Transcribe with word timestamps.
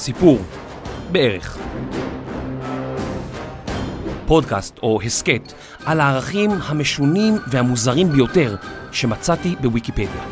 סיפור, 0.00 0.38
בערך. 1.12 1.58
פודקאסט 4.26 4.78
או 4.82 5.00
הסכת 5.02 5.52
על 5.84 6.00
הערכים 6.00 6.50
המשונים 6.50 7.34
והמוזרים 7.50 8.08
ביותר 8.08 8.56
שמצאתי 8.92 9.56
בוויקיפדיה. 9.60 10.24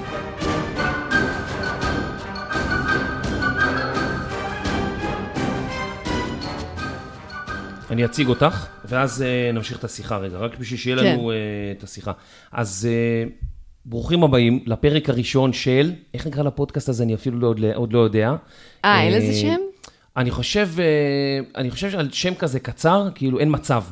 אני 7.90 8.04
אציג 8.04 8.28
אותך, 8.28 8.66
ואז 8.84 9.24
uh, 9.24 9.54
נמשיך 9.54 9.78
את 9.78 9.84
השיחה 9.84 10.16
רגע, 10.16 10.38
רק 10.38 10.58
בשביל 10.58 10.78
שיהיה 10.78 10.96
כן. 10.96 11.04
לנו 11.04 11.30
uh, 11.30 11.34
את 11.78 11.82
השיחה. 11.82 12.12
אז 12.52 12.88
uh, 12.88 13.48
ברוכים 13.90 14.24
הבאים 14.24 14.60
לפרק 14.66 15.10
הראשון 15.10 15.52
של, 15.52 15.92
איך 16.14 16.26
נקרא 16.26 16.42
לפודקאסט 16.42 16.88
הזה? 16.88 17.02
אני 17.02 17.14
אפילו 17.14 17.38
לא, 17.38 17.46
עוד, 17.46 17.64
עוד 17.74 17.92
לא 17.92 17.98
יודע. 17.98 18.34
אה, 18.84 19.02
אין 19.02 19.12
לזה 19.12 19.26
אה, 19.26 19.34
שם? 19.34 19.56
אני 20.16 20.30
חושב, 20.30 20.68
אה, 20.78 21.60
אני 21.60 21.70
חושב 21.70 21.90
שעל 21.90 22.08
שם 22.12 22.34
כזה 22.34 22.60
קצר, 22.60 23.08
כאילו 23.14 23.38
אין 23.38 23.48
מצב. 23.50 23.84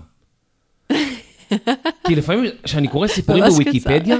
כי 2.07 2.15
לפעמים 2.17 2.45
כשאני 2.63 2.89
קורא 2.89 3.07
סיפורים 3.07 3.45
בוויקיפדיה, 3.45 4.17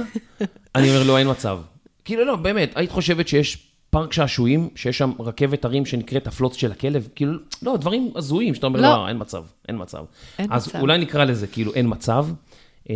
אני 0.75 0.89
אומר, 0.89 1.03
לא, 1.03 1.17
אין 1.17 1.29
מצב. 1.29 1.59
כאילו, 2.05 2.25
לא, 2.25 2.35
באמת, 2.35 2.71
היית 2.75 2.91
חושבת 2.91 3.27
שיש 3.27 3.67
פארק 3.89 4.13
שעשועים, 4.13 4.69
שיש 4.75 4.97
שם 4.97 5.11
רכבת 5.19 5.65
הרים 5.65 5.85
שנקראת 5.85 6.27
הפלוץ 6.27 6.55
של 6.55 6.71
הכלב? 6.71 7.07
כאילו, 7.15 7.33
לא, 7.61 7.77
דברים 7.77 8.11
הזויים, 8.15 8.55
שאתה 8.55 8.67
אומר, 8.67 8.81
לא. 8.81 9.07
אין 9.07 9.17
מצב, 9.19 9.43
אין 9.67 9.81
מצב. 9.81 10.03
אז. 10.49 10.71
אולי 10.79 10.97
נקרא 10.97 11.23
לזה, 11.23 11.47
כאילו, 11.47 11.73
אין 11.73 11.85
מצב. 11.89 12.27
אה, 12.89 12.95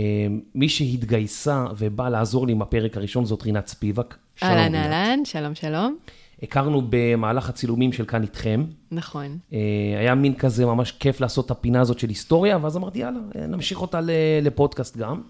מי 0.56 0.70
שהתגייסה 0.70 1.66
ובאה 1.78 2.10
לעזור 2.10 2.48
לי 2.48 2.52
עם 2.52 2.62
הפרק 2.62 2.98
הראשון 2.98 3.26
זאת 3.26 3.44
רינת 3.44 3.68
ספיבק. 3.68 4.16
אהלן. 4.44 4.76
אהלן, 4.76 5.26
שלום, 5.26 5.56
שלום. 5.56 5.98
הכרנו 6.44 6.82
במהלך 6.90 7.50
הצילומים 7.50 7.94
של 7.94 8.06
כאן 8.06 8.22
איתכם. 8.22 8.66
נכון. 8.92 9.38
אה, 9.54 9.60
היה 10.00 10.16
מין 10.16 10.34
כזה 10.36 10.66
ממש 10.66 10.92
כיף 10.92 11.22
לעשות 11.22 11.46
את 11.46 11.52
הפינה 11.52 11.82
הזאת 11.82 12.00
של 12.00 12.10
היסטוריה, 12.10 12.58
ואז 12.62 12.78
אמרתי, 12.78 13.00
יאללה, 13.00 13.20
נמשיך 13.48 13.82
אותה 13.82 14.00
לפודקאסט 14.42 14.98
גם, 14.98 15.22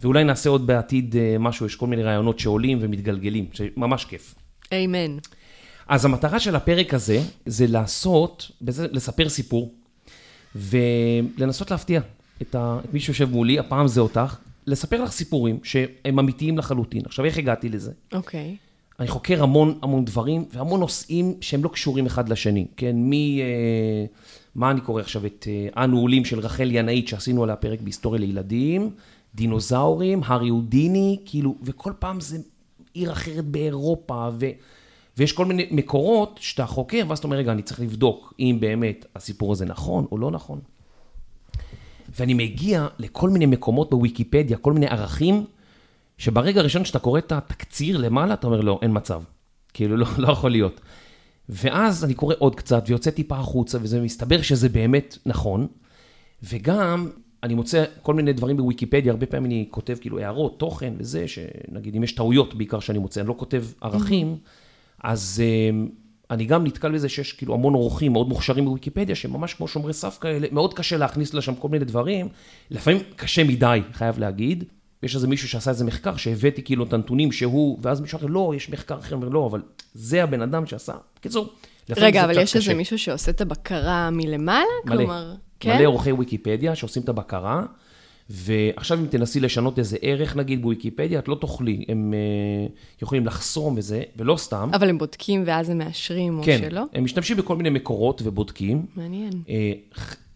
ואולי 0.00 0.24
נעשה 0.24 0.50
עוד 0.50 0.66
בעתיד 0.66 1.16
אה, 1.16 1.36
משהו, 1.38 1.66
יש 1.66 1.76
כל 1.76 1.86
מיני 1.86 2.02
רעיונות 2.02 2.38
שעולים 2.38 2.78
ומתגלגלים, 2.80 3.46
שממש 3.52 4.04
כיף. 4.04 4.34
איימן. 4.72 5.18
אז 5.88 6.04
המטרה 6.04 6.40
של 6.40 6.56
הפרק 6.56 6.94
הזה, 6.94 7.20
זה 7.46 7.66
לעשות, 7.66 8.50
לספר 8.92 9.28
סיפור, 9.28 9.74
ולנסות 10.54 11.70
להפתיע 11.70 12.00
את, 12.42 12.54
ה, 12.54 12.80
את 12.84 12.94
מי 12.94 13.00
שיושב 13.00 13.30
מולי, 13.30 13.58
הפעם 13.58 13.88
זה 13.88 14.00
אותך, 14.00 14.36
לספר 14.66 15.02
לך 15.02 15.12
סיפורים 15.12 15.58
שהם 15.62 16.18
אמיתיים 16.18 16.58
לחלוטין. 16.58 17.02
עכשיו, 17.04 17.24
איך 17.24 17.38
הגעתי 17.38 17.68
לזה? 17.68 17.92
אוקיי. 18.12 18.56
אני 19.00 19.08
חוקר 19.08 19.42
המון 19.42 19.78
המון 19.82 20.04
דברים, 20.04 20.44
והמון 20.52 20.80
נושאים 20.80 21.34
שהם 21.40 21.64
לא 21.64 21.68
קשורים 21.68 22.06
אחד 22.06 22.28
לשני, 22.28 22.66
כן? 22.76 22.96
מי... 22.96 23.40
אה, 23.42 24.04
מה 24.54 24.70
אני 24.70 24.80
קורא 24.80 25.00
עכשיו? 25.00 25.26
את 25.26 25.46
אה, 25.50 25.84
אנו 25.84 25.98
עולים 25.98 26.24
של 26.24 26.38
רחל 26.38 26.68
ינאית, 26.70 27.08
שעשינו 27.08 27.42
עליה 27.42 27.56
פרק 27.56 27.80
בהיסטוריה 27.80 28.20
לילדים, 28.20 28.90
דינוזאורים, 29.34 30.20
הארי 30.24 30.48
הודיני, 30.48 31.18
כאילו, 31.24 31.56
וכל 31.62 31.92
פעם 31.98 32.20
זה 32.20 32.38
עיר 32.94 33.12
אחרת 33.12 33.44
באירופה, 33.44 34.28
ו... 34.40 34.46
ויש 35.16 35.32
כל 35.32 35.44
מיני 35.44 35.66
מקורות 35.70 36.38
שאתה 36.42 36.66
חוקר, 36.66 37.04
ואז 37.08 37.18
אתה 37.18 37.26
אומר, 37.26 37.36
רגע, 37.36 37.52
אני 37.52 37.62
צריך 37.62 37.80
לבדוק 37.80 38.34
אם 38.40 38.56
באמת 38.60 39.06
הסיפור 39.16 39.52
הזה 39.52 39.64
נכון 39.64 40.06
או 40.12 40.18
לא 40.18 40.30
נכון. 40.30 40.60
ואני 42.18 42.34
מגיע 42.34 42.86
לכל 42.98 43.30
מיני 43.30 43.46
מקומות 43.46 43.90
בוויקיפדיה, 43.90 44.56
כל 44.56 44.72
מיני 44.72 44.86
ערכים, 44.86 45.44
שברגע 46.18 46.60
הראשון 46.60 46.84
שאתה 46.84 46.98
קורא 46.98 47.18
את 47.18 47.32
התקציר 47.32 47.96
למעלה, 47.96 48.34
אתה 48.34 48.46
אומר, 48.46 48.60
לא, 48.60 48.78
אין 48.82 48.90
מצב. 48.94 49.22
כאילו, 49.74 49.96
לא, 49.96 50.06
לא 50.18 50.32
יכול 50.32 50.50
להיות. 50.50 50.80
ואז 51.48 52.04
אני 52.04 52.14
קורא 52.14 52.34
עוד 52.38 52.54
קצת, 52.54 52.84
ויוצא 52.86 53.10
טיפה 53.10 53.36
החוצה, 53.36 53.78
וזה 53.82 54.00
מסתבר 54.00 54.42
שזה 54.42 54.68
באמת 54.68 55.18
נכון. 55.26 55.66
וגם, 56.42 57.10
אני 57.42 57.54
מוצא 57.54 57.84
כל 58.02 58.14
מיני 58.14 58.32
דברים 58.32 58.56
בוויקיפדיה, 58.56 59.12
הרבה 59.12 59.26
פעמים 59.26 59.46
אני 59.46 59.66
כותב 59.70 59.96
כאילו 60.00 60.18
הערות, 60.18 60.58
תוכן 60.58 60.94
וזה, 60.98 61.28
שנגיד, 61.28 61.96
אם 61.96 62.02
יש 62.02 62.12
טעויות 62.12 62.54
בעיקר 62.54 62.80
שאני 62.80 62.98
מוצא, 62.98 63.20
אני 63.20 63.28
לא 63.28 63.34
כותב 63.38 63.64
ערכים, 63.80 64.36
אז 65.02 65.42
אה, 65.44 65.86
אני 66.30 66.44
גם 66.44 66.66
נתקל 66.66 66.92
בזה 66.92 67.08
שיש 67.08 67.32
כאילו 67.32 67.54
המון 67.54 67.74
אורחים 67.74 68.12
מאוד 68.12 68.28
מוכשרים 68.28 68.64
בוויקיפדיה, 68.64 69.14
שהם 69.14 69.32
ממש 69.32 69.54
כמו 69.54 69.68
שומרי 69.68 69.92
סף 69.92 70.18
כאלה, 70.20 70.46
מאוד 70.52 70.74
קשה 70.74 70.96
להכניס 70.96 71.34
לשם 71.34 71.54
כל 71.54 71.68
מיני 71.68 71.84
דברים, 71.84 72.28
לפעמים 72.70 73.00
קשה 73.16 73.44
מדי, 73.44 73.80
חייב 73.92 74.18
להגיד. 74.18 74.64
יש 75.02 75.14
איזה 75.14 75.28
מישהו 75.28 75.48
שעשה 75.48 75.70
איזה 75.70 75.84
מחקר, 75.84 76.16
שהבאתי 76.16 76.62
כאילו 76.62 76.84
את 76.84 76.92
הנתונים 76.92 77.32
שהוא, 77.32 77.78
ואז 77.82 78.00
מישהו 78.00 78.16
אחר, 78.16 78.26
לא, 78.26 78.52
יש 78.56 78.70
מחקר 78.70 78.98
אחר, 78.98 79.14
אומר, 79.14 79.28
לא, 79.28 79.46
אבל 79.46 79.62
זה 79.94 80.22
הבן 80.22 80.42
אדם 80.42 80.66
שעשה. 80.66 80.92
בקיצור, 81.18 81.48
רגע, 81.90 82.24
אבל 82.24 82.38
יש 82.38 82.56
איזה. 82.56 82.74
מישהו 82.74 82.98
שעושה 82.98 83.30
את 83.30 83.40
הבקרה 83.40 84.10
מלמעלה? 84.10 84.64
מלא. 84.84 84.96
כלומר, 84.96 85.34
כן? 85.60 85.76
מלא 85.76 85.86
עורכי 85.86 86.12
ויקיפדיה 86.12 86.74
שעושים 86.74 87.02
את 87.02 87.08
הבקרה, 87.08 87.62
ועכשיו 88.30 88.98
אם 88.98 89.06
תנסי 89.06 89.40
לשנות 89.40 89.78
איזה 89.78 89.96
ערך 90.00 90.36
נגיד 90.36 90.62
בוויקיפדיה, 90.62 91.18
את 91.18 91.28
לא 91.28 91.34
תוכלי, 91.34 91.84
הם 91.88 92.14
אה, 92.14 92.66
יכולים 93.02 93.26
לחסום 93.26 93.74
וזה, 93.76 94.02
ולא 94.16 94.36
סתם. 94.36 94.70
אבל 94.72 94.88
הם 94.88 94.98
בודקים 94.98 95.42
ואז 95.46 95.70
הם 95.70 95.78
מאשרים 95.78 96.38
או 96.38 96.44
כן, 96.44 96.58
שלא? 96.58 96.82
הם 96.92 97.04
משתמשים 97.04 97.36
בכל 97.36 97.56
מיני 97.56 97.70
מקורות 97.70 98.22
ובודקים. 98.24 98.86
מעניין. 98.96 99.32
אה, 99.48 99.72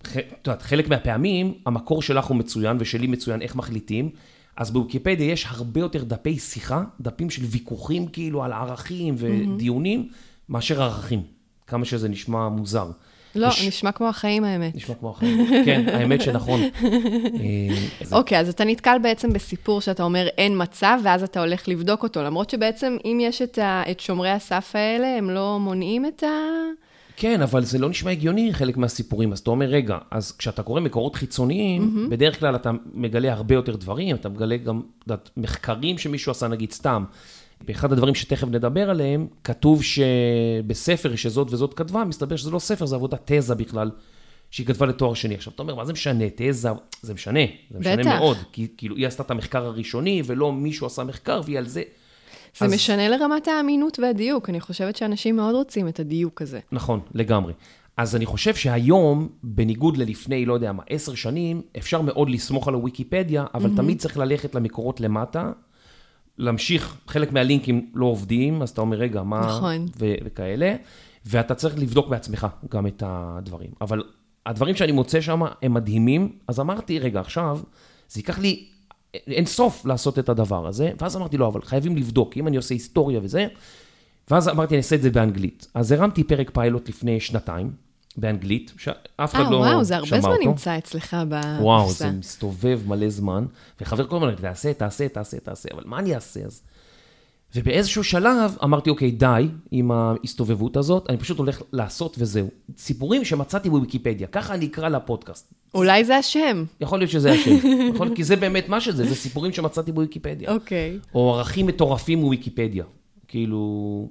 את 0.03 0.47
יודעת, 0.47 0.63
חלק 0.63 0.89
מהפעמים 0.89 1.55
המקור 1.67 2.03
שלך 2.03 2.27
הוא 2.27 2.37
מצוין 2.37 2.77
ושלי 2.81 3.07
מצוין 3.07 3.43
איך 3.43 3.57
מחליטים. 3.57 4.11
אז 4.57 4.71
בוויקיפדיה 4.71 5.33
יש 5.33 5.47
הרבה 5.49 5.81
יותר 5.81 6.05
דפי 6.05 6.39
שיחה, 6.39 6.85
דפים 7.01 7.31
של 7.31 7.45
ויכוחים 7.45 8.07
כאילו 8.07 8.45
על 8.45 8.53
ערכים 8.53 9.15
ודיונים, 9.19 10.09
מאשר 10.49 10.83
ערכים. 10.83 11.23
כמה 11.67 11.85
שזה 11.85 12.09
נשמע 12.09 12.49
מוזר. 12.49 12.91
לא, 13.35 13.47
יש- 13.47 13.67
נשמע 13.69 13.93
כמו 13.93 14.09
החיים 14.09 14.45
האמת. 14.45 14.75
נשמע 14.75 14.95
כמו 14.95 15.11
החיים. 15.11 15.47
כן, 15.65 15.85
האמת 15.93 16.21
שנכון. 16.21 16.61
אה, 16.63 16.69
אוקיי, 18.13 18.39
אז 18.41 18.49
אתה 18.49 18.65
נתקל 18.65 18.97
בעצם 19.03 19.33
בסיפור 19.33 19.81
שאתה 19.81 20.03
אומר 20.03 20.27
אין 20.39 20.63
מצב, 20.63 20.99
ואז 21.05 21.23
אתה 21.23 21.41
הולך 21.41 21.69
לבדוק 21.69 22.03
אותו, 22.03 22.23
למרות 22.23 22.51
שבעצם 22.51 22.97
אם 23.05 23.19
יש 23.21 23.43
את, 23.43 23.59
ה, 23.59 23.83
את 23.91 24.01
שומרי 24.01 24.31
הסף 24.31 24.71
האלה, 24.75 25.19
הם 25.19 25.31
לא 25.31 25.59
מונעים 25.61 26.07
את 26.07 26.23
ה... 26.23 26.29
כן, 27.21 27.43
אבל 27.43 27.65
זה 27.65 27.79
לא 27.79 27.89
נשמע 27.89 28.11
הגיוני 28.11 28.55
חלק 28.55 28.77
מהסיפורים. 28.77 29.33
אז 29.33 29.39
אתה 29.39 29.51
אומר, 29.51 29.67
רגע, 29.67 29.99
אז 30.11 30.33
כשאתה 30.33 30.63
קורא 30.63 30.81
מקורות 30.81 31.17
חיצוניים, 31.17 31.83
mm-hmm. 31.83 32.11
בדרך 32.11 32.39
כלל 32.41 32.55
אתה 32.57 32.71
מגלה 32.95 33.33
הרבה 33.33 33.55
יותר 33.55 33.77
דברים, 33.77 34.17
אתה 34.17 34.29
מגלה 34.29 34.57
גם, 34.57 34.81
יודעת, 35.07 35.31
מחקרים 35.37 35.99
שמישהו 35.99 36.31
עשה, 36.33 36.49
נגיד 36.49 36.73
סתם. 36.73 37.05
באחד 37.65 37.93
הדברים 37.93 38.15
שתכף 38.15 38.49
נדבר 38.49 38.91
עליהם, 38.91 39.27
כתוב 39.45 39.83
שבספר 39.83 41.17
שזאת 41.17 41.53
וזאת 41.53 41.75
כתבה, 41.75 42.05
מסתבר 42.05 42.37
שזה 42.37 42.51
לא 42.51 42.59
ספר, 42.59 42.87
זה 42.87 42.97
עבודת 42.97 43.33
תזה 43.33 43.55
בכלל, 43.55 43.91
שהיא 44.51 44.67
כתבה 44.67 44.87
לתואר 44.87 45.15
שני. 45.15 45.35
עכשיו, 45.35 45.53
אתה 45.55 45.63
אומר, 45.63 45.75
מה 45.75 45.85
זה 45.85 45.93
משנה? 45.93 46.25
תזה, 46.37 46.69
זה 47.03 47.15
משנה, 47.15 47.41
זה 47.71 47.79
משנה 47.79 47.97
בטח. 47.97 48.07
מאוד. 48.19 48.37
כי 48.53 48.67
כאילו, 48.77 48.97
היא 48.97 49.07
עשתה 49.07 49.23
את 49.23 49.31
המחקר 49.31 49.65
הראשוני, 49.65 50.23
ולא 50.27 50.53
מישהו 50.53 50.87
עשה 50.87 51.05
מחקר, 51.05 51.41
והיא 51.45 51.59
על 51.59 51.67
זה. 51.67 51.83
זה 52.59 52.65
אז- 52.65 52.75
משנה 52.75 53.09
לרמת 53.09 53.49
האמינות 53.49 53.99
והדיוק, 53.99 54.49
אני 54.49 54.61
חושבת 54.61 54.97
שאנשים 54.97 55.37
מאוד 55.37 55.55
רוצים 55.55 55.89
את 55.89 56.01
הדיוק 56.01 56.43
הזה. 56.43 56.61
נכון, 56.73 57.01
לגמרי. 57.15 57.53
אז 57.97 58.17
אני 58.17 58.27
חושב 58.27 58.55
שהיום, 58.55 59.29
בניגוד 59.43 59.97
ללפני, 59.97 60.47
לא 60.47 60.55
יודע 60.55 60.73
מה, 60.73 60.83
עשר 60.91 61.15
שנים, 61.15 61.63
אפשר 61.79 62.03
מאוד 62.03 62.31
לסמוך 62.31 62.69
על 62.69 62.75
הוויקיפדיה, 62.75 63.45
אבל 63.55 63.71
mm-hmm. 63.71 63.77
תמיד 63.77 63.99
צריך 63.99 64.17
ללכת 64.19 64.55
למקורות 64.55 65.01
למטה, 65.01 65.53
להמשיך, 66.39 66.97
חלק 67.09 67.33
מהלינקים 67.33 67.91
לא 67.95 68.07
עובדים, 68.07 68.63
אז 68.63 68.71
אתה 68.71 68.81
אומר, 68.81 68.97
רגע, 68.97 69.23
מה... 69.23 69.41
נכון. 69.41 69.87
ו- 69.99 70.15
וכאלה, 70.25 70.75
ואתה 71.27 71.55
צריך 71.55 71.79
לבדוק 71.79 72.09
בעצמך 72.09 72.47
גם 72.71 72.87
את 72.87 73.03
הדברים. 73.07 73.71
אבל 73.81 74.03
הדברים 74.47 74.75
שאני 74.75 74.93
מוצא 74.93 75.21
שם 75.21 75.43
הם 75.63 75.75
מדהימים, 75.75 76.33
אז 76.49 76.61
אמרתי, 76.61 76.99
רגע, 76.99 77.21
עכשיו, 77.21 77.61
זה 78.09 78.21
ייקח 78.21 78.39
לי 78.39 78.67
אין 79.15 79.47
סוף 79.47 79.87
לעשות 79.87 80.19
את 80.19 80.29
הדבר 80.29 80.67
הזה, 80.67 80.91
ואז 81.01 81.17
אמרתי, 81.17 81.37
לא, 81.37 81.47
אבל 81.47 81.63
חייבים 81.63 81.97
לבדוק, 81.97 82.37
אם 82.37 82.49
אני 82.49 82.57
עושה 82.57 82.75
היסטוריה 82.75 83.21
וזה, 83.23 83.47
ואז 84.31 84.49
אמרתי, 84.49 84.75
אני 84.75 84.79
אעשה 84.79 84.97
את 84.97 85.03
זה 85.03 85.11
באנגלית. 85.11 85.67
אז 85.75 85.93
הרמתי 85.93 86.25
פרק 86.25 86.51
פיילוט 86.55 86.89
לפני 86.89 87.21
שנתיים, 87.21 87.73
באנגלית, 88.17 88.73
שאף 88.79 89.35
אחד 89.35 89.45
אה, 89.45 89.51
לא 89.51 89.51
שמע 89.51 89.57
אותו. 89.57 89.73
וואו, 89.73 89.85
זה 89.85 89.97
הרבה 89.97 90.21
זמן 90.21 90.37
נמצא 90.45 90.79
אצלך 90.79 91.17
בקופסה. 91.29 91.63
וואו, 91.63 91.91
זה 91.91 92.11
מסתובב 92.11 92.81
מלא 92.87 93.09
זמן, 93.09 93.47
וחבר 93.81 94.07
כל 94.07 94.17
הזמן, 94.17 94.35
תעשה, 94.35 94.73
תעשה, 94.73 95.09
תעשה, 95.09 95.41
תעשה, 95.41 95.69
אבל 95.75 95.83
מה 95.87 95.99
אני 95.99 96.15
אעשה 96.15 96.41
אז? 96.41 96.63
ובאיזשהו 97.55 98.05
שלב 98.05 98.57
אמרתי, 98.65 98.91
אוקיי, 98.91 99.11
די 99.11 99.49
עם 99.71 99.91
ההסתובבות 99.91 100.77
הזאת, 100.77 101.07
אני 101.09 101.17
פשוט 101.17 101.39
הולך 101.39 101.63
לעשות 101.73 102.17
וזהו. 102.19 102.49
סיפורים 102.77 103.25
שמצאתי 103.25 103.71
בוויקיפדיה, 103.71 104.27
ככה 104.27 104.55
אני 104.55 104.67
אקרא 104.67 104.89
לפודקאסט. 104.89 105.53
אולי 105.75 106.05
זה 106.05 106.17
השם. 106.17 106.65
יכול 106.81 106.99
להיות 106.99 107.11
שזה 107.11 107.33
השם, 107.33 107.51
יכול, 107.95 108.15
כי 108.15 108.25
זה 108.25 108.37
באמת 108.37 108.69
מה 108.69 108.81
שזה, 108.81 109.05
זה 109.05 109.15
סיפורים 109.15 109.53
שמצאתי 109.53 109.93
בוויקיפדיה. 109.93 110.55
אוקיי. 110.55 110.99
או 111.15 111.35
ערכים 111.35 111.67
מטורפים 111.67 112.19
מוויקיפדיה. 112.19 112.85
כאילו, 113.29 114.09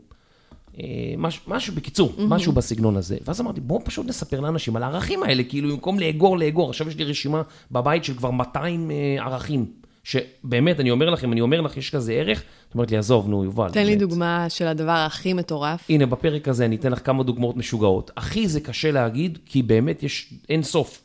אה, 0.79 0.85
מש, 1.17 1.39
משהו, 1.47 1.75
בקיצור, 1.75 2.13
mm-hmm. 2.17 2.21
משהו 2.21 2.53
בסגנון 2.53 2.97
הזה. 2.97 3.17
ואז 3.25 3.41
אמרתי, 3.41 3.61
בואו 3.61 3.83
פשוט 3.83 4.05
נספר 4.05 4.39
לאנשים 4.39 4.75
על 4.75 4.83
הערכים 4.83 5.23
האלה, 5.23 5.43
כאילו, 5.43 5.69
במקום 5.69 5.99
לאגור, 5.99 6.37
לאגור. 6.37 6.69
עכשיו 6.69 6.87
יש 6.87 6.95
לי 6.95 7.03
רשימה 7.03 7.41
בבית 7.71 8.03
של 8.03 8.13
כבר 8.13 8.31
200 8.31 8.91
אה, 8.91 9.25
ערכים 9.25 9.65
שבאמת, 10.07 10.79
אני 10.79 10.91
אומר 10.91 11.09
לכם, 11.09 11.31
אני 11.31 11.41
אומר 11.41 11.61
לך, 11.61 11.77
יש 11.77 11.89
כזה 11.89 12.13
ערך, 12.13 12.43
את 12.69 12.73
אומרת 12.73 12.91
לי, 12.91 12.97
עזוב, 12.97 13.29
נו, 13.29 13.43
יובל. 13.43 13.69
תן 13.69 13.79
לי 13.79 13.85
באמת. 13.85 13.99
דוגמה 13.99 14.45
של 14.49 14.67
הדבר 14.67 14.91
הכי 14.91 15.33
מטורף. 15.33 15.85
הנה, 15.89 16.05
בפרק 16.05 16.47
הזה 16.47 16.65
אני 16.65 16.75
אתן 16.75 16.91
לך 16.91 17.05
כמה 17.05 17.23
דוגמאות 17.23 17.57
משוגעות. 17.57 18.11
אחי, 18.15 18.47
זה 18.47 18.59
קשה 18.59 18.91
להגיד, 18.91 19.37
כי 19.45 19.63
באמת 19.63 20.03
יש 20.03 20.33
אין 20.49 20.63
סוף 20.63 21.01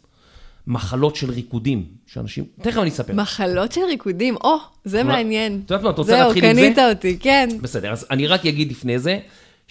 מחלות 0.66 1.16
של 1.16 1.30
ריקודים, 1.30 1.84
שאנשים... 2.06 2.44
תכף 2.62 2.78
אני 2.78 2.90
אספר. 2.90 3.14
מחלות 3.14 3.72
של 3.72 3.80
ריקודים, 3.88 4.36
או, 4.44 4.56
זה 4.84 5.02
מעניין. 5.02 5.60
את 5.66 5.70
יודעת 5.70 5.84
מה, 5.84 5.90
את 5.90 5.98
רוצה 5.98 6.10
זהו, 6.10 6.26
להתחיל 6.26 6.44
עם 6.44 6.54
זה? 6.54 6.60
קנית 6.60 6.78
אותי, 6.78 7.18
כן. 7.18 7.48
בסדר, 7.62 7.92
אז 7.92 8.06
אני 8.10 8.26
רק 8.26 8.46
אגיד 8.46 8.70
לפני 8.70 8.98
זה, 8.98 9.18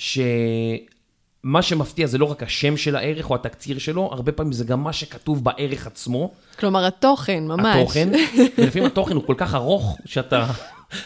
שמה 0.02 1.62
שמפתיע 1.62 2.08
זה 2.08 2.18
לא 2.18 2.26
רק 2.26 2.44
השם 2.44 2.78
של 2.78 2.96
הערך 2.96 3.30
או 3.30 3.36
התקציר 3.36 3.80
שלו, 3.80 4.10
הרבה 4.12 4.32
פעמים 4.32 4.54
זה 4.54 4.64
גם 4.64 4.84
מה 4.84 4.94
שכתוב 4.94 5.44
בערך 5.44 5.88
עצמו, 5.88 6.32
כלומר, 6.60 6.86
התוכן, 6.86 7.44
ממש. 7.48 7.76
התוכן, 7.76 8.10
ולפעמים 8.58 8.88
התוכן 8.88 9.16
הוא 9.16 9.24
כל 9.26 9.36
כך 9.38 9.56
ארוך, 9.56 9.98
שאתה 10.06 10.52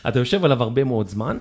אתה 0.07 0.19
יושב 0.19 0.45
עליו 0.45 0.63
הרבה 0.63 0.83
מאוד 0.83 1.07
זמן. 1.07 1.37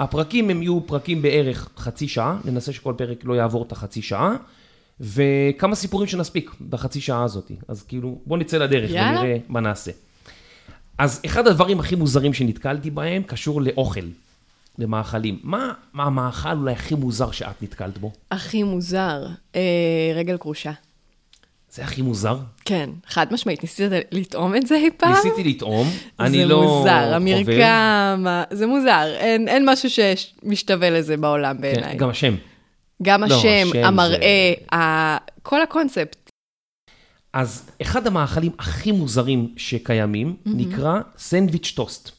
הפרקים 0.00 0.50
הם 0.50 0.62
יהיו 0.62 0.80
פרקים 0.86 1.22
בערך 1.22 1.68
חצי 1.76 2.08
שעה, 2.08 2.38
ננסה 2.44 2.72
שכל 2.72 2.94
פרק 2.96 3.24
לא 3.24 3.34
יעבור 3.34 3.62
את 3.62 3.72
החצי 3.72 4.02
שעה, 4.02 4.36
וכמה 5.00 5.74
סיפורים 5.74 6.06
שנספיק 6.06 6.50
בחצי 6.68 7.00
שעה 7.00 7.24
הזאת. 7.24 7.50
אז 7.68 7.82
כאילו, 7.82 8.18
בוא 8.26 8.38
נצא 8.38 8.58
לדרך 8.58 8.90
יאללה. 8.90 9.20
ונראה 9.20 9.36
מה 9.48 9.60
נעשה. 9.60 9.90
אז 10.98 11.20
אחד 11.26 11.46
הדברים 11.46 11.80
הכי 11.80 11.94
מוזרים 11.94 12.34
שנתקלתי 12.34 12.90
בהם 12.90 13.22
קשור 13.22 13.62
לאוכל, 13.62 14.06
למאכלים. 14.80 15.38
מה, 15.42 15.72
מה 15.92 16.04
המאכל 16.04 16.56
אולי 16.56 16.72
הכי 16.72 16.94
מוזר 16.94 17.30
שאת 17.30 17.62
נתקלת 17.62 17.98
בו? 17.98 18.12
הכי 18.30 18.62
מוזר, 18.62 19.26
אה, 19.56 19.60
רגל 20.14 20.36
כרושה. 20.38 20.72
זה 21.72 21.82
הכי 21.82 22.02
מוזר. 22.02 22.38
כן, 22.64 22.90
חד 23.06 23.26
משמעית. 23.32 23.62
ניסית 23.62 23.92
לטעום 24.12 24.56
את 24.56 24.66
זה 24.66 24.74
אי 24.74 24.90
פעם? 24.96 25.12
ניסיתי 25.12 25.44
לטעום, 25.44 25.88
אני 26.20 26.38
זה 26.38 26.44
לא 26.46 26.62
מוזר, 26.62 27.04
חובב. 27.04 27.14
המרקם, 27.14 28.24
ה- 28.28 28.42
זה 28.50 28.66
מוזר. 28.66 29.14
אין, 29.16 29.48
אין 29.48 29.68
משהו 29.70 29.88
שמשתווה 29.90 30.90
לזה 30.90 31.16
בעולם 31.16 31.56
כן, 31.56 31.60
בעיניי. 31.62 31.96
גם 31.96 32.10
השם. 32.10 32.34
גם 33.02 33.24
לא, 33.24 33.34
השם, 33.34 33.66
השם 33.70 33.84
המראה, 33.84 34.52
ה... 34.74 35.16
כל 35.42 35.62
הקונספט. 35.62 36.30
אז 37.32 37.70
אחד 37.82 38.06
המאכלים 38.06 38.52
הכי 38.58 38.92
מוזרים 38.92 39.54
שקיימים 39.56 40.36
נקרא 40.46 41.00
סנדוויץ' 41.18 41.72
טוסט. 41.76 42.10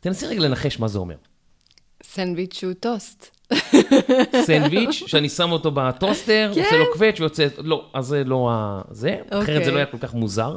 תנסי 0.00 0.26
רגע 0.26 0.40
לנחש 0.40 0.80
מה 0.80 0.88
זה 0.88 0.98
אומר. 0.98 1.14
סנדוויץ' 2.04 2.64
הוא 2.64 2.72
טוסט. 2.72 3.36
סנדוויץ', 4.46 5.02
שאני 5.10 5.28
שם 5.28 5.52
אותו 5.52 5.70
בטוסטר, 5.70 6.50
כן. 6.54 6.60
עושה 6.60 6.76
לו 6.76 6.84
קווץ' 6.92 7.20
ויוצא, 7.20 7.46
לא, 7.58 7.90
אז 7.94 8.06
זה 8.06 8.24
לא 8.24 8.50
ה... 8.52 8.82
זה, 8.90 9.16
אחרת 9.28 9.40
אוקיי. 9.40 9.64
זה 9.64 9.70
לא 9.70 9.76
היה 9.76 9.86
כל 9.86 9.98
כך 9.98 10.14
מוזר. 10.14 10.56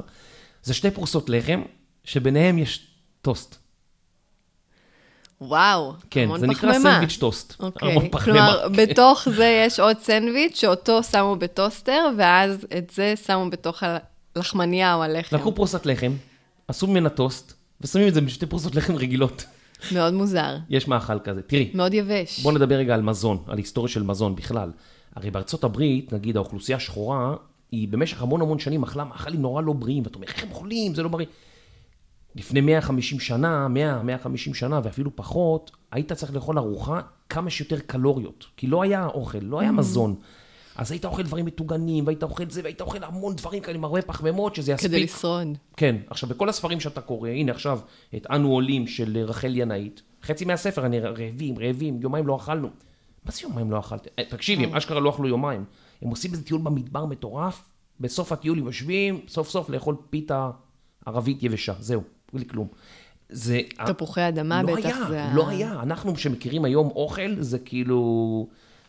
זה 0.64 0.74
שתי 0.74 0.92
פרוסות 0.92 1.30
לחם, 1.30 1.62
שביניהם 2.04 2.58
יש 2.58 2.88
טוסט. 3.22 3.56
וואו, 5.42 5.94
כן, 6.10 6.24
המון 6.24 6.40
זה 6.40 6.48
נקרא 6.48 6.72
פחמימה. 6.72 6.92
סנדוויץ' 6.92 7.18
טוסט. 7.18 7.54
אוקיי, 7.60 7.92
המון 7.92 8.10
פחמימה. 8.12 8.52
כלומר, 8.52 8.68
בתוך 8.78 9.28
זה 9.30 9.64
יש 9.66 9.80
עוד 9.80 9.98
סנדוויץ' 10.02 10.60
שאותו 10.60 11.04
שמו 11.04 11.36
בטוסטר, 11.36 12.10
ואז 12.18 12.68
את 12.78 12.90
זה 12.90 13.14
שמו 13.26 13.50
בתוך 13.50 13.84
הלחמניה 14.36 14.96
או 14.96 15.04
הלחם. 15.04 15.36
לקחו 15.36 15.56
פרוסת 15.56 15.86
לחם, 15.86 16.12
עשו 16.68 16.88
ממנה 16.88 17.10
טוסט, 17.10 17.54
ושמים 17.82 18.08
את 18.08 18.14
זה 18.14 18.22
בשתי 18.22 18.46
פרוסות 18.46 18.76
לחם 18.76 18.96
רגילות. 18.96 19.46
מאוד 19.92 20.14
מוזר, 20.14 20.58
יש 20.70 20.88
מאכל 20.88 21.20
כזה. 21.20 21.42
תראי, 21.42 21.72
מאוד 21.74 21.94
יבש. 21.94 22.40
בוא 22.40 22.52
נדבר 22.52 22.76
רגע 22.76 22.94
על 22.94 23.02
מזון, 23.02 23.44
על 23.48 23.58
היסטוריה 23.58 23.90
של 23.92 24.04
מזון 24.04 24.36
בכלל. 24.36 24.72
הרי 25.16 25.32
בארצות 25.32 25.64
הברית, 25.64 26.14
נגיד, 26.14 26.36
האוכלוסייה 26.36 26.76
השחורה, 26.76 27.36
היא 27.72 27.88
במשך 27.88 28.22
המון 28.22 28.42
המון 28.42 28.60
שנים 28.60 28.84
אכלה 28.84 29.04
מאכלים 29.04 29.42
נורא 29.42 29.62
לא 29.62 29.74
בריאים, 29.74 30.04
ואתה 30.04 30.16
אומר, 30.16 30.28
איך 30.28 30.44
הם 30.44 30.50
אוכלים, 30.52 30.96
זה 30.96 31.04
לא 31.04 31.10
בריא. 31.10 31.26
לפני 32.36 32.62
150 32.62 33.20
שנה, 33.20 33.68
100, 33.68 34.04
150 34.04 34.54
שנה 34.54 34.80
ואפילו 34.84 35.16
פחות, 35.16 35.72
היית 35.92 36.14
צריך 36.14 36.36
לאכול 36.36 36.58
ארוחה 36.58 37.02
כמה 37.30 37.50
שיותר 37.50 37.80
קלוריות, 37.80 38.46
כי 38.58 38.68
לא 38.68 38.82
היה 38.82 39.06
אוכל, 39.06 39.38
לא 39.42 39.60
היה 39.60 39.72
מזון. 39.72 40.16
אז 40.78 40.92
היית 40.92 41.06
אוכל 41.06 41.24
דברים 41.24 41.46
מטוגנים, 41.46 42.06
והיית 42.08 42.24
אוכל 42.24 42.44
זה, 42.50 42.62
והיית 42.64 42.82
אוכל 42.82 43.04
המון 43.04 43.36
דברים 43.36 43.62
כאלה 43.62 43.78
עם 43.78 43.84
הרבה 43.84 44.02
פחמימות, 44.02 44.56
שזה 44.56 44.72
יספיק. 44.72 44.90
כדי 44.90 45.04
לשרוד. 45.04 45.48
כן, 45.78 45.96
עכשיו 46.10 46.30
בכל 46.30 46.50
הספרים 46.50 46.80
שאתה 46.80 47.02
קורא, 47.02 47.30
הנה 47.30 47.52
עכשיו 47.52 47.80
את 48.16 48.28
אנו 48.30 48.52
עולים 48.52 48.88
של 48.88 49.18
רחל 49.28 49.52
ינאית, 49.56 50.02
חצי 50.24 50.46
מהספר 50.46 50.86
אני 50.86 51.00
רעבים, 51.00 51.60
רעבים, 51.60 52.00
יומיים 52.02 52.28
לא 52.28 52.36
אכלנו. 52.36 52.68
מה 53.26 53.32
זה 53.32 53.40
יומיים 53.44 53.72
לא 53.72 53.80
אכלתם? 53.80 54.10
אה, 54.20 54.24
תקשיבי, 54.30 54.64
הם 54.64 54.76
אשכרה 54.76 55.00
לא 55.00 55.10
אכלו 55.10 55.28
יומיים. 55.28 55.64
הם 56.02 56.10
עושים 56.10 56.32
איזה 56.32 56.44
טיול 56.44 56.62
במדבר 56.62 57.06
מטורף, 57.06 57.70
בסוף 58.00 58.32
הטיול 58.32 58.60
הם 58.60 58.66
יושבים, 58.66 59.22
סוף 59.28 59.50
סוף 59.50 59.70
לאכול 59.70 59.96
פיתה 60.10 60.50
ערבית 61.06 61.44
יבשה, 61.44 61.74
זהו, 61.80 62.02
בלי 62.34 62.46
כלום. 62.48 62.68
זה... 63.30 63.60
תפוחי 63.88 64.28
אדמה 64.28 64.64
לא 64.64 64.76
בטח 64.76 64.86
היה, 64.86 65.08
זה 65.08 65.24
ה- 65.24 65.34
לא 65.34 65.50
היה. 65.50 65.72
אנחנו 65.82 66.18
שמכירים 66.18 66.66
היום 66.66 66.88
אוכל, 66.88 67.36
זה 67.40 67.60
כאילו... 67.60 68.48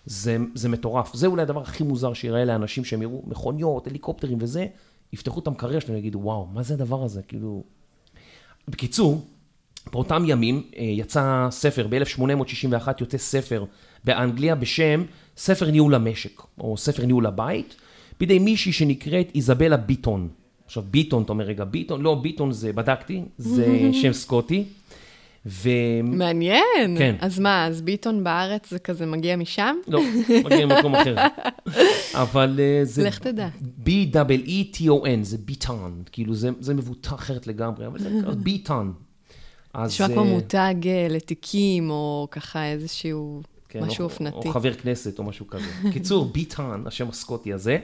זה, 0.08 0.36
זה 0.54 0.68
מטורף. 0.68 1.14
זה 1.14 1.26
אולי 1.26 1.42
הדבר 1.42 1.60
הכי 1.60 1.84
מוזר 1.84 2.12
שיראה 2.12 2.44
לאנשים 2.44 2.84
שהם 2.84 3.02
יראו 3.02 3.22
מכוניות, 3.26 3.86
הליקופטרים 3.86 4.38
וזה, 4.40 4.66
יפתחו 5.12 5.40
את 5.40 5.46
המקרר 5.46 5.78
שלהם 5.78 5.94
ויגידו, 5.94 6.18
וואו, 6.18 6.46
מה 6.46 6.62
זה 6.62 6.74
הדבר 6.74 7.04
הזה? 7.04 7.22
כאילו... 7.22 7.64
בקיצור, 8.68 9.26
באותם 9.92 10.24
ימים 10.26 10.62
אה, 10.76 10.82
יצא 10.82 11.48
ספר, 11.50 11.86
ב-1861 11.90 12.88
יוצא 13.00 13.18
ספר 13.18 13.64
באנגליה 14.04 14.54
בשם 14.54 15.04
ספר 15.36 15.70
ניהול 15.70 15.94
המשק, 15.94 16.42
או 16.60 16.76
ספר 16.76 17.06
ניהול 17.06 17.26
הבית, 17.26 17.76
בידי 18.20 18.38
מישהי 18.38 18.72
שנקראת 18.72 19.30
איזבלה 19.34 19.76
ביטון. 19.76 20.28
עכשיו, 20.66 20.82
ביטון, 20.90 21.22
אתה 21.22 21.32
אומר, 21.32 21.44
רגע, 21.44 21.64
ביטון, 21.64 22.02
לא, 22.02 22.14
ביטון 22.14 22.52
זה, 22.52 22.72
בדקתי, 22.72 23.22
זה 23.38 23.80
שם 24.02 24.12
סקוטי. 24.12 24.64
ו... 25.46 25.68
מעניין. 26.02 26.96
כן. 26.98 27.16
אז 27.20 27.38
מה, 27.38 27.66
אז 27.66 27.80
ביטון 27.80 28.24
בארץ 28.24 28.70
זה 28.70 28.78
כזה 28.78 29.06
מגיע 29.06 29.36
משם? 29.36 29.76
לא, 29.88 30.00
מגיע 30.44 30.66
ממקום 30.66 30.94
אחר. 30.94 31.16
אבל 32.22 32.60
אה, 32.62 32.84
זה... 32.84 33.04
לך 33.04 33.18
תדע. 33.18 33.48
B-E-E-T-O-N, 33.84 35.22
זה 35.22 35.38
ביטון, 35.38 36.02
כאילו 36.12 36.34
זה, 36.34 36.50
זה 36.60 36.74
מבוטא 36.74 37.14
אחרת 37.14 37.46
לגמרי, 37.46 37.86
אבל 37.86 37.98
זה 37.98 38.08
ביטון. 38.36 38.92
אז... 39.74 39.90
נשמע 39.90 40.08
כמו 40.08 40.20
אה, 40.20 40.24
מותג 40.24 40.74
אה, 40.86 41.06
לתיקים, 41.10 41.90
או 41.90 42.28
ככה 42.30 42.66
איזשהו 42.66 43.42
כן, 43.68 43.84
משהו 43.84 44.02
או, 44.02 44.04
אופנתי. 44.04 44.48
או 44.48 44.52
חבר 44.52 44.74
כנסת 44.74 45.18
או 45.18 45.24
משהו 45.24 45.46
כזה. 45.46 45.64
קיצור, 45.92 46.24
ביטן, 46.24 46.82
השם 46.86 47.08
הסקוטי 47.08 47.52
הזה, 47.52 47.78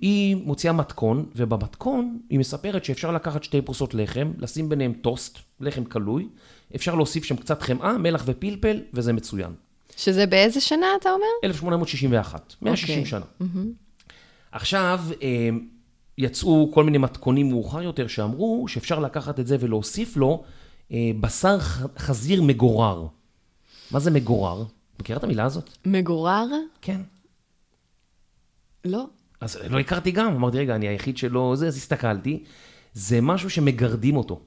היא 0.00 0.36
מוציאה 0.36 0.72
מתכון, 0.72 1.26
ובמתכון 1.36 2.18
היא 2.30 2.38
מספרת 2.38 2.84
שאפשר 2.84 3.10
לקחת 3.10 3.44
שתי 3.44 3.62
פרוסות 3.62 3.94
לחם, 3.94 4.32
לשים 4.38 4.68
ביניהם 4.68 4.92
טוסט, 4.92 5.38
לחם 5.60 5.84
קלוי, 5.84 6.28
אפשר 6.76 6.94
להוסיף 6.94 7.24
שם 7.24 7.36
קצת 7.36 7.62
חמאה, 7.62 7.98
מלח 7.98 8.22
ופלפל, 8.26 8.80
וזה 8.94 9.12
מצוין. 9.12 9.52
שזה 9.96 10.26
באיזה 10.26 10.60
שנה, 10.60 10.86
אתה 11.00 11.10
אומר? 11.10 11.26
1861, 11.44 12.54
160 12.62 12.98
אוקיי. 12.98 13.10
שנה. 13.10 13.24
עכשיו, 14.52 15.00
אמ, 15.22 15.66
יצאו 16.18 16.70
כל 16.74 16.84
מיני 16.84 16.98
מתכונים 16.98 17.48
מאוחר 17.48 17.82
יותר 17.82 18.06
שאמרו 18.06 18.68
שאפשר 18.68 18.98
לקחת 18.98 19.40
את 19.40 19.46
זה 19.46 19.56
ולהוסיף 19.60 20.16
לו 20.16 20.42
אה, 20.92 21.10
בשר 21.20 21.58
חזיר 21.98 22.42
מגורר. 22.42 23.06
מה 23.90 24.00
זה 24.00 24.10
מגורר? 24.10 24.64
מכירה 25.00 25.18
את 25.18 25.24
המילה 25.24 25.44
הזאת? 25.44 25.70
מגורר? 25.86 26.46
כן. 26.80 27.00
לא. 28.84 29.04
אז 29.40 29.58
לא 29.70 29.78
הכרתי 29.78 30.10
גם, 30.10 30.34
אמרתי, 30.34 30.58
רגע, 30.58 30.74
אני 30.74 30.88
היחיד 30.88 31.16
שלא 31.16 31.52
זה, 31.56 31.66
אז 31.66 31.76
הסתכלתי. 31.76 32.42
זה 32.94 33.20
משהו 33.20 33.50
שמגרדים 33.50 34.16
אותו. 34.16 34.40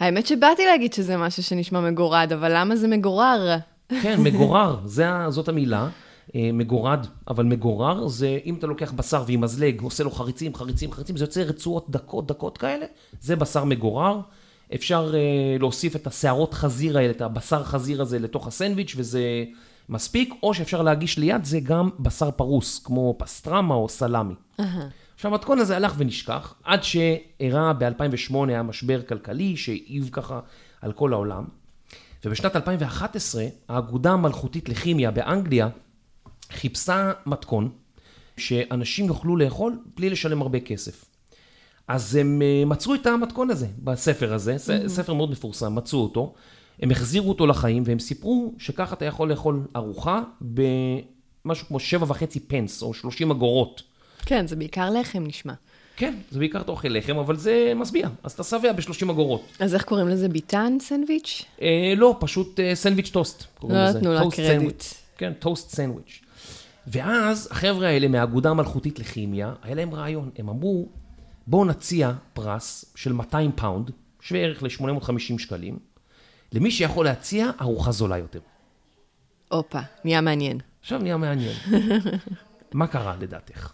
האמת 0.00 0.26
שבאתי 0.26 0.66
להגיד 0.66 0.92
שזה 0.92 1.16
משהו 1.16 1.42
שנשמע 1.42 1.80
מגורד, 1.80 2.32
אבל 2.32 2.52
למה 2.56 2.76
זה 2.76 2.88
מגורר? 2.88 3.56
כן, 4.02 4.20
מגורר, 4.20 4.78
זה, 4.84 5.06
זאת 5.28 5.48
המילה. 5.48 5.88
אה, 6.34 6.50
מגורד, 6.52 7.06
אבל 7.28 7.44
מגורר 7.44 8.08
זה 8.08 8.38
אם 8.46 8.54
אתה 8.54 8.66
לוקח 8.66 8.92
בשר 8.92 9.24
ועם 9.26 9.40
מזלג, 9.40 9.80
עושה 9.80 10.04
לו 10.04 10.10
חריצים, 10.10 10.54
חריצים, 10.54 10.92
חריצים, 10.92 11.16
זה 11.16 11.24
יוצא 11.24 11.40
רצועות 11.40 11.90
דקות, 11.90 12.26
דקות 12.26 12.58
כאלה, 12.58 12.86
זה 13.20 13.36
בשר 13.36 13.64
מגורר. 13.64 14.20
אפשר 14.74 15.12
אה, 15.14 15.20
להוסיף 15.58 15.96
את 15.96 16.06
השערות 16.06 16.54
חזיר 16.54 16.98
האלה, 16.98 17.10
את 17.10 17.22
הבשר 17.22 17.64
חזיר 17.64 18.02
הזה 18.02 18.18
לתוך 18.18 18.46
הסנדוויץ' 18.46 18.94
וזה 18.96 19.44
מספיק, 19.88 20.34
או 20.42 20.54
שאפשר 20.54 20.82
להגיש 20.82 21.18
ליד 21.18 21.44
זה 21.44 21.60
גם 21.60 21.90
בשר 21.98 22.30
פרוס, 22.30 22.78
כמו 22.84 23.14
פסטרמה 23.18 23.74
או 23.74 23.88
סלמי. 23.88 24.34
עכשיו, 25.14 25.30
המתכון 25.30 25.58
הזה 25.58 25.76
הלך 25.76 25.94
ונשכח, 25.98 26.54
עד 26.64 26.82
שאירע 26.82 27.72
ב-2008 27.72 28.34
היה 28.48 28.62
משבר 28.62 29.02
כלכלי 29.02 29.56
שהעיב 29.56 30.08
ככה 30.12 30.40
על 30.82 30.92
כל 30.92 31.12
העולם. 31.12 31.44
ובשנת 32.24 32.56
2011, 32.56 33.44
האגודה 33.68 34.10
המלכותית 34.12 34.68
לכימיה 34.68 35.10
באנגליה 35.10 35.68
חיפשה 36.52 37.12
מתכון 37.26 37.70
שאנשים 38.36 39.06
יוכלו 39.06 39.36
לאכול 39.36 39.78
בלי 39.96 40.10
לשלם 40.10 40.42
הרבה 40.42 40.60
כסף. 40.60 41.04
אז 41.88 42.14
הם 42.16 42.42
אה, 42.42 42.64
מצאו 42.66 42.94
את 42.94 43.06
המתכון 43.06 43.50
הזה 43.50 43.66
בספר 43.78 44.34
הזה, 44.34 44.58
ס- 44.58 44.70
ספר 44.86 45.14
מאוד 45.14 45.30
מפורסם, 45.30 45.74
מצאו 45.74 45.98
אותו, 46.02 46.34
הם 46.82 46.90
החזירו 46.90 47.28
אותו 47.28 47.46
לחיים 47.46 47.82
והם 47.86 47.98
סיפרו 47.98 48.54
שככה 48.58 48.94
אתה 48.94 49.04
יכול 49.04 49.30
לאכול 49.30 49.66
ארוחה 49.76 50.22
במשהו 50.40 51.66
כמו 51.66 51.80
שבע 51.80 52.06
וחצי 52.08 52.40
פנס 52.40 52.82
או 52.82 52.94
30 52.94 53.30
אגורות. 53.30 53.82
כן, 54.26 54.46
זה 54.46 54.56
בעיקר 54.56 54.90
לחם 54.90 55.24
נשמע. 55.26 55.52
כן, 55.96 56.14
זה 56.30 56.38
בעיקר 56.38 56.60
אתה 56.60 56.72
אוכל 56.72 56.88
לחם, 56.88 57.18
אבל 57.18 57.36
זה 57.36 57.72
משביע, 57.76 58.08
אז 58.22 58.32
אתה 58.32 58.42
שבע 58.42 58.72
ב-30 58.72 59.10
אגורות. 59.10 59.42
אז 59.60 59.74
איך 59.74 59.84
קוראים 59.84 60.08
לזה? 60.08 60.28
Beeton 60.28 60.76
סנדוויץ'? 60.80 61.44
אה, 61.62 61.94
לא, 61.96 62.16
פשוט 62.20 62.60
אה, 62.60 62.74
סנדוויץ' 62.74 63.10
טוסט. 63.10 63.44
לא. 63.62 63.90
נתנו 63.90 64.12
לה 64.12 64.22
קרדיט. 64.30 64.84
כן, 65.18 65.32
טוסט 65.32 65.70
סנדוויץ'. 65.70 66.20
ואז 66.86 67.48
החבר'ה 67.50 67.88
האלה 67.88 68.08
מהאגודה 68.08 68.50
המלכותית 68.50 68.98
לכימיה, 68.98 69.52
היה 69.62 69.74
להם 69.74 69.94
רעיון. 69.94 70.30
הם 70.38 70.48
אמרו, 70.48 70.88
בואו 71.46 71.64
נציע 71.64 72.12
פרס 72.32 72.84
של 72.94 73.12
200 73.12 73.52
פאונד, 73.52 73.90
שווה 74.20 74.40
ערך 74.40 74.62
ל-850 74.62 75.38
שקלים, 75.38 75.78
למי 76.54 76.70
שיכול 76.70 77.04
להציע 77.04 77.50
ארוחה 77.60 77.92
זולה 77.92 78.18
יותר. 78.18 78.40
הופה, 79.48 79.80
נהיה 80.04 80.20
מעניין. 80.20 80.60
עכשיו 80.80 80.98
נהיה 80.98 81.16
מעניין. 81.16 81.56
מה 82.72 82.86
קרה 82.86 83.16
לדעתך? 83.20 83.72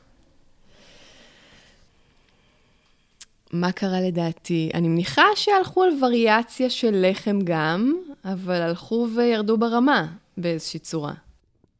מה 3.52 3.72
קרה 3.72 4.00
לדעתי? 4.00 4.70
אני 4.74 4.88
מניחה 4.88 5.22
שהלכו 5.34 5.82
על 5.82 5.90
וריאציה 6.02 6.70
של 6.70 7.06
לחם 7.10 7.38
גם, 7.44 7.94
אבל 8.24 8.62
הלכו 8.62 9.08
וירדו 9.16 9.58
ברמה 9.58 10.06
באיזושהי 10.36 10.80
צורה. 10.80 11.12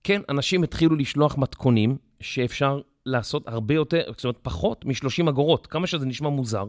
כן, 0.04 0.21
אנשים 0.28 0.62
התחילו 0.62 0.97
לשלוח 0.97 1.38
מתכונים 1.38 1.97
שאפשר 2.21 2.80
לעשות 3.07 3.49
הרבה 3.49 3.75
יותר, 3.75 4.02
זאת 4.16 4.25
אומרת, 4.25 4.38
פחות 4.42 4.85
מ-30 4.85 5.28
אגורות, 5.28 5.66
כמה 5.66 5.87
שזה 5.87 6.07
נשמע 6.07 6.28
מוזר. 6.28 6.64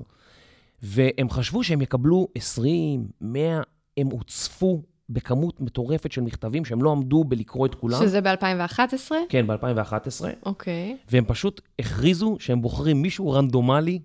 והם 0.84 1.30
חשבו 1.30 1.64
שהם 1.64 1.82
יקבלו 1.82 2.28
20, 2.36 3.08
100, 3.22 3.62
הם 3.98 4.08
הוצפו 4.08 4.82
בכמות 5.10 5.62
מטורפת 5.62 6.12
של 6.12 6.22
מכתבים 6.22 6.66
שהם 6.66 6.84
לא 6.84 6.92
עמדו 6.92 7.24
בלקרוא 7.24 7.66
את 7.66 7.76
כולם. 7.76 8.00
שזה 8.02 8.22
ב-2011? 8.22 9.12
כן, 9.30 9.48
ב-2011, 9.48 10.26
אוקיי. 10.46 10.98
והם 11.12 11.26
פשוט 11.26 11.62
הכריזו 11.80 12.38
שהם 12.40 12.62
בוחרים 12.62 13.02
מישהו 13.02 13.32
רנדומלי, 13.32 14.00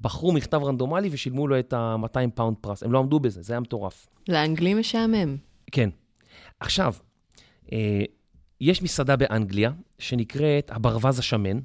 בחרו 0.00 0.32
מכתב 0.32 0.62
רנדומלי 0.62 1.08
ושילמו 1.12 1.48
לו 1.48 1.58
את 1.58 1.72
ה-200 1.72 2.30
פאונד 2.34 2.56
פרס. 2.60 2.82
הם 2.82 2.92
לא 2.92 2.98
עמדו 2.98 3.20
בזה, 3.20 3.42
זה 3.42 3.52
היה 3.52 3.60
מטורף. 3.60 4.08
לאנגלי 4.28 4.74
משעמם. 4.74 5.36
כן. 5.72 5.90
עכשיו, 6.60 6.94
אה, 7.72 8.02
יש 8.60 8.82
מסעדה 8.82 9.16
באנגליה 9.16 9.72
שנקראת 9.98 10.70
הברווז 10.74 11.18
השמן, 11.18 11.58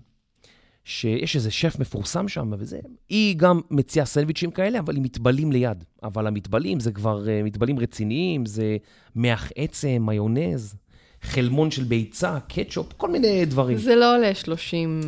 שיש 0.88 1.36
איזה 1.36 1.52
שף 1.52 1.76
מפורסם 1.80 2.28
שם, 2.28 2.52
וזה, 2.60 2.80
היא 3.10 3.36
גם 3.38 3.62
מציעה 3.72 4.06
סנדוויצ'ים 4.06 4.52
כאלה, 4.52 4.80
אבל 4.80 4.98
עם 4.98 5.04
מטבלים 5.04 5.52
ליד. 5.52 5.84
אבל 6.04 6.28
המטבלים 6.28 6.80
זה 6.80 6.92
כבר 6.92 7.30
אה, 7.30 7.44
מטבלים 7.44 7.80
רציניים, 7.80 8.46
זה 8.46 8.78
מח 9.16 9.52
עצם, 9.56 10.04
מיונז, 10.06 10.76
חלמון 11.22 11.72
של 11.72 11.84
ביצה, 11.84 12.38
קטשופ, 12.48 12.94
כל 12.98 13.12
מיני 13.12 13.46
דברים. 13.46 13.78
זה 13.78 13.96
לא 13.96 14.16
עולה 14.18 14.36
30 14.36 15.02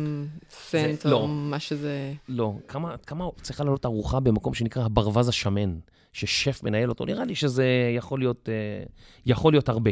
סנט 0.50 1.00
זה- 1.02 1.08
לא. 1.08 1.16
או 1.16 1.28
מה 1.28 1.58
שזה... 1.58 2.12
לא, 2.28 2.54
כמה, 2.68 2.96
כמה 2.96 3.24
צריכה 3.42 3.64
לעלות 3.64 3.86
ארוחה 3.86 4.20
במקום 4.20 4.54
שנקרא 4.54 4.84
הברווז 4.84 5.28
השמן, 5.28 5.78
ששף 6.12 6.60
מנהל 6.62 6.88
אותו? 6.88 7.04
נראה 7.04 7.24
לי 7.24 7.34
שזה 7.34 7.64
יכול 7.96 8.18
להיות, 8.18 8.48
אה, 8.48 8.84
יכול 9.26 9.52
להיות 9.52 9.68
הרבה. 9.68 9.90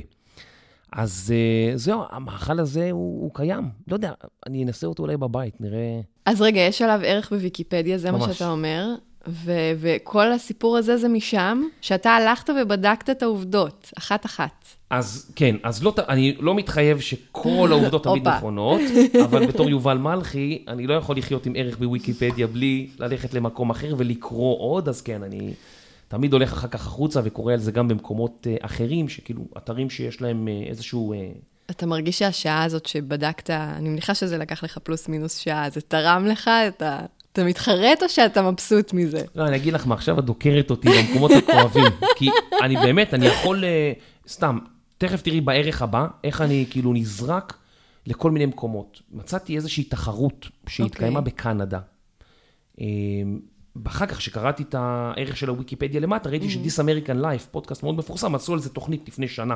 אז 0.92 1.32
אה, 1.34 1.76
זהו, 1.76 2.02
המאכל 2.10 2.60
הזה 2.60 2.90
הוא, 2.90 3.22
הוא 3.22 3.30
קיים. 3.34 3.68
לא 3.88 3.94
יודע, 3.94 4.12
אני 4.46 4.64
אנסה 4.64 4.86
אותו 4.86 5.02
אולי 5.02 5.16
בבית, 5.16 5.60
נראה... 5.60 6.00
אז 6.26 6.42
רגע, 6.42 6.60
יש 6.60 6.82
עליו 6.82 7.00
ערך 7.04 7.30
בוויקיפדיה, 7.30 7.98
זה 7.98 8.10
מה 8.10 8.18
ממש. 8.18 8.32
שאתה 8.32 8.50
אומר, 8.50 8.94
ו- 9.28 9.72
וכל 9.78 10.32
הסיפור 10.32 10.76
הזה 10.76 10.96
זה 10.96 11.08
משם, 11.08 11.62
שאתה 11.80 12.10
הלכת 12.10 12.50
ובדקת 12.62 13.10
את 13.10 13.22
העובדות, 13.22 13.92
אחת-אחת. 13.98 14.64
אז 14.90 15.32
כן, 15.36 15.56
אז 15.62 15.82
לא, 15.82 15.94
אני 16.08 16.36
לא 16.40 16.54
מתחייב 16.54 17.00
שכל 17.00 17.68
העובדות 17.70 18.04
תמיד. 18.04 18.28
נכונות, 18.28 18.80
אבל 19.24 19.46
בתור 19.48 19.70
יובל 19.70 19.98
מלכי, 19.98 20.64
אני 20.68 20.86
לא 20.86 20.94
יכול 20.94 21.16
לחיות 21.16 21.46
עם 21.46 21.52
ערך 21.56 21.78
בוויקיפדיה 21.78 22.46
בלי 22.46 22.90
ללכת 22.98 23.34
למקום 23.34 23.70
אחר 23.70 23.94
ולקרוא 23.98 24.58
עוד, 24.60 24.88
אז 24.88 25.02
כן, 25.02 25.22
אני 25.22 25.54
תמיד 26.08 26.32
הולך 26.32 26.52
אחר 26.52 26.68
כך 26.68 26.86
החוצה 26.86 27.20
וקורא 27.24 27.52
על 27.52 27.58
זה 27.58 27.72
גם 27.72 27.88
במקומות 27.88 28.46
אה, 28.50 28.56
אחרים, 28.60 29.08
שכאילו, 29.08 29.42
אתרים 29.56 29.90
שיש 29.90 30.22
להם 30.22 30.48
אה, 30.48 30.62
איזשהו... 30.68 31.12
אה, 31.12 31.28
אתה 31.70 31.86
מרגיש 31.86 32.18
שהשעה 32.18 32.64
הזאת 32.64 32.86
שבדקת, 32.86 33.50
אני 33.50 33.88
מניחה 33.88 34.14
שזה 34.14 34.38
לקח 34.38 34.64
לך 34.64 34.78
פלוס 34.78 35.08
מינוס 35.08 35.38
שעה, 35.38 35.70
זה 35.70 35.80
תרם 35.80 36.26
לך? 36.26 36.50
אתה, 36.68 37.00
אתה 37.32 37.44
מתחרט 37.44 38.02
או 38.02 38.08
שאתה 38.08 38.50
מבסוט 38.50 38.92
מזה? 38.92 39.22
לא, 39.34 39.46
אני 39.46 39.56
אגיד 39.56 39.74
לך 39.74 39.86
מה, 39.86 39.94
עכשיו 39.94 40.18
את 40.18 40.24
דוקרת 40.24 40.70
אותי 40.70 40.88
במקומות 40.88 41.30
הכואבים, 41.30 41.92
כי 42.18 42.28
אני 42.62 42.76
באמת, 42.76 43.14
אני 43.14 43.26
יכול, 43.26 43.64
סתם, 44.28 44.58
תכף 44.98 45.22
תראי 45.22 45.40
בערך 45.40 45.82
הבא, 45.82 46.06
איך 46.24 46.40
אני 46.40 46.66
כאילו 46.70 46.92
נזרק 46.92 47.56
לכל 48.06 48.30
מיני 48.30 48.46
מקומות. 48.46 49.02
מצאתי 49.10 49.56
איזושהי 49.56 49.84
תחרות 49.84 50.48
שהתקיימה 50.68 51.18
אוקיי. 51.18 51.32
בקנדה. 51.32 51.78
אחר 53.84 54.06
כך, 54.06 54.16
כשקראתי 54.16 54.62
את 54.62 54.74
הערך 54.78 55.36
של 55.36 55.48
הוויקיפדיה 55.48 56.00
למטה, 56.00 56.30
ראיתי 56.30 56.50
ש-This 56.50 56.78
American 56.82 57.22
Life, 57.22 57.46
פודקאסט 57.50 57.82
מאוד 57.82 57.94
מפורסם, 57.94 58.34
עשו 58.34 58.52
על 58.52 58.58
זה 58.58 58.70
תוכנית 58.70 59.08
לפני 59.08 59.28
שנה. 59.28 59.54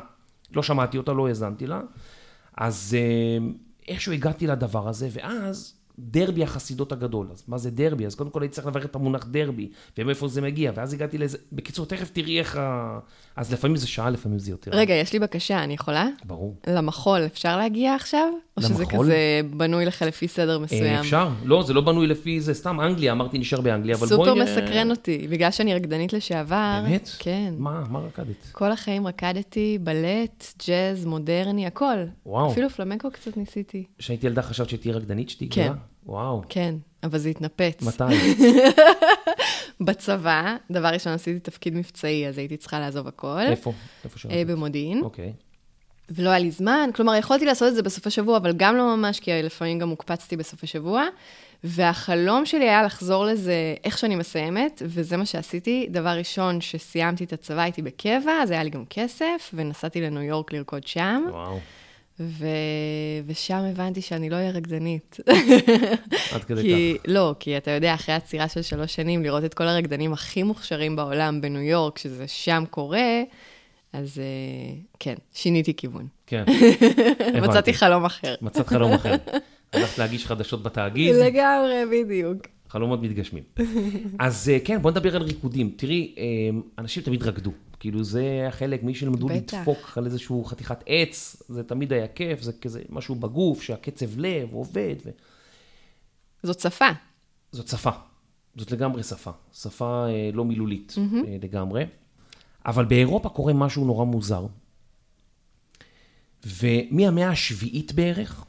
לא 0.53 0.63
שמעתי 0.63 0.99
אותה, 0.99 1.13
לא 1.13 1.29
האזנתי 1.29 1.67
לה. 1.67 1.81
אז 2.57 2.97
אה, 2.99 3.47
איכשהו 3.89 4.13
הגעתי 4.13 4.47
לדבר 4.47 4.89
הזה, 4.89 5.09
ואז 5.13 5.75
דרבי 5.99 6.43
החסידות 6.43 6.93
הגדול. 6.93 7.29
אז 7.33 7.45
מה 7.49 7.59
זה 7.59 7.71
דרבי? 7.71 8.07
אז 8.07 8.15
קודם 8.15 8.31
כל 8.31 8.43
הייתי 8.43 8.55
צריך 8.55 8.67
לברך 8.67 8.85
את 8.85 8.95
המונח 8.95 9.27
דרבי, 9.31 9.71
ומאיפה 9.99 10.29
זה 10.29 10.41
מגיע, 10.41 10.73
ואז 10.75 10.93
הגעתי 10.93 11.19
לאיזה... 11.19 11.39
בקיצור, 11.53 11.87
תכף 11.87 12.11
תראי 12.11 12.39
איך 12.39 12.57
ה... 12.57 12.99
אז 13.37 13.53
לפעמים 13.53 13.77
זה 13.77 13.87
שעה, 13.87 14.11
לפעמים 14.11 14.39
זה 14.39 14.51
יותר. 14.51 14.71
רגע, 14.75 14.95
יש 14.95 15.13
לי 15.13 15.19
בקשה, 15.19 15.65
אני 15.65 15.75
יכולה? 15.75 16.07
ברור. 16.25 16.57
למחול 16.67 17.27
אפשר 17.27 17.57
להגיע 17.57 17.95
עכשיו? 17.95 18.29
או 18.65 18.69
שזה 18.69 18.83
למחול? 18.83 19.07
כזה 19.07 19.41
בנוי 19.51 19.85
לך 19.85 20.03
לפי 20.03 20.29
סדר 20.29 20.59
מסוים? 20.59 20.85
אה, 20.85 21.01
אפשר? 21.01 21.29
לא, 21.45 21.63
זה 21.63 21.75
לא 21.75 21.81
בנוי 21.81 22.07
לפי 22.07 22.41
זה, 22.41 22.55
סתם 22.55 22.81
אנגליה, 22.81 23.13
אמרתי 23.13 23.39
נשאר 23.39 23.61
באנגליה, 23.61 23.97
אבל 23.97 24.07
סופר 24.07 24.35
בואי... 24.35 24.41
אה, 24.41 24.45
מסקרן 24.45 24.91
אותי, 24.91 25.27
בגלל 25.31 25.51
שאני 25.51 25.75
רקדנית 25.75 26.13
לשעבר. 26.13 26.81
באמת? 26.85 27.11
כן. 27.19 27.55
מה, 27.59 27.83
מה 27.91 27.99
רקדת? 27.99 28.49
כל 28.53 28.73
החיים 28.73 29.07
רקדתי, 29.07 29.79
בלט, 29.81 30.53
ג'אז, 30.69 31.05
מודרני, 31.05 31.67
הכל. 31.67 31.99
וואו. 32.27 32.53
אפילו 32.53 32.71
פלמנקו 32.71 33.11
קצת 33.11 33.37
ניסיתי. 33.37 33.85
כשהייתי 33.99 34.27
ילדה 34.27 34.43
חשבת 34.43 34.69
שתהיי 34.69 34.93
רקדנית 34.93 35.31
שתהיי 35.31 35.49
כן. 35.51 35.63
גדולה? 35.63 35.79
וואו. 36.07 36.43
כן, 36.49 36.75
אבל 37.03 37.19
זה 37.19 37.29
התנפץ. 37.29 37.83
מתי? 37.83 38.05
בצבא, 39.81 40.57
דבר 40.71 40.89
ראשון 40.89 41.13
עשיתי 41.13 41.41
תפקיד 41.41 41.75
מבצעי, 41.75 42.29
אז 42.29 42.39
הייתי 42.39 42.57
צריכה 42.57 42.81
לעזוב 42.81 43.07
הכל. 43.07 43.41
איפה? 43.41 43.73
איפה 44.05 44.15
אה, 44.15 44.21
שירתת? 44.21 44.51
במודיעין, 44.51 45.01
אוקיי. 45.03 45.33
ולא 46.11 46.31
היה 46.31 46.39
לי 46.39 46.51
זמן, 46.51 46.91
כלומר, 46.95 47.15
יכולתי 47.15 47.45
לעשות 47.45 47.69
את 47.69 47.75
זה 47.75 47.83
בסופי 47.83 48.11
שבוע, 48.11 48.37
אבל 48.37 48.53
גם 48.57 48.77
לא 48.77 48.97
ממש, 48.97 49.21
כי 49.21 49.43
לפעמים 49.43 49.79
גם 49.79 49.89
הוקפצתי 49.89 50.37
בסופי 50.37 50.67
שבוע. 50.67 51.05
והחלום 51.65 52.47
שלי 52.47 52.69
היה 52.69 52.83
לחזור 52.83 53.25
לזה 53.25 53.75
איך 53.85 53.99
שאני 53.99 54.17
מסיימת, 54.17 54.83
וזה 54.87 55.17
מה 55.17 55.27
שעשיתי. 55.27 55.87
דבר 55.91 56.11
ראשון, 56.11 56.61
שסיימתי 56.61 57.25
את 57.25 57.33
הצבא, 57.33 57.63
הייתי 57.63 57.83
בקבע, 57.83 58.33
אז 58.43 58.51
היה 58.51 58.63
לי 58.63 58.71
גם 58.71 58.85
כסף, 58.91 59.51
ונסעתי 59.55 60.01
לניו 60.01 60.23
יורק 60.23 60.53
לרקוד 60.53 60.87
שם, 60.87 61.23
וואו. 61.31 61.59
ו... 62.21 62.47
ושם 63.27 63.57
הבנתי 63.71 64.03
שאני 64.03 64.31
לא 64.31 64.37
אהיה 64.37 64.51
רקדנית. 64.51 65.17
עד 66.35 66.45
כדי 66.45 66.63
כי, 66.63 66.97
כך. 66.99 67.05
לא, 67.09 67.35
כי 67.41 67.57
אתה 67.57 67.71
יודע, 67.71 67.95
אחרי 67.95 68.15
עצירה 68.15 68.49
של 68.49 68.63
שלוש 68.63 68.95
שנים, 68.95 69.23
לראות 69.23 69.45
את 69.45 69.55
כל 69.55 69.69
הרקדנים 69.69 70.13
הכי 70.13 70.43
מוכשרים 70.43 70.97
בעולם 70.97 71.41
בניו 71.41 71.63
יורק, 71.63 71.99
שזה 71.99 72.29
שם 72.29 72.65
קורה, 72.71 73.23
אז 73.93 74.19
אה, 74.19 74.75
כן, 74.99 75.15
שיניתי 75.33 75.75
כיוון. 75.75 76.07
כן. 76.27 76.45
מצאתי 77.43 77.49
הבנתי. 77.49 77.75
חלום 77.75 78.05
אחר. 78.05 78.35
מצאת 78.43 78.67
חלום 78.67 78.93
אחר. 78.93 79.15
הלכת 79.73 79.99
להגיש 79.99 80.27
חדשות 80.27 80.63
בתאגיד, 80.63 81.15
לגמרי, 81.15 81.83
בדיוק. 81.93 82.47
חלומות 82.69 83.03
מתגשמים. 83.03 83.43
אז 84.19 84.49
אה, 84.49 84.59
כן, 84.65 84.83
בוא 84.83 84.91
נדבר 84.91 85.17
על 85.17 85.23
ריקודים. 85.23 85.73
תראי, 85.77 86.15
אה, 86.19 86.25
אנשים 86.79 87.03
תמיד 87.03 87.23
רקדו. 87.23 87.53
כאילו 87.81 88.05
זה 88.05 88.45
החלק, 88.49 88.83
מי 88.83 88.95
שלמדו 88.95 89.27
בטח. 89.27 89.59
לדפוק 89.59 89.93
על 89.97 90.07
איזשהו 90.07 90.45
חתיכת 90.45 90.85
עץ, 90.87 91.43
זה 91.49 91.63
תמיד 91.63 91.93
היה 91.93 92.09
כיף, 92.09 92.43
זה 92.43 92.53
כזה 92.53 92.83
משהו 92.89 93.15
בגוף, 93.15 93.63
שהקצב 93.63 94.19
לב 94.19 94.53
עובד. 94.53 94.95
ו... 95.07 95.11
זאת 96.43 96.61
שפה. 96.61 96.89
זאת 97.53 97.69
שפה. 97.69 97.91
זאת 98.57 98.73
לגמרי 98.73 99.03
שפה. 99.03 99.31
שפה 99.53 100.07
לא 100.33 100.45
מילולית 100.45 100.95
אה, 100.99 101.37
לגמרי. 101.43 101.85
אבל 102.67 102.85
באירופה 102.85 103.29
קורה 103.29 103.53
משהו 103.53 103.85
נורא 103.85 104.05
מוזר. 104.05 104.47
ומהמאה 106.47 107.31
השביעית 107.31 107.93
בערך, 107.93 108.45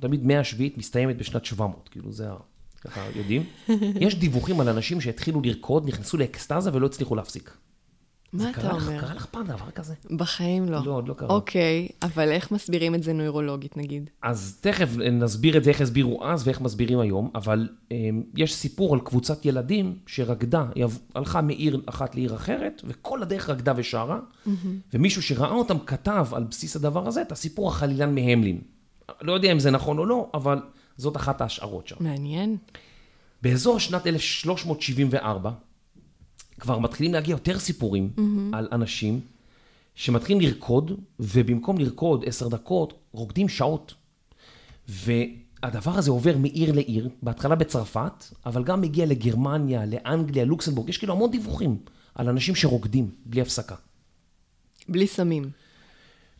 תמיד 0.00 0.24
מאה 0.24 0.40
השביעית 0.40 0.78
מסתיימת 0.78 1.16
בשנת 1.16 1.44
700, 1.44 1.88
כאילו 1.88 2.12
זה 2.12 2.30
ה... 2.30 2.36
ככה 2.80 3.00
יודעים. 3.16 3.44
יש 4.06 4.14
דיווחים 4.14 4.60
על 4.60 4.68
אנשים 4.68 5.00
שהתחילו 5.00 5.42
לרקוד, 5.42 5.88
נכנסו 5.88 6.16
לאקסטזה 6.16 6.70
ולא 6.72 6.86
הצליחו 6.86 7.14
להפסיק. 7.14 7.56
מה 8.34 8.50
אתה 8.50 8.60
קרה 8.60 8.72
לך- 8.76 8.88
אומר? 8.88 9.00
קרה 9.00 9.14
לך 9.14 9.26
פעם 9.26 9.46
דבר 9.46 9.70
כזה? 9.74 9.94
בחיים 10.16 10.68
לא. 10.68 10.84
לא, 10.84 10.90
עוד 10.92 11.08
לא 11.08 11.14
קרה. 11.14 11.28
אוקיי, 11.28 11.88
אבל 12.02 12.28
איך 12.32 12.50
מסבירים 12.52 12.94
את 12.94 13.02
זה 13.02 13.12
נוירולוגית, 13.12 13.76
נגיד? 13.76 14.10
אז 14.22 14.58
תכף 14.60 14.88
נסביר 14.96 15.56
את 15.56 15.64
זה, 15.64 15.70
איך 15.70 15.80
הסבירו 15.80 16.24
אז 16.24 16.46
ואיך 16.46 16.60
מסבירים 16.60 16.98
היום, 17.00 17.30
אבל 17.34 17.68
um, 17.88 17.92
יש 18.36 18.54
סיפור 18.54 18.94
על 18.94 19.00
קבוצת 19.00 19.46
ילדים 19.46 19.98
שרקדה, 20.06 20.66
היא 20.74 20.84
הלכה 21.14 21.40
מעיר 21.42 21.80
אחת 21.86 22.14
לעיר 22.14 22.34
אחרת, 22.34 22.82
וכל 22.84 23.22
הדרך 23.22 23.50
רקדה 23.50 23.72
ושרה, 23.76 24.18
ומישהו 24.94 25.22
שראה 25.22 25.50
אותם 25.50 25.78
כתב 25.86 26.26
על 26.32 26.44
בסיס 26.44 26.76
הדבר 26.76 27.08
הזה 27.08 27.22
את 27.22 27.32
הסיפור 27.32 27.68
החלילן 27.68 28.14
מהמלין. 28.14 28.60
לא 29.22 29.32
יודע 29.32 29.52
אם 29.52 29.58
זה 29.58 29.70
נכון 29.70 29.98
או 29.98 30.06
לא, 30.06 30.30
אבל 30.34 30.58
זאת 30.96 31.16
אחת 31.16 31.40
ההשערות 31.40 31.88
שם. 31.88 31.96
מעניין. 32.00 32.56
באזור 33.42 33.78
שנת 33.80 34.06
1374, 34.06 35.50
כבר 36.64 36.78
מתחילים 36.78 37.12
להגיע 37.12 37.32
יותר 37.32 37.58
סיפורים 37.58 38.10
mm-hmm. 38.16 38.56
על 38.56 38.68
אנשים 38.72 39.20
שמתחילים 39.94 40.40
לרקוד, 40.40 40.92
ובמקום 41.20 41.78
לרקוד 41.78 42.24
עשר 42.26 42.48
דקות, 42.48 42.94
רוקדים 43.12 43.48
שעות. 43.48 43.94
והדבר 44.88 45.90
הזה 45.90 46.10
עובר 46.10 46.36
מעיר 46.38 46.72
לעיר, 46.72 47.08
בהתחלה 47.22 47.54
בצרפת, 47.54 48.24
אבל 48.46 48.64
גם 48.64 48.80
מגיע 48.80 49.06
לגרמניה, 49.06 49.86
לאנגליה, 49.86 50.44
לוקסמבורג, 50.44 50.88
יש 50.88 50.98
כאילו 50.98 51.12
המון 51.12 51.30
דיווחים 51.30 51.76
על 52.14 52.28
אנשים 52.28 52.54
שרוקדים 52.54 53.10
בלי 53.26 53.40
הפסקה. 53.40 53.74
בלי 54.88 55.06
סמים. 55.06 55.50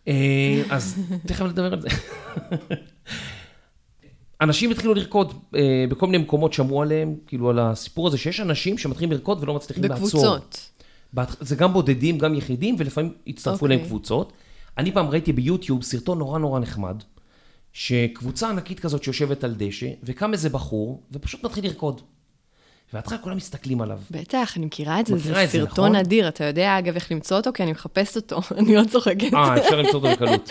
אה, 0.09 0.63
אז 0.71 0.99
תכף 1.27 1.45
נדבר 1.45 1.73
על 1.73 1.81
זה. 1.81 1.89
אנשים 4.41 4.71
התחילו 4.71 4.95
לרקוד 4.95 5.33
אה, 5.55 5.85
בכל 5.89 6.07
מיני 6.07 6.19
מקומות, 6.19 6.53
שמעו 6.53 6.83
עליהם, 6.83 7.15
כאילו 7.27 7.51
על 7.51 7.59
הסיפור 7.59 8.07
הזה, 8.07 8.19
שיש 8.19 8.41
אנשים 8.41 8.79
שמתחילים 8.79 9.13
לרקוד 9.13 9.43
ולא 9.43 9.55
מצליחים 9.55 9.85
לעצור. 9.85 9.97
בקבוצות. 9.97 10.71
זה 11.41 11.57
גם 11.57 11.73
בודדים, 11.73 12.19
גם 12.19 12.35
יחידים, 12.35 12.77
ולפעמים 12.79 13.13
הצטרפו 13.27 13.57
okay. 13.57 13.63
אוקיי. 13.63 13.77
להם 13.77 13.87
קבוצות. 13.87 14.33
אני 14.79 14.93
פעם 14.93 15.09
ראיתי 15.09 15.33
ביוטיוב 15.33 15.83
סרטון 15.83 16.19
נורא 16.19 16.39
נורא 16.39 16.61
נחמד, 16.61 17.03
שקבוצה 17.73 18.51
ענקית 18.51 18.81
כזאת 18.81 19.05
שיושבת 19.05 19.45
על 19.45 19.55
דשא, 19.57 19.87
וקם 20.03 20.33
איזה 20.33 20.49
בחור, 20.49 21.03
ופשוט 21.13 21.45
מתחיל 21.45 21.65
לרקוד. 21.65 22.01
בהתחלה 22.93 23.19
כולם 23.19 23.37
מסתכלים 23.37 23.81
עליו. 23.81 23.99
בטח, 24.11 24.57
אני 24.57 24.67
מכירה 24.67 25.01
את 25.01 25.07
זה, 25.07 25.15
מכירה 25.15 25.35
זה 25.35 25.45
את 25.45 25.51
זה, 25.51 25.59
סרטון 25.59 25.85
נכון? 25.85 25.97
אדיר. 25.97 26.29
אתה 26.29 26.45
יודע, 26.45 26.79
אגב, 26.79 26.95
איך 26.95 27.13
למצוא 27.13 27.37
אותו? 27.37 27.51
כי 27.53 27.63
אני 27.63 27.73
מחפשת 27.73 28.17
אותו, 28.17 28.41
אני 28.59 28.75
לא 28.75 28.83
צוחקת. 28.85 29.35
אה, 29.35 29.57
אפשר 29.57 29.77
למצוא 29.77 29.95
אותו 29.95 30.11
בקלות. 30.11 30.51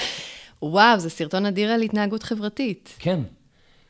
וואו, 0.62 1.00
זה 1.00 1.10
סרטון 1.10 1.46
אדיר 1.46 1.72
על 1.72 1.82
התנהגות 1.82 2.24
חברתית. 2.24 2.96
כן. 3.00 3.20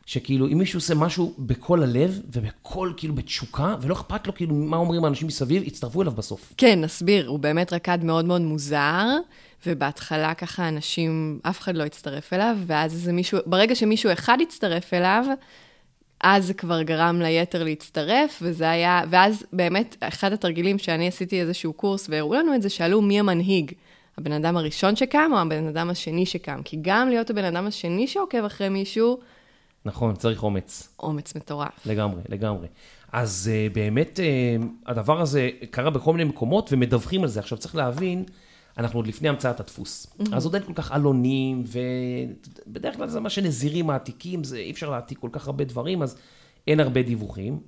שכאילו, 0.06 0.48
אם 0.48 0.58
מישהו 0.58 0.78
עושה 0.78 0.96
משהו 0.96 1.34
בכל 1.40 1.84
הלב, 1.84 2.22
ובכל, 2.34 2.94
כאילו, 2.98 3.16
בתשוקה, 3.16 3.76
ולא 3.82 3.94
אכפת 3.94 4.28
לו, 4.28 4.36
כאילו, 4.36 4.56
מה 4.56 4.78
אומרים 4.78 5.06
האנשים 5.06 5.28
מסביב, 5.28 5.64
יצטרפו 5.64 6.02
אליו 6.02 6.12
בסוף. 6.12 6.54
כן, 6.58 6.82
נסביר, 6.82 7.28
הוא 7.28 7.40
באמת 7.40 7.74
רקד 7.74 8.04
מאוד 8.04 8.26
מאוד 8.26 8.42
מוזר, 8.42 9.06
ובהתחלה 9.66 10.34
ככה 10.34 10.68
אנשים, 10.68 11.40
אף 11.44 11.60
אחד 11.60 11.76
לא 11.76 11.84
הצטרף 11.84 12.34
אליו, 12.34 12.58
ואז 12.66 12.94
איזה 12.94 13.14
מישהו, 13.14 13.40
ברגע 13.46 13.76
שמישהו 13.76 14.14
אחד 14.14 14.38
הצטרף 14.42 14.94
אליו, 14.94 15.26
אז 16.24 16.46
זה 16.46 16.54
כבר 16.54 16.82
גרם 16.82 17.22
ליתר 17.22 17.64
להצטרף, 17.64 18.40
וזה 18.42 18.70
היה, 18.70 19.02
ואז 19.10 19.46
באמת, 19.54 19.96
אחד 20.00 20.34
התרגילים 20.34 20.80
שאני 20.80 21.08
עשיתי 21.08 21.42
איזשהו 21.42 21.74
קורס, 21.74 22.08
והראו 22.10 22.34
לנו 22.34 22.56
את 22.56 22.62
זה, 22.62 22.70
שאלו 22.70 23.02
מי 23.02 23.20
המנהיג, 23.20 23.72
הבן 24.18 24.32
אדם 24.32 24.58
הראשון 24.58 24.96
שקם 24.96 25.32
או 25.34 25.38
הבן 25.38 25.68
אדם 25.68 25.90
השני 25.90 26.26
שקם, 26.26 26.62
כי 26.66 26.78
גם 26.82 27.10
להיות 27.10 27.30
הבן 27.30 27.44
אדם 27.44 27.68
השני 27.68 28.08
שעוקב 28.08 28.46
אחרי 28.46 28.70
מישהו, 28.70 29.20
נכון, 29.86 30.16
צריך 30.16 30.44
אומץ. 30.44 30.96
אומץ 31.00 31.36
מטורף. 31.36 31.86
לגמרי, 31.86 32.22
לגמרי. 32.30 32.68
אז 33.12 33.52
uh, 33.52 33.74
באמת 33.74 34.20
uh, 34.20 34.66
הדבר 34.86 35.22
הזה 35.22 35.50
קרה 35.72 35.90
בכל 35.90 36.12
מיני 36.12 36.24
מקומות 36.24 36.70
ומדווחים 36.74 37.24
על 37.24 37.30
זה. 37.30 37.40
עכשיו 37.40 37.58
צריך 37.58 37.75
להבין, 37.75 38.24
אנחנו 38.78 39.00
עוד 39.00 39.08
לפני 39.08 39.30
המצאת 39.30 39.60
הדפוס. 39.60 40.08
Mm-hmm. 40.08 40.36
אז 40.36 40.46
עוד 40.46 40.56
אין 40.56 40.63
כל 40.63 40.74
כך 40.74 40.92
עלונים, 40.92 41.63
ובדרך 42.68 42.96
כלל 42.96 43.08
זה 43.08 43.20
מה 43.20 43.30
שנזירים 43.30 43.88
מעתיקים, 43.88 44.44
זה 44.44 44.58
אי 44.58 44.72
אפשר 44.72 44.90
להעתיק 44.90 45.18
כל 45.20 45.30
כך 45.32 45.48
הרבה 45.48 45.63
דברים, 45.63 46.02
אז 46.02 46.18
אין 46.68 46.80
הרבה 46.80 47.02
דיווחים. 47.02 47.60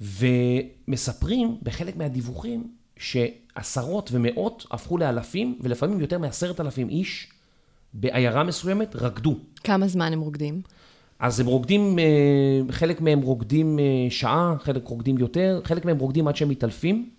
ומספרים 0.00 1.58
בחלק 1.62 1.96
מהדיווחים 1.96 2.70
שעשרות 2.96 4.10
ומאות 4.12 4.66
הפכו 4.70 4.98
לאלפים, 4.98 5.58
ולפעמים 5.60 6.00
יותר 6.00 6.18
מעשרת 6.18 6.60
אלפים 6.60 6.88
איש 6.88 7.28
בעיירה 7.94 8.44
מסוימת 8.44 8.96
רקדו. 8.96 9.36
כמה 9.64 9.88
זמן 9.88 10.12
הם 10.12 10.20
רוקדים? 10.20 10.62
אז 11.18 11.40
הם 11.40 11.46
רוקדים, 11.46 11.98
אה, 11.98 12.04
חלק 12.70 13.00
מהם 13.00 13.20
רוקדים 13.20 13.78
אה, 13.78 13.84
שעה, 14.10 14.54
חלק 14.60 14.88
רוקדים 14.88 15.18
יותר, 15.18 15.60
חלק 15.64 15.84
מהם 15.84 15.98
רוקדים 15.98 16.28
עד 16.28 16.36
שהם 16.36 16.48
מתעלפים, 16.48 17.10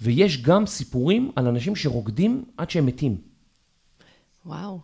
ויש 0.00 0.42
גם 0.42 0.66
סיפורים 0.66 1.30
על 1.36 1.46
אנשים 1.46 1.76
שרוקדים 1.76 2.44
עד 2.56 2.70
שהם 2.70 2.86
מתים. 2.86 3.16
וואו. 4.46 4.80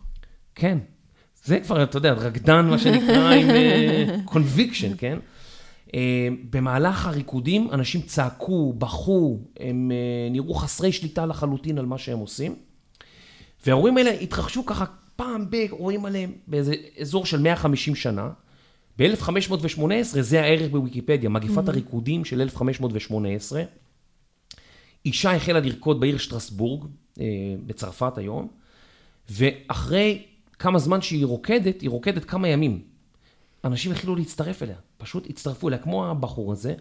כן. 0.55 0.77
זה 1.43 1.59
כבר, 1.59 1.83
אתה 1.83 1.97
יודע, 1.97 2.13
רקדן, 2.13 2.65
מה 2.65 2.77
שנקרא, 2.77 3.31
עם 3.39 3.47
קונביקשן, 4.25 4.91
כן? 4.97 5.19
אה, 5.93 6.27
במהלך 6.49 7.07
הריקודים, 7.07 7.67
אנשים 7.71 8.01
צעקו, 8.01 8.73
בכו, 8.73 9.39
הם 9.59 9.91
אה, 9.91 10.29
נראו 10.31 10.53
חסרי 10.53 10.91
שליטה 10.91 11.25
לחלוטין 11.25 11.77
על 11.77 11.85
מה 11.85 11.97
שהם 11.97 12.19
עושים. 12.19 12.55
והאירועים 13.65 13.97
האלה 13.97 14.09
התרחשו 14.09 14.65
ככה 14.65 14.85
פעם 15.17 15.45
ב... 15.49 15.55
רואים 15.69 16.05
עליהם 16.05 16.31
באיזה 16.47 16.73
אזור 17.01 17.25
של 17.25 17.39
150 17.39 17.95
שנה. 17.95 18.29
ב-1518, 18.99 19.81
זה 20.03 20.41
הערך 20.41 20.71
בוויקיפדיה, 20.71 21.29
מגיפת 21.29 21.69
הריקודים 21.69 22.25
של 22.25 22.41
1518. 22.41 23.63
אישה 25.05 25.35
החלה 25.35 25.59
לרקוד 25.59 25.99
בעיר 25.99 26.17
שטרסבורג, 26.17 26.85
אה, 27.19 27.25
בצרפת 27.65 28.17
היום, 28.17 28.47
ואחרי 29.29 30.23
כמה 30.59 30.79
זמן 30.79 31.01
שהיא 31.01 31.25
רוקדת, 31.25 31.81
היא 31.81 31.89
רוקדת 31.89 32.25
כמה 32.25 32.47
ימים. 32.47 32.81
אנשים 33.63 33.91
החלו 33.91 34.15
להצטרף 34.15 34.63
אליה, 34.63 34.75
פשוט 34.97 35.29
הצטרפו 35.29 35.67
אליה, 35.67 35.79
כמו 35.79 36.07
הבחור 36.07 36.51
הזה, 36.51 36.75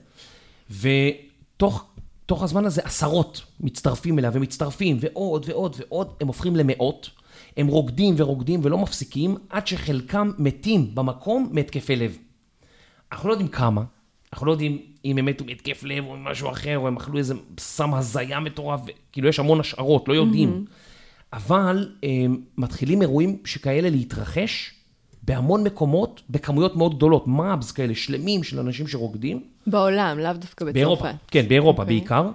ותוך 0.71 1.85
תוך 2.27 2.43
הזמן 2.43 2.65
הזה 2.65 2.81
עשרות 2.85 3.45
מצטרפים 3.61 4.19
אליה 4.19 4.31
ומצטרפים, 4.35 4.97
ועוד 5.01 5.45
ועוד 5.49 5.77
ועוד, 5.79 6.13
הם 6.21 6.27
הופכים 6.27 6.57
למאות. 6.57 7.11
הם 7.57 7.67
רוקדים 7.67 8.15
ורוקדים 8.17 8.61
ולא 8.63 8.79
מפסיקים, 8.79 9.37
עד 9.51 9.67
שחלקם 9.67 10.31
מתים 10.39 10.95
במקום 10.95 11.49
מהתקפי 11.53 11.97
לב. 11.97 12.19
אנחנו 13.13 13.29
לא 13.29 13.33
יודעים 13.33 13.49
כמה, 13.49 13.83
אנחנו 14.33 14.47
לא 14.47 14.53
יודעים 14.53 14.79
אם 15.05 15.19
הם 15.19 15.27
מתו 15.27 15.45
מהתקף 15.45 15.83
לב 15.85 16.05
או 16.07 16.17
ממשהו 16.17 16.51
אחר, 16.51 16.79
או 16.79 16.89
הם 16.89 16.97
אכלו 16.97 17.19
איזה 17.19 17.35
סם 17.61 17.95
הזיה 17.95 18.41
מטורף, 18.41 18.81
כאילו 19.13 19.29
יש 19.29 19.39
המון 19.39 19.61
השערות, 19.61 20.09
לא 20.09 20.15
יודעים. 20.15 20.65
Mm-hmm. 20.67 21.33
אבל 21.33 21.89
הם, 22.03 22.41
מתחילים 22.59 23.03
אירועים 23.03 23.39
שכאלה 23.45 23.91
להתרחש 23.91 24.75
בהמון 25.23 25.65
מקומות, 25.65 26.23
בכמויות 26.31 26.77
מאוד 26.77 26.95
גדולות, 26.97 27.27
מאבס 27.27 27.73
כאלה 27.73 27.95
שלמים 27.95 28.43
של 28.43 28.59
אנשים 28.59 28.89
שרוקדים. 28.89 29.43
בעולם, 29.67 30.19
לאו 30.19 30.33
דווקא 30.33 30.65
בצרפת. 30.65 30.75
באירופה, 30.75 31.09
כן, 31.29 31.49
באירופה 31.49 31.83
אוקיי. 31.83 31.99
בעיקר. 32.01 32.31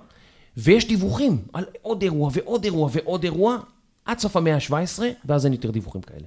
ויש 0.58 0.88
דיווחים 0.88 1.38
על 1.54 1.66
עוד 1.82 2.02
אירוע 2.02 2.30
ועוד 2.34 2.64
אירוע 2.64 2.90
ועוד 2.92 3.24
אירוע, 3.24 3.58
עד 4.06 4.20
סוף 4.20 4.38
המאה 4.38 4.56
ה-17, 4.56 5.02
ואז 5.26 5.46
אין 5.46 5.54
יותר 5.54 5.72
דיווחים 5.72 6.02
כאלה. 6.02 6.26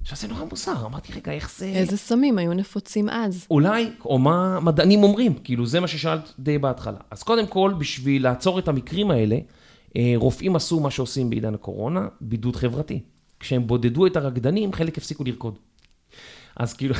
עכשיו 0.00 0.18
זה 0.18 0.28
נורא 0.28 0.44
מוזר, 0.50 0.86
אמרתי, 0.86 1.12
רגע, 1.12 1.32
איך 1.32 1.50
זה... 1.58 1.66
איזה 1.66 1.96
סמים 1.96 2.38
היו 2.38 2.54
נפוצים 2.54 3.08
אז? 3.08 3.46
אולי, 3.50 3.90
או 4.04 4.18
מה 4.18 4.60
מדענים 4.60 5.02
אומרים, 5.02 5.34
כאילו 5.44 5.66
זה 5.66 5.80
מה 5.80 5.88
ששאלת 5.88 6.32
די 6.38 6.58
בהתחלה. 6.58 6.98
אז 7.10 7.22
קודם 7.22 7.46
כל, 7.46 7.74
בשביל 7.78 8.22
לעצור 8.22 8.58
את 8.58 8.68
המקרים 8.68 9.10
האלה, 9.10 9.38
אה, 9.96 10.12
רופאים 10.16 10.56
עשו 10.56 10.80
מה 10.80 10.90
שעושים 10.90 11.30
בעידן 11.30 11.54
הקורונה, 11.54 12.08
בידוד 12.20 12.56
חברתי. 12.56 13.00
כשהם 13.40 13.66
בודדו 13.66 14.06
את 14.06 14.16
הרקדנים, 14.16 14.72
חלק 14.72 14.98
הפסיקו 14.98 15.24
לרקוד. 15.24 15.58
אז 16.58 16.74
כאילו, 16.74 16.94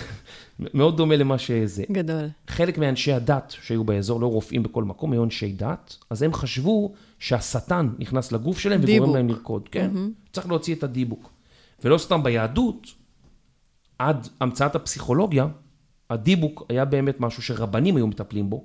מאוד 0.74 0.96
דומה 0.96 1.16
למה 1.16 1.38
שזה. 1.38 1.84
גדול. 1.92 2.28
חלק 2.48 2.78
מאנשי 2.78 3.12
הדת 3.12 3.54
שהיו 3.62 3.84
באזור, 3.84 4.20
לא 4.20 4.26
רופאים 4.26 4.62
בכל 4.62 4.84
מקום, 4.84 5.12
היו 5.12 5.24
אנשי 5.24 5.52
דת, 5.52 5.96
אז 6.10 6.22
הם 6.22 6.32
חשבו 6.32 6.92
שהשטן 7.18 7.88
נכנס 7.98 8.32
לגוף 8.32 8.58
שלהם 8.58 8.80
דיבוק. 8.80 9.02
וגורם 9.02 9.16
להם 9.16 9.28
לרקוד. 9.28 9.68
כן, 9.68 9.90
mm-hmm. 9.94 10.32
צריך 10.32 10.46
להוציא 10.46 10.74
את 10.74 10.82
הדיבוק. 10.82 11.30
ולא 11.84 11.98
סתם 11.98 12.22
ביהדות, 12.22 12.86
עד 13.98 14.28
המצאת 14.40 14.74
הפסיכולוגיה, 14.74 15.46
הדיבוק 16.10 16.66
היה 16.68 16.84
באמת 16.84 17.20
משהו 17.20 17.42
שרבנים 17.42 17.96
היו 17.96 18.06
מטפלים 18.06 18.50
בו, 18.50 18.64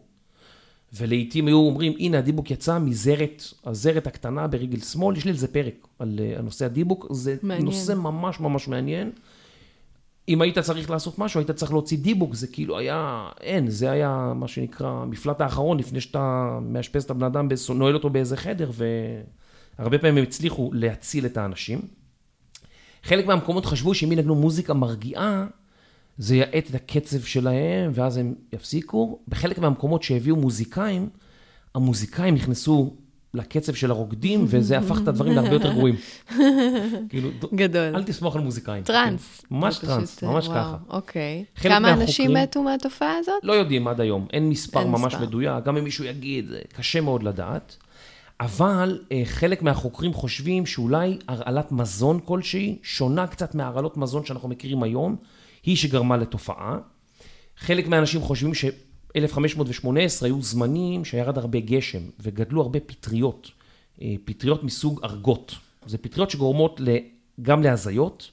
ולעיתים 0.94 1.48
היו 1.48 1.58
אומרים, 1.58 1.94
הנה 2.00 2.18
הדיבוק 2.18 2.52
יצא 2.52 2.80
מזרת, 2.80 3.44
הזרת 3.66 4.08
הקטנה 4.08 4.48
ברגל 4.48 4.80
שמאל, 4.80 5.18
יש 5.18 5.26
לי 5.26 5.32
על 5.32 5.38
זה 5.38 5.48
פרק, 5.48 5.88
על 6.00 6.20
אה, 6.20 6.40
הנושא 6.40 6.66
הדיבוק, 6.66 7.08
זה 7.12 7.36
מעניין. 7.44 7.66
נושא 7.66 7.94
ממש 7.94 8.40
ממש 8.40 8.68
מעניין. 8.68 9.12
אם 10.30 10.42
היית 10.42 10.60
צריך 10.60 10.90
לעשות 10.90 11.20
משהו, 11.20 11.40
היית 11.40 11.52
צריך 11.52 11.72
להוציא 11.72 11.98
דיבוק, 11.98 12.36
זה 12.36 12.48
כאילו 12.48 12.78
היה, 12.78 13.30
אין, 13.42 13.70
זה 13.70 13.92
היה 13.92 14.34
מה 14.36 14.48
שנקרא 14.48 14.90
המפלט 14.90 15.42
האחרון, 15.42 15.78
לפני 15.80 16.02
שאתה 16.02 16.58
מאשפז 16.62 17.04
את 17.04 17.10
הבן 17.10 17.26
אדם, 17.26 17.48
נועל 17.76 17.96
אותו 17.96 18.10
באיזה 18.10 18.38
חדר, 18.38 18.72
והרבה 19.80 19.98
פעמים 19.98 20.18
הם 20.18 20.24
הצליחו 20.24 20.72
להציל 20.74 21.26
את 21.26 21.38
האנשים. 21.38 21.82
חלק 23.04 23.26
מהמקומות 23.26 23.66
חשבו 23.66 23.94
שאם 23.94 24.12
ינגנו 24.12 24.36
מוזיקה 24.36 24.74
מרגיעה, 24.74 25.46
זה 26.18 26.36
יאט 26.36 26.70
את 26.70 26.76
הקצב 26.76 27.22
שלהם, 27.22 27.92
ואז 27.94 28.18
הם 28.18 28.34
יפסיקו. 28.54 29.20
בחלק 29.28 29.58
מהמקומות 29.58 30.04
שהביאו 30.04 30.36
מוזיקאים, 30.36 31.10
המוזיקאים 31.76 32.36
נכנסו 32.36 32.96
לקצב 33.34 33.74
של 33.74 33.92
הרוקדים, 33.92 34.46
וזה 34.48 34.78
הפך 34.78 35.00
את 35.04 35.08
הדברים 35.08 35.34
להרבה 35.34 35.54
יותר 35.54 35.74
גרועים. 35.74 35.96
כאילו, 37.10 37.30
גדול. 37.54 37.96
אל 37.96 38.04
תסמוך 38.04 38.36
על 38.36 38.42
מוזיקאים. 38.42 38.84
טראנס. 38.84 39.42
כן, 39.50 39.56
ממש 39.56 39.78
טראנס, 39.78 40.24
ממש 40.24 40.48
וואו, 40.48 40.58
ככה. 40.58 40.78
אוקיי. 40.90 41.46
כמה 41.56 41.94
אנשים 41.94 42.34
מתו 42.34 42.64
מהתופעה 42.64 43.18
הזאת? 43.18 43.34
לא 43.44 43.54
יודעים 43.54 43.88
עד 43.88 44.02
היום, 44.02 44.28
אין 44.34 44.50
מספר 44.50 44.88
ממש. 44.88 45.16
מדויק, 45.16 45.64
גם 45.64 45.78
אם 45.78 45.84
מישהו 45.84 46.06
יגיד, 46.06 46.52
קשה 46.74 47.02
מאוד 47.02 47.24
לדעת. 47.24 47.78
אבל 48.40 49.00
אה, 49.12 49.22
חלק 49.26 49.62
מהחוקרים 49.62 50.14
חושבים 50.14 50.66
שאולי 50.66 51.18
הרעלת 51.28 51.72
מזון 51.72 52.20
כלשהי, 52.26 52.78
שונה 52.84 53.28
קצת 53.28 53.56
מהרעלות 53.56 53.98
מזון 53.98 54.26
שאנחנו 54.26 54.50
מכירים 54.50 54.84
היום, 54.84 55.16
היא 55.64 55.76
שגרמה 55.76 56.18
לתופעה. 56.18 56.78
חלק 57.58 57.88
מהאנשים 57.88 58.22
חושבים 58.22 58.54
1518 59.16 60.30
היו 60.30 60.42
זמנים 60.42 61.06
שירד 61.06 61.38
הרבה 61.38 61.60
גשם 61.60 62.02
וגדלו 62.20 62.62
הרבה 62.62 62.80
פטריות, 62.80 63.52
אה, 64.02 64.16
פטריות 64.26 64.64
מסוג 64.64 65.00
ארגות. 65.04 65.56
זה 65.86 65.98
פטריות 65.98 66.30
שגורמות 66.30 66.82
גם 67.42 67.64
להזיות, 67.64 68.32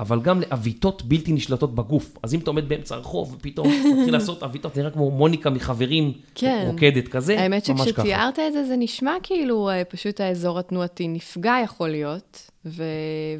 אבל 0.00 0.20
גם 0.20 0.40
לעוויתות 0.40 1.02
בלתי 1.02 1.32
נשלטות 1.32 1.74
בגוף. 1.74 2.16
אז 2.22 2.34
אם 2.34 2.40
אתה 2.40 2.50
עומד 2.50 2.68
באמצע 2.68 2.94
הרחוב 2.94 3.34
ופתאום 3.34 3.68
מתחיל 3.98 4.12
לעשות 4.12 4.42
עוויתות, 4.42 4.76
נראה 4.76 4.90
כמו 4.90 5.10
מוניקה 5.10 5.50
מחברים, 5.50 6.12
כן. 6.34 6.64
רוקדת 6.66 7.08
כזה, 7.08 7.48
ממש 7.48 7.70
האמת 7.70 7.80
ככה. 7.80 7.88
שכשציירת 7.88 8.38
את 8.38 8.52
זה, 8.52 8.64
זה 8.64 8.76
נשמע 8.76 9.12
כאילו 9.22 9.70
אה, 9.70 9.84
פשוט 9.84 10.20
האזור 10.20 10.58
התנועתי 10.58 11.08
נפגע 11.08 11.54
יכול 11.64 11.88
להיות, 11.88 12.50
ו... 12.64 12.84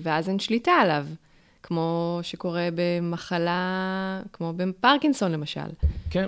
ואז 0.00 0.28
אין 0.28 0.38
שליטה 0.38 0.72
עליו, 0.72 1.06
כמו 1.62 2.18
שקורה 2.22 2.68
במחלה, 2.74 4.20
כמו 4.32 4.52
בפרקינסון 4.56 5.32
למשל. 5.32 5.60
כן. 6.10 6.26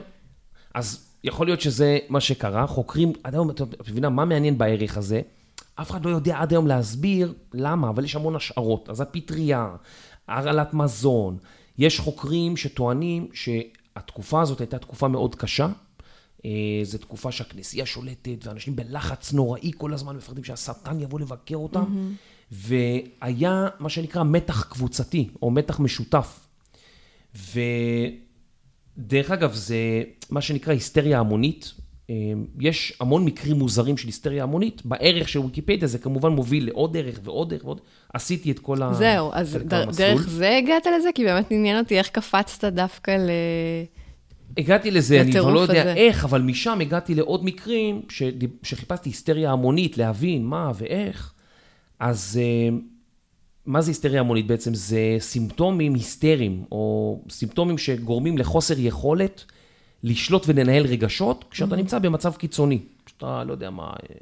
אז 0.74 1.06
יכול 1.24 1.46
להיות 1.46 1.60
שזה 1.60 1.98
מה 2.08 2.20
שקרה. 2.20 2.66
חוקרים, 2.66 3.12
עד 3.24 3.34
היום, 3.34 3.50
את 3.50 3.88
מבינה, 3.90 4.08
מה 4.08 4.24
מעניין 4.24 4.58
בערך 4.58 4.96
הזה? 4.96 5.20
אף 5.74 5.90
אחד 5.90 6.04
לא 6.04 6.10
יודע 6.10 6.38
עד 6.38 6.52
היום 6.52 6.66
להסביר 6.66 7.34
למה, 7.54 7.88
אבל 7.88 8.04
יש 8.04 8.16
המון 8.16 8.36
השערות. 8.36 8.88
אז 8.88 9.00
הפטריה, 9.00 9.68
הרעלת 10.28 10.74
מזון, 10.74 11.38
יש 11.78 12.00
חוקרים 12.00 12.56
שטוענים 12.56 13.28
שהתקופה 13.32 14.40
הזאת 14.40 14.60
הייתה 14.60 14.78
תקופה 14.78 15.08
מאוד 15.08 15.34
קשה. 15.34 15.68
אה, 16.44 16.50
זו 16.82 16.98
תקופה 16.98 17.32
שהכנסייה 17.32 17.86
שולטת, 17.86 18.46
ואנשים 18.46 18.76
בלחץ 18.76 19.32
נוראי 19.32 19.70
כל 19.76 19.94
הזמן 19.94 20.16
מפחדים 20.16 20.44
שהשטן 20.44 21.00
יבוא 21.00 21.20
לבקר 21.20 21.56
אותם. 21.56 21.84
Mm-hmm. 21.84 22.52
והיה 23.22 23.68
מה 23.78 23.88
שנקרא 23.88 24.22
מתח 24.22 24.62
קבוצתי, 24.62 25.28
או 25.42 25.50
מתח 25.50 25.80
משותף. 25.80 26.46
ודרך 28.98 29.30
אגב, 29.30 29.52
זה 29.54 29.76
מה 30.30 30.40
שנקרא 30.40 30.72
היסטריה 30.72 31.18
המונית. 31.18 31.72
אה, 32.10 32.14
יש 32.60 32.92
המון 33.00 33.24
מקרים 33.24 33.58
מוזרים 33.58 33.96
של 33.96 34.06
היסטריה 34.06 34.42
המונית. 34.42 34.82
בערך 34.84 35.28
של 35.28 35.38
ויקיפדיה 35.38 35.88
זה 35.88 35.98
כמובן 35.98 36.32
מוביל 36.32 36.66
לעוד 36.66 36.92
דרך 36.92 37.20
ועוד 37.24 37.50
דרך 37.50 37.64
ועוד. 37.64 37.80
עשיתי 38.14 38.50
את 38.50 38.58
כל 38.58 38.82
המסלול. 38.82 39.10
זהו, 39.10 39.30
אז 39.32 39.58
דר, 39.64 39.84
דרך 39.96 40.28
זה 40.28 40.56
הגעת 40.56 40.86
לזה? 40.98 41.08
כי 41.14 41.24
באמת 41.24 41.46
עניין 41.50 41.78
אותי 41.78 41.98
איך 41.98 42.08
קפצת 42.08 42.64
דווקא 42.64 43.10
ל... 43.10 43.30
הגעתי 44.58 44.90
לזה, 44.90 45.20
אני 45.20 45.32
כבר 45.32 45.50
לא 45.50 45.60
יודע 45.60 45.82
הזה. 45.82 45.94
איך, 45.94 46.24
אבל 46.24 46.42
משם 46.42 46.80
הגעתי 46.80 47.14
לעוד 47.14 47.44
מקרים 47.44 48.02
שחיפשתי 48.62 49.08
היסטריה 49.08 49.52
המונית, 49.52 49.98
להבין 49.98 50.44
מה 50.44 50.72
ואיך. 50.74 51.32
אז 52.00 52.40
אה, 52.42 52.76
מה 53.66 53.80
זה 53.80 53.90
היסטריה 53.90 54.20
המונית 54.20 54.46
בעצם? 54.46 54.74
זה 54.74 55.16
סימפטומים 55.18 55.94
היסטריים, 55.94 56.64
או 56.72 57.18
סימפטומים 57.30 57.78
שגורמים 57.78 58.38
לחוסר 58.38 58.74
יכולת 58.78 59.44
לשלוט 60.02 60.44
ולנהל 60.48 60.86
רגשות, 60.86 61.44
כשאתה 61.50 61.74
mm-hmm. 61.74 61.78
נמצא 61.78 61.98
במצב 61.98 62.34
קיצוני, 62.34 62.78
שאתה 63.06 63.44
לא 63.44 63.52
יודע 63.52 63.70
מה... 63.70 63.82
אה, 63.82 64.16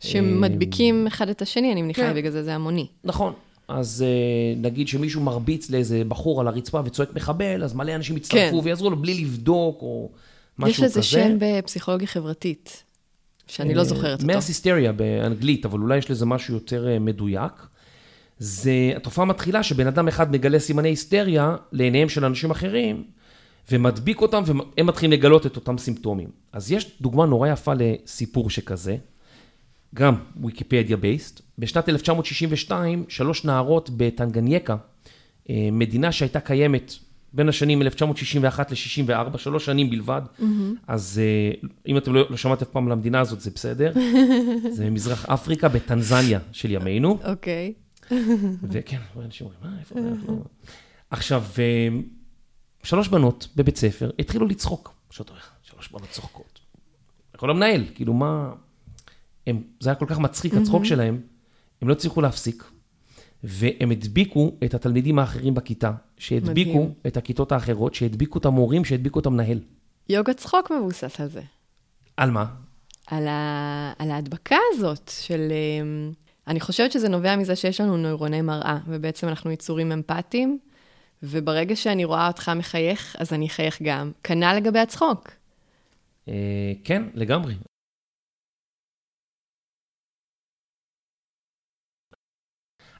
שמדביקים 0.00 1.06
אחד 1.06 1.28
את 1.28 1.42
השני, 1.42 1.72
אני 1.72 1.82
מניחה, 1.82 2.02
כן. 2.02 2.14
בגלל 2.14 2.32
זה 2.32 2.42
זה 2.42 2.54
המוני. 2.54 2.86
נכון. 3.04 3.32
אז 3.68 4.04
אה, 4.06 4.60
נגיד 4.60 4.88
שמישהו 4.88 5.20
מרביץ 5.20 5.70
לאיזה 5.70 6.02
בחור 6.08 6.40
על 6.40 6.48
הרצפה 6.48 6.80
וצועק 6.84 7.14
מחבל, 7.14 7.64
אז 7.64 7.74
מלא 7.74 7.94
אנשים 7.94 8.16
יצטרפו 8.16 8.60
כן. 8.60 8.66
ויעזרו 8.66 8.90
לו 8.90 8.96
בלי 8.96 9.14
לבדוק, 9.14 9.82
או 9.82 10.10
משהו 10.58 10.84
כזה. 10.84 10.86
יש 10.86 10.90
לזה 10.90 11.02
שם 11.02 11.36
בפסיכולוגיה 11.40 12.06
חברתית, 12.06 12.84
שאני 13.46 13.74
לא 13.74 13.84
זוכרת 13.84 14.18
אותו. 14.18 14.26
מרס 14.32 14.48
היסטריה 14.48 14.92
באנגלית, 14.92 15.66
אבל 15.66 15.80
אולי 15.80 15.98
יש 15.98 16.10
לזה 16.10 16.26
משהו 16.26 16.54
יותר 16.54 16.86
מדויק. 17.00 17.52
זה, 18.38 18.92
התופעה 18.96 19.24
מתחילה 19.24 19.62
שבן 19.62 19.86
אדם 19.86 20.08
אחד 20.08 20.32
מגלה 20.32 20.58
סימני 20.58 20.88
היסטריה 20.88 21.56
לעיניהם 21.72 22.08
של 22.08 22.24
אנשים 22.24 22.50
אחרים, 22.50 23.04
ומדביק 23.70 24.20
אותם, 24.20 24.42
והם 24.46 24.86
מתחילים 24.86 25.12
לגלות 25.12 25.46
את 25.46 25.56
אותם 25.56 25.78
סימפטומים. 25.78 26.28
אז 26.52 26.72
יש 26.72 26.90
דוגמה 27.00 27.26
נורא 27.26 27.48
יפה 27.48 27.72
לסיפור 27.74 28.50
שכזה, 28.50 28.96
גם 29.94 30.14
ויקיפדיה 30.42 30.96
בייסט. 30.96 31.40
בשנת 31.58 31.88
1962, 31.88 33.04
שלוש 33.08 33.44
נערות 33.44 33.90
בטנגנייקה, 33.96 34.76
אה, 35.50 35.68
מדינה 35.72 36.12
שהייתה 36.12 36.40
קיימת 36.40 36.94
בין 37.32 37.48
השנים 37.48 37.82
1961 37.82 38.72
ל-64, 38.72 39.38
שלוש 39.38 39.64
שנים 39.64 39.90
בלבד. 39.90 40.22
Mm-hmm. 40.38 40.44
אז 40.86 41.20
אה, 41.22 41.68
אם 41.86 41.96
אתם 41.96 42.14
לא, 42.14 42.26
לא 42.30 42.36
שמעתם 42.36 42.64
אף 42.64 42.72
פעם 42.72 42.86
על 42.86 42.92
המדינה 42.92 43.20
הזאת, 43.20 43.40
זה 43.40 43.50
בסדר. 43.54 43.92
זה 44.76 44.90
מזרח 44.90 45.26
אפריקה 45.26 45.68
בטנזניה 45.68 46.38
של 46.52 46.70
ימינו. 46.70 47.18
אוקיי. 47.24 47.72
Okay. 47.76 47.87
וכן, 48.70 49.00
אנשים 49.24 49.46
אומרים, 49.46 49.72
מה, 49.72 49.80
איפה 49.80 49.94
אנחנו... 49.98 50.44
עכשיו, 51.10 51.44
אה, 51.58 51.88
שלוש 52.82 53.08
בנות 53.08 53.48
בבית 53.56 53.76
ספר 53.76 54.10
התחילו 54.18 54.46
לצחוק. 54.46 54.94
שאתה 55.10 55.30
אומר, 55.30 55.42
שלוש 55.62 55.88
בנות 55.88 56.10
צוחקות. 56.10 56.60
יכול 57.34 57.50
המנהל, 57.50 57.84
כאילו 57.94 58.12
מה... 58.12 58.52
הם, 59.46 59.62
זה 59.80 59.90
היה 59.90 59.94
כל 59.94 60.06
כך 60.08 60.18
מצחיק, 60.18 60.54
הצחוק 60.54 60.84
שלהם, 60.84 61.20
הם 61.82 61.88
לא 61.88 61.92
הצליחו 61.92 62.20
להפסיק, 62.20 62.64
והם 63.44 63.90
הדביקו 63.90 64.56
את 64.64 64.74
התלמידים 64.74 65.18
האחרים 65.18 65.54
בכיתה, 65.54 65.92
שהדביקו 66.18 66.78
מדהים. 66.78 66.92
את 67.06 67.16
הכיתות 67.16 67.52
האחרות, 67.52 67.94
שהדביקו 67.94 68.38
את 68.38 68.44
המורים, 68.44 68.84
שהדביקו 68.84 69.20
את 69.20 69.26
המנהל. 69.26 69.60
יוגה 70.08 70.34
צחוק 70.34 70.70
מבוסס 70.70 71.20
על 71.20 71.28
זה. 71.28 71.42
על 72.16 72.30
מה? 72.30 72.46
על, 73.06 73.28
ה... 73.28 73.92
על 73.98 74.10
ההדבקה 74.10 74.56
הזאת 74.72 75.10
של... 75.20 75.52
אני 76.48 76.60
חושבת 76.60 76.92
שזה 76.92 77.08
נובע 77.08 77.36
מזה 77.36 77.56
שיש 77.56 77.80
לנו 77.80 77.96
נוירוני 77.96 78.42
מראה, 78.42 78.78
ובעצם 78.86 79.28
אנחנו 79.28 79.50
יצורים 79.50 79.92
אמפתיים, 79.92 80.58
וברגע 81.22 81.76
שאני 81.76 82.04
רואה 82.04 82.26
אותך 82.26 82.48
מחייך, 82.56 83.16
אז 83.18 83.32
אני 83.32 83.46
אחייך 83.46 83.82
גם. 83.82 84.12
כנ"ל 84.24 84.54
לגבי 84.56 84.78
הצחוק. 84.78 85.30
אה, 86.28 86.72
כן, 86.84 87.02
לגמרי. 87.14 87.54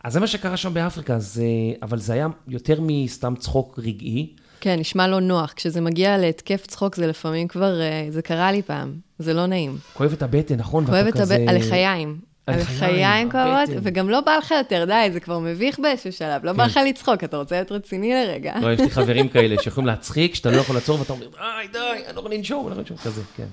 אז 0.04 0.12
זה 0.12 0.20
מה 0.20 0.26
שקרה 0.26 0.56
שם 0.56 0.74
באפריקה, 0.74 1.18
זה, 1.18 1.44
אבל 1.82 1.98
זה 1.98 2.12
היה 2.12 2.26
יותר 2.48 2.80
מסתם 2.82 3.34
צחוק 3.36 3.78
רגעי. 3.78 4.34
כן, 4.60 4.78
נשמע 4.78 5.08
לא 5.08 5.20
נוח. 5.20 5.52
כשזה 5.52 5.80
מגיע 5.80 6.18
להתקף 6.18 6.66
צחוק, 6.66 6.96
זה 6.96 7.06
לפעמים 7.06 7.48
כבר, 7.48 7.80
אה, 7.80 8.06
זה 8.10 8.22
קרה 8.22 8.52
לי 8.52 8.62
פעם, 8.62 8.98
זה 9.18 9.34
לא 9.34 9.46
נעים. 9.46 9.78
כואב 9.94 10.12
את 10.12 10.22
הבטן, 10.22 10.54
נכון? 10.56 10.86
כואב 10.86 11.06
את 11.06 11.16
הבטן, 11.16 11.48
הלחיים. 11.48 12.20
הלחיים 12.48 13.30
כואבות, 13.30 13.74
וגם 13.82 14.10
לא 14.10 14.20
בא 14.20 14.36
לך 14.36 14.50
יותר, 14.50 14.84
די, 14.84 15.08
זה 15.12 15.20
כבר 15.20 15.38
מביך 15.38 15.78
באיזשהו 15.78 16.12
שלב, 16.12 16.44
לא 16.44 16.52
בא 16.52 16.64
כן. 16.64 16.70
לך 16.70 16.80
לצחוק, 16.88 17.24
אתה 17.24 17.36
רוצה 17.36 17.54
להיות 17.54 17.72
רציני 17.72 18.14
לרגע. 18.14 18.54
לא, 18.60 18.72
יש 18.72 18.80
לי 18.80 18.90
חברים 19.00 19.28
כאלה 19.28 19.56
שיכולים 19.62 19.86
להצחיק, 19.86 20.34
שאתה 20.34 20.50
לא 20.50 20.56
יכול 20.56 20.76
לעצור, 20.76 21.00
ואתה 21.00 21.12
אומר, 21.12 21.26
די, 21.26 21.68
די, 21.72 21.78
אני 22.06 22.14
לא 22.14 22.20
יכול 22.20 22.34
לנשום, 22.34 22.66
אני 22.66 22.76
לא 22.76 22.82
יכול 22.82 22.82
לנשום, 22.82 22.96
כזה, 22.96 23.22
כן. 23.36 23.46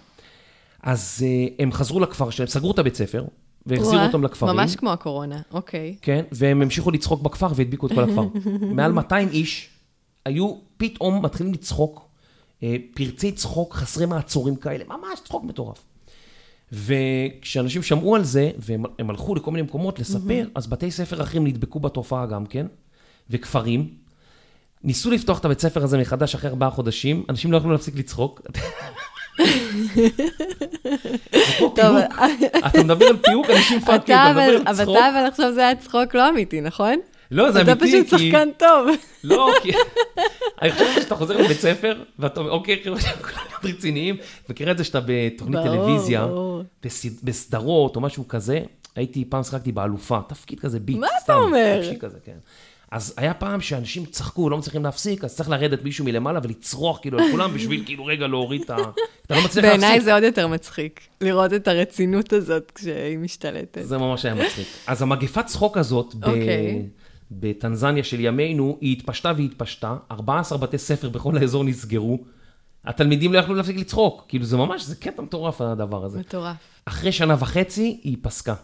אז 0.83 1.25
אה, 1.25 1.47
הם 1.59 1.71
חזרו 1.71 1.99
לכפר 1.99 2.29
שלהם, 2.29 2.47
סגרו 2.47 2.71
את 2.71 2.79
הבית 2.79 2.95
ספר, 2.95 3.25
והחזירו 3.65 4.03
אותם 4.03 4.23
לכפרים. 4.23 4.55
ממש 4.55 4.75
כמו 4.75 4.91
הקורונה, 4.91 5.41
אוקיי. 5.51 5.95
כן, 6.01 6.23
והם 6.31 6.61
המשיכו 6.61 6.91
לצחוק 6.91 7.21
בכפר 7.21 7.47
והדביקו 7.55 7.87
את 7.87 7.91
כל 7.91 8.03
הכפר. 8.03 8.27
מעל 8.75 8.91
200 8.91 9.29
איש 9.29 9.69
היו 10.25 10.55
פתאום 10.77 11.25
מתחילים 11.25 11.53
לצחוק, 11.53 12.07
אה, 12.63 12.75
פרצי 12.93 13.31
צחוק 13.31 13.73
חסרי 13.73 14.05
מעצורים 14.05 14.55
כאלה, 14.55 14.83
ממש 14.87 15.19
צחוק 15.25 15.43
מטורף. 15.43 15.83
וכשאנשים 16.71 17.83
שמעו 17.83 18.15
על 18.15 18.23
זה, 18.23 18.51
והם 18.57 19.09
הלכו 19.09 19.35
לכל 19.35 19.51
מיני 19.51 19.61
מקומות 19.61 19.99
לספר, 19.99 20.43
mm-hmm. 20.45 20.55
אז 20.55 20.67
בתי 20.67 20.91
ספר 20.91 21.21
אחרים 21.21 21.47
נדבקו 21.47 21.79
בתופעה 21.79 22.25
גם 22.25 22.45
כן, 22.45 22.65
וכפרים. 23.29 23.89
ניסו 24.83 25.11
לפתוח 25.11 25.39
את 25.39 25.45
הבית 25.45 25.59
ספר 25.59 25.83
הזה 25.83 25.97
מחדש 25.97 26.35
אחרי 26.35 26.49
ארבעה 26.49 26.69
חודשים, 26.69 27.23
אנשים 27.29 27.51
לא 27.51 27.57
יכלו 27.57 27.71
להפסיק 27.71 27.95
לצחוק. 27.95 28.41
טוב, 31.75 31.97
אתה 32.67 32.83
מדבר 32.83 33.05
על 33.05 33.17
פיוק, 33.17 33.49
אנשים 33.49 33.79
פאקים, 33.85 34.15
אתה 34.15 34.29
מדבר 34.29 34.61
על 34.65 34.75
צחוק. 34.75 34.97
אבל 34.97 35.19
אתה, 35.19 35.27
עכשיו 35.27 35.53
זה 35.53 35.61
היה 35.61 35.75
צחוק 35.75 36.15
לא 36.15 36.29
אמיתי, 36.29 36.61
נכון? 36.61 36.95
לא, 37.31 37.51
זה 37.51 37.61
אמיתי, 37.61 37.85
כי... 37.85 37.99
אתה 38.01 38.07
פשוט 38.07 38.19
שחקן 38.19 38.49
טוב. 38.57 38.87
לא, 39.23 39.51
כי... 39.63 39.71
אני 40.61 40.71
חושב 40.71 41.01
שאתה 41.01 41.15
חוזר 41.15 41.37
לבית 41.37 41.59
ספר, 41.59 42.03
ואתה 42.19 42.39
אומר, 42.39 42.51
אוקיי, 42.51 42.83
כולם 42.83 42.97
רציניים, 43.63 44.17
מכירה 44.49 44.71
את 44.71 44.77
זה 44.77 44.83
שאתה 44.83 44.99
בתוכנית 45.05 45.59
טלוויזיה, 45.63 46.27
בסדרות 47.23 47.95
או 47.95 48.01
משהו 48.01 48.27
כזה, 48.27 48.59
הייתי, 48.95 49.25
פעם 49.25 49.43
שחקתי 49.43 49.71
באלופה, 49.71 50.19
תפקיד 50.27 50.59
כזה 50.59 50.79
ביט, 50.79 50.97
מה 50.97 51.07
אתה 51.23 51.35
אומר? 51.35 51.81
כן. 52.25 52.37
אז 52.91 53.13
היה 53.17 53.33
פעם 53.33 53.61
שאנשים 53.61 54.05
צחקו, 54.05 54.49
לא 54.49 54.57
מצליחים 54.57 54.83
להפסיק, 54.83 55.23
אז 55.23 55.35
צריך 55.35 55.49
לרדת 55.49 55.83
מישהו 55.83 56.05
מלמעלה 56.05 56.39
ולצרוח 56.43 56.99
כאילו 57.01 57.19
על 57.19 57.31
כולם 57.31 57.53
בשביל 57.53 57.83
כאילו 57.85 58.05
רגע 58.05 58.27
להוריד 58.27 58.61
את 58.61 58.69
ה... 58.69 58.75
אתה 59.25 59.35
לא 59.35 59.45
מצליח 59.45 59.65
להפסיק. 59.65 59.81
בעיניי 59.81 60.01
זה 60.01 60.13
עוד 60.13 60.23
יותר 60.23 60.47
מצחיק, 60.47 60.99
לראות 61.21 61.53
את 61.53 61.67
הרצינות 61.67 62.33
הזאת 62.33 62.71
כשהיא 62.75 63.17
משתלטת. 63.17 63.81
זה 63.83 63.97
ממש 63.97 64.25
היה 64.25 64.35
מצחיק. 64.35 64.67
אז 64.87 65.01
המגפת 65.01 65.45
צחוק 65.45 65.77
הזאת, 65.77 66.15
ב... 66.15 66.25
בטנזניה 67.39 68.03
של 68.03 68.19
ימינו, 68.19 68.77
היא 68.81 68.91
התפשטה 68.91 69.33
והתפשטה, 69.37 69.97
14 70.11 70.57
בתי 70.57 70.77
ספר 70.77 71.09
בכל 71.09 71.37
האזור 71.37 71.63
נסגרו, 71.63 72.19
התלמידים 72.85 73.33
לא 73.33 73.39
יכלו 73.39 73.55
להפסיק 73.55 73.77
לצחוק, 73.77 74.25
כאילו 74.27 74.45
זה 74.45 74.57
ממש, 74.57 74.83
זה 74.83 74.95
קטע 74.95 75.21
מטורף 75.21 75.61
הדבר 75.61 76.05
הזה. 76.05 76.19
מטורף. 76.19 76.55
אחרי 76.85 77.11
שנה 77.11 77.35
וחצי 77.39 77.99
היא 78.03 78.17
פסקה. 78.21 78.55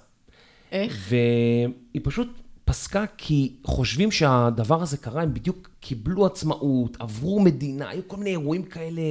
איך? 0.72 1.08
והיא 1.10 2.02
פשוט 2.04 2.28
פסקה 2.66 3.06
כי 3.18 3.56
חושבים 3.64 4.12
שהדבר 4.12 4.82
הזה 4.82 4.98
קרה, 4.98 5.22
הם 5.22 5.34
בדיוק 5.34 5.70
קיבלו 5.80 6.26
עצמאות, 6.26 6.98
עברו 7.00 7.40
מדינה, 7.40 7.90
היו 7.90 8.02
כל 8.08 8.18
מיני 8.18 8.30
אירועים 8.30 8.64
כאלה 8.64 9.02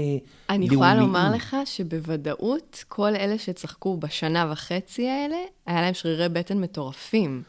אני 0.51 0.67
יכולה 0.67 0.95
לומר 0.95 1.31
לך 1.35 1.57
שבוודאות, 1.65 2.85
כל 2.89 3.17
אלה 3.17 3.39
שצחקו 3.39 3.97
בשנה 3.97 4.49
וחצי 4.53 5.09
האלה, 5.09 5.37
היה 5.67 5.81
להם 5.81 5.95
שרירי 5.95 6.29
בטן 6.29 6.61
מטורפים. 6.61 7.43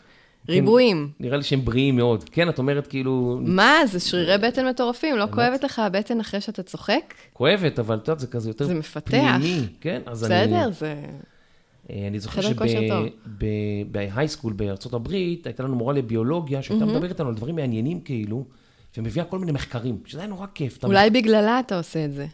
ריבועים. 0.50 1.10
נראה 1.20 1.38
לי 1.38 1.44
שהם 1.44 1.66
בריאים 1.66 1.96
מאוד. 1.96 2.30
כן, 2.32 2.50
את 2.50 2.58
אומרת 2.58 2.88
כאילו... 2.88 3.40
מה, 3.42 3.74
זה 3.86 4.00
שרירי 4.00 4.38
בטן 4.38 4.68
מטורפים, 4.68 5.18
לא 5.18 5.26
כואבת 5.34 5.64
לך 5.64 5.80
הבטן 5.80 6.20
אחרי 6.20 6.42
שאתה 6.42 6.64
צוחק? 6.64 7.14
כואבת, 7.34 7.80
אבל 7.80 7.96
את 7.96 8.08
יודעת, 8.08 8.20
זה 8.20 8.28
כזה 8.28 8.50
יותר 8.50 8.66
זה 8.66 8.74
מפתח. 8.74 9.12
פנימי, 9.12 9.68
כן? 9.82 10.02
אז 10.06 10.26
אני... 10.26 10.48
בסדר, 10.48 10.72
זה... 10.72 10.96
אה, 11.90 12.08
אני 12.08 12.20
זוכר. 12.20 12.42
שבהייסקול 13.42 14.54
בארצות 14.54 14.94
הברית, 14.94 15.48
הייתה 15.48 15.64
לנו 15.64 15.76
מורה 15.76 15.94
לביולוגיה, 15.94 16.62
שהייתה 16.62 16.86
מדברת 16.86 17.10
איתנו 17.10 17.30
על 17.30 17.36
דברים 17.36 17.56
מעניינים 17.56 18.02
כאילו, 18.02 18.46
ומביאה 18.98 19.26
כל 19.26 19.40
מיני 19.40 19.52
מחקרים, 19.52 19.98
שזה 20.06 20.20
היה 20.20 20.28
נורא 20.28 20.46
כיף. 20.54 20.84
אולי 20.84 21.10
בגללה 21.10 21.60
אתה 21.60 21.78
עושה 21.78 22.06
את 22.06 22.14
זה. 22.14 22.26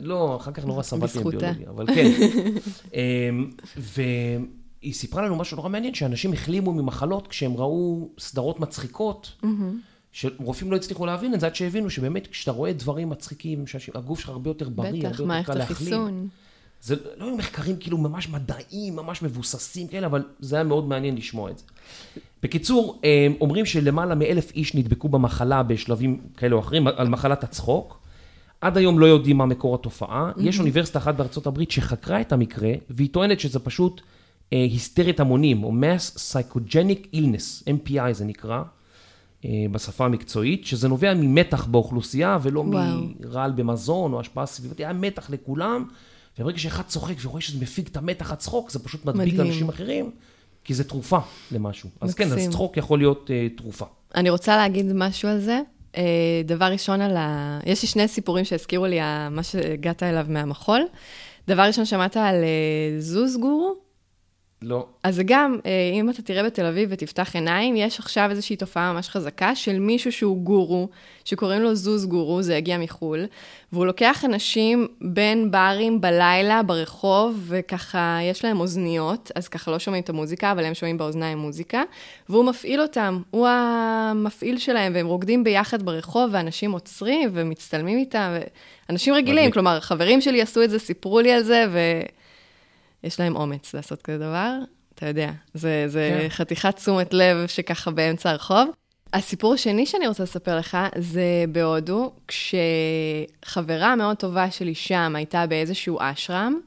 לא, 0.00 0.36
אחר 0.36 0.52
כך 0.52 0.64
נורא 0.64 0.82
סבלתי 0.82 1.04
בזכותה. 1.04 1.36
מביולוגיה, 1.36 1.70
אבל 1.70 1.86
כן. 1.86 2.10
והיא 4.86 4.94
סיפרה 4.94 5.22
לנו 5.22 5.36
משהו 5.36 5.56
נורא 5.56 5.68
מעניין, 5.68 5.94
שאנשים 5.94 6.32
החלימו 6.32 6.72
ממחלות 6.72 7.28
כשהם 7.28 7.56
ראו 7.56 8.08
סדרות 8.18 8.60
מצחיקות, 8.60 9.32
שרופאים 10.12 10.70
לא 10.70 10.76
הצליחו 10.76 11.06
להבין 11.06 11.34
את 11.34 11.40
זה, 11.40 11.46
עד 11.46 11.54
שהבינו 11.54 11.90
שבאמת 11.90 12.26
כשאתה 12.26 12.50
רואה 12.50 12.72
דברים 12.72 13.10
מצחיקים, 13.10 13.66
שהגוף 13.66 14.20
שלך 14.20 14.28
הרבה 14.28 14.50
יותר 14.50 14.68
בריא, 14.68 14.90
בטח, 14.90 15.04
הרבה 15.04 15.08
יותר 15.08 15.24
מערכת 15.24 15.52
קל 15.52 15.58
להחלים. 15.58 15.92
החיסון. 15.92 16.28
זה 16.82 16.96
לא 17.16 17.24
היו 17.24 17.36
מחקרים 17.36 17.76
כאילו 17.76 17.98
ממש 17.98 18.28
מדעיים, 18.28 18.96
ממש 18.96 19.22
מבוססים 19.22 19.86
כאלה, 19.86 20.06
אבל 20.06 20.22
זה 20.40 20.56
היה 20.56 20.64
מאוד 20.64 20.88
מעניין 20.88 21.16
לשמוע 21.16 21.50
את 21.50 21.58
זה. 21.58 21.64
בקיצור, 22.42 23.00
אומרים 23.40 23.66
שלמעלה 23.66 24.14
מאלף 24.14 24.50
איש 24.50 24.74
נדבקו 24.74 25.08
במחלה 25.08 25.62
בשלבים 25.62 26.20
כאלה 26.36 26.54
או 26.54 26.60
אחרים, 26.60 26.86
על 26.86 27.08
מחלת 27.08 27.44
הצחוק. 27.44 27.98
עד 28.60 28.76
היום 28.76 28.98
לא 28.98 29.06
יודעים 29.06 29.36
מה 29.36 29.46
מקור 29.46 29.74
התופעה. 29.74 30.32
יש 30.36 30.58
אוניברסיטה 30.58 30.98
אחת 30.98 31.14
בארצות 31.14 31.46
הברית 31.46 31.70
שחקרה 31.70 32.20
את 32.20 32.32
המקרה, 32.32 32.72
והיא 32.90 33.08
טוענת 33.12 33.40
שזה 33.40 33.58
פשוט 33.58 34.00
היסטריית 34.50 35.20
המונים, 35.20 35.64
או 35.64 35.72
mass 35.72 36.16
psychogenic 36.16 37.14
illness, 37.14 37.68
MPI 37.68 38.12
זה 38.12 38.24
נקרא, 38.24 38.62
אה, 39.44 39.66
בשפה 39.72 40.04
המקצועית, 40.04 40.66
שזה 40.66 40.88
נובע 40.88 41.14
ממתח 41.14 41.64
באוכלוסייה, 41.64 42.38
ולא 42.42 42.60
וואו. 42.60 43.00
מרעל 43.20 43.52
במזון 43.52 44.12
או 44.12 44.20
השפעה 44.20 44.46
סביבתית, 44.46 44.80
היה 44.80 44.92
מתח 44.92 45.30
לכולם, 45.30 45.84
וברגע 46.38 46.58
שאחד 46.58 46.82
צוחק 46.86 47.14
ורואה 47.22 47.40
שזה 47.40 47.58
מפיג 47.62 47.86
את 47.86 47.96
המתח 47.96 48.32
הצחוק, 48.32 48.70
זה 48.70 48.78
פשוט 48.78 49.04
מדביק 49.04 49.34
מדהים. 49.34 49.46
אנשים 49.50 49.68
אחרים, 49.68 50.10
כי 50.64 50.74
זה 50.74 50.84
תרופה 50.84 51.18
למשהו. 51.52 51.90
אז 52.00 52.14
כן, 52.14 52.24
אז 52.24 52.32
מקסים. 52.32 52.50
צחוק 52.50 52.76
יכול 52.76 52.98
להיות 52.98 53.30
אה, 53.30 53.46
תרופה. 53.56 53.84
אני 54.14 54.30
רוצה 54.30 54.56
להגיד 54.56 54.86
משהו 54.94 55.28
על 55.28 55.40
זה. 55.40 55.60
אה, 55.96 56.02
דבר 56.44 56.64
ראשון 56.64 57.00
על 57.00 57.16
ה... 57.16 57.60
יש 57.66 57.82
לי 57.82 57.88
שני 57.88 58.08
סיפורים 58.08 58.44
שהזכירו 58.44 58.86
לי 58.86 58.98
מה 59.30 59.42
שהגעת 59.42 60.02
אליו 60.02 60.26
מהמחול. 60.28 60.82
דבר 61.48 61.62
ראשון, 61.62 61.84
שמעת 61.84 62.16
על 62.16 62.34
אה, 62.34 63.00
זוז 63.00 63.36
גורו? 63.36 63.85
לא. 64.62 64.86
אז 65.02 65.20
גם, 65.24 65.58
אה, 65.66 65.70
אם 65.94 66.10
אתה 66.10 66.22
תראה 66.22 66.42
בתל 66.42 66.66
אביב 66.66 66.88
ותפתח 66.92 67.34
עיניים, 67.34 67.76
יש 67.76 67.98
עכשיו 67.98 68.30
איזושהי 68.30 68.56
תופעה 68.56 68.92
ממש 68.92 69.08
חזקה 69.08 69.54
של 69.54 69.78
מישהו 69.78 70.12
שהוא 70.12 70.42
גורו, 70.42 70.88
שקוראים 71.24 71.62
לו 71.62 71.74
זוז 71.74 72.06
גורו, 72.06 72.42
זה 72.42 72.56
הגיע 72.56 72.78
מחו"ל, 72.78 73.26
והוא 73.72 73.86
לוקח 73.86 74.24
אנשים 74.24 74.88
בין 75.00 75.50
ברים 75.50 76.00
בלילה, 76.00 76.62
ברחוב, 76.62 77.44
וככה 77.46 78.18
יש 78.22 78.44
להם 78.44 78.60
אוזניות, 78.60 79.30
אז 79.34 79.48
ככה 79.48 79.70
לא 79.70 79.78
שומעים 79.78 80.02
את 80.02 80.08
המוזיקה, 80.08 80.52
אבל 80.52 80.64
הם 80.64 80.74
שומעים 80.74 80.98
באוזניים 80.98 81.38
מוזיקה, 81.38 81.82
והוא 82.28 82.44
מפעיל 82.44 82.80
אותם, 82.80 83.22
הוא 83.30 83.48
המפעיל 83.48 84.58
שלהם, 84.58 84.92
והם 84.94 85.06
רוקדים 85.06 85.44
ביחד 85.44 85.82
ברחוב, 85.82 86.30
ואנשים 86.32 86.72
עוצרים 86.72 87.30
ומצטלמים 87.32 87.98
איתם, 87.98 88.36
אנשים 88.90 89.14
רגילים, 89.14 89.36
מדהים. 89.36 89.50
כלומר, 89.50 89.80
חברים 89.80 90.20
שלי 90.20 90.42
עשו 90.42 90.62
את 90.62 90.70
זה, 90.70 90.78
סיפרו 90.78 91.20
לי 91.20 91.32
על 91.32 91.42
זה, 91.42 91.66
ו... 91.72 91.78
יש 93.06 93.20
להם 93.20 93.36
אומץ 93.36 93.74
לעשות 93.74 94.02
כזה 94.02 94.18
דבר, 94.18 94.58
אתה 94.94 95.06
יודע, 95.06 95.30
זה, 95.54 95.84
זה 95.88 96.18
כן. 96.22 96.28
חתיכת 96.28 96.76
תשומת 96.76 97.14
לב 97.14 97.46
שככה 97.46 97.90
באמצע 97.90 98.30
הרחוב. 98.30 98.68
הסיפור 99.12 99.54
השני 99.54 99.86
שאני 99.86 100.08
רוצה 100.08 100.22
לספר 100.22 100.56
לך, 100.56 100.78
זה 100.98 101.44
בהודו, 101.48 102.12
כשחברה 102.28 103.96
מאוד 103.96 104.16
טובה 104.16 104.50
שלי 104.50 104.74
שם 104.74 105.12
הייתה 105.16 105.46
באיזשהו 105.46 105.98
אשרם, 106.00 106.60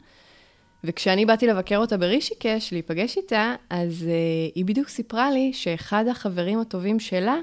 וכשאני 0.84 1.26
באתי 1.26 1.48
לבקר 1.48 1.78
אותה 1.78 1.98
ברישיקש, 1.98 2.72
להיפגש 2.72 3.18
איתה, 3.18 3.56
אז 3.70 4.06
uh, 4.08 4.52
היא 4.56 4.66
בדיוק 4.66 4.90
סיפרה 4.90 5.32
לי 5.32 5.54
שאחד 5.54 6.08
החברים 6.08 6.60
הטובים 6.60 7.00
שלה 7.00 7.38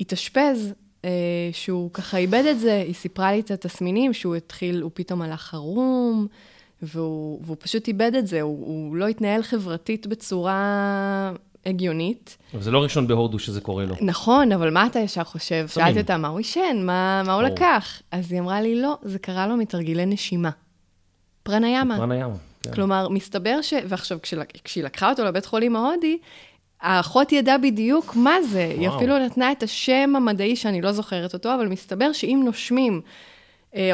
התאשפז, 0.00 0.72
uh, 1.02 1.06
שהוא 1.52 1.90
ככה 1.92 2.16
איבד 2.16 2.44
את 2.50 2.58
זה, 2.58 2.82
היא 2.86 2.94
סיפרה 2.94 3.32
לי 3.32 3.40
את 3.40 3.50
התסמינים, 3.50 4.12
שהוא 4.12 4.36
התחיל, 4.36 4.82
הוא 4.82 4.90
פתאום 4.94 5.22
הלך 5.22 5.54
ערום, 5.54 6.26
והוא, 6.86 7.40
והוא 7.44 7.56
פשוט 7.60 7.88
איבד 7.88 8.12
את 8.18 8.26
זה, 8.26 8.40
הוא, 8.40 8.66
הוא 8.66 8.96
לא 8.96 9.08
התנהל 9.08 9.42
חברתית 9.42 10.06
בצורה 10.06 11.32
הגיונית. 11.66 12.36
אבל 12.54 12.62
זה 12.62 12.70
לא 12.70 12.82
ראשון 12.82 13.06
בהודו 13.06 13.38
שזה 13.38 13.60
קורה 13.60 13.84
לו. 13.84 13.94
נכון, 14.00 14.52
אבל 14.52 14.70
מה 14.70 14.86
אתה 14.86 14.98
ישר 14.98 15.24
חושב? 15.24 15.68
שאלתי 15.68 16.00
אותה, 16.00 16.16
מה 16.16 16.28
הוא 16.28 16.38
עישן? 16.38 16.76
מה, 16.82 17.22
מה 17.26 17.34
הוא. 17.34 17.42
לקח? 17.42 18.02
אז 18.10 18.32
היא 18.32 18.40
אמרה 18.40 18.60
לי, 18.60 18.82
לא, 18.82 18.98
זה 19.02 19.18
קרה 19.18 19.46
לו 19.46 19.56
מתרגילי 19.56 20.06
נשימה. 20.06 20.50
פרניאמה. 21.42 22.14
הים. 22.14 22.30
כן. 22.62 22.72
כלומר, 22.72 23.08
מסתבר 23.08 23.62
ש... 23.62 23.74
ועכשיו, 23.88 24.18
כשהיא 24.64 24.84
לקחה 24.84 25.10
אותו 25.10 25.24
לבית 25.24 25.46
חולים 25.46 25.76
ההודי, 25.76 26.18
האחות 26.80 27.32
ידעה 27.32 27.58
בדיוק 27.58 28.16
מה 28.16 28.42
זה. 28.42 28.64
היא 28.64 28.88
וואו. 28.88 28.98
אפילו 28.98 29.18
נתנה 29.18 29.52
את 29.52 29.62
השם 29.62 30.12
המדעי 30.16 30.56
שאני 30.56 30.82
לא 30.82 30.92
זוכרת 30.92 31.34
אותו, 31.34 31.54
אבל 31.54 31.68
מסתבר 31.68 32.12
שאם 32.12 32.42
נושמים, 32.44 33.00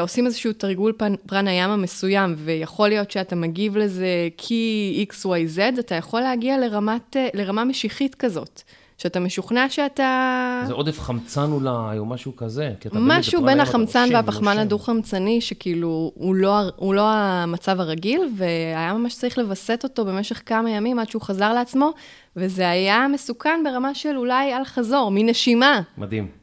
עושים 0.01 0.25
איזשהו 0.25 0.53
תרגול 0.53 0.93
פרניאמה 1.25 1.75
מסוים, 1.75 2.35
ויכול 2.37 2.89
להיות 2.89 3.11
שאתה 3.11 3.35
מגיב 3.35 3.77
לזה 3.77 4.27
כי 4.37 5.05
XYZ, 5.11 5.79
אתה 5.79 5.95
יכול 5.95 6.21
להגיע 6.21 6.57
לרמת, 6.57 7.17
אה, 7.17 7.27
לרמה 7.33 7.65
משיחית 7.65 8.15
כזאת. 8.15 8.61
שאתה 9.01 9.19
משוכנע 9.19 9.69
שאתה... 9.69 10.63
זה 10.67 10.73
עודף 10.73 10.99
חמצן 10.99 11.51
אולי, 11.51 11.97
או 11.97 12.05
משהו 12.05 12.35
כזה. 12.35 12.73
משהו 12.93 13.45
בין 13.45 13.59
החמצן 13.59 14.01
נושם 14.01 14.13
והפחמן. 14.13 14.57
הדו-חמצני, 14.57 15.41
שכאילו, 15.41 16.11
הוא 16.15 16.35
לא, 16.35 16.59
הוא 16.75 16.93
לא 16.93 17.09
המצב 17.09 17.79
הרגיל, 17.79 18.21
והיה 18.37 18.93
ממש 18.93 19.15
צריך 19.15 19.37
לווסת 19.37 19.79
אותו 19.83 20.05
במשך 20.05 20.41
כמה 20.45 20.69
ימים 20.69 20.99
עד 20.99 21.09
שהוא 21.09 21.21
חזר 21.21 21.53
לעצמו, 21.53 21.91
וזה 22.35 22.69
היה 22.69 23.07
מסוכן 23.13 23.61
ברמה 23.63 23.93
של 23.93 24.17
אולי 24.17 24.53
על 24.53 24.65
חזור, 24.65 25.11
מנשימה. 25.13 25.81
מדהים. 25.97 26.40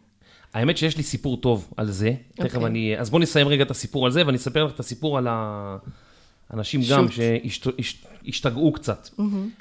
האמת 0.54 0.76
שיש 0.76 0.96
לי 0.96 1.02
סיפור 1.02 1.36
טוב 1.36 1.72
על 1.76 1.90
זה. 1.90 2.12
תכף 2.34 2.54
אוקיי. 2.54 2.66
אני... 2.66 2.98
אז 2.98 3.10
בואו 3.10 3.22
נסיים 3.22 3.48
רגע 3.48 3.62
את 3.62 3.70
הסיפור 3.70 4.06
על 4.06 4.12
זה, 4.12 4.26
ואני 4.26 4.36
אספר 4.36 4.64
לך 4.64 4.74
את 4.74 4.80
הסיפור 4.80 5.18
על 5.18 5.26
האנשים 5.30 6.80
גם 6.90 7.06
שוט. 7.10 7.74
שהשתגעו 7.80 8.72
קצת. 8.72 9.08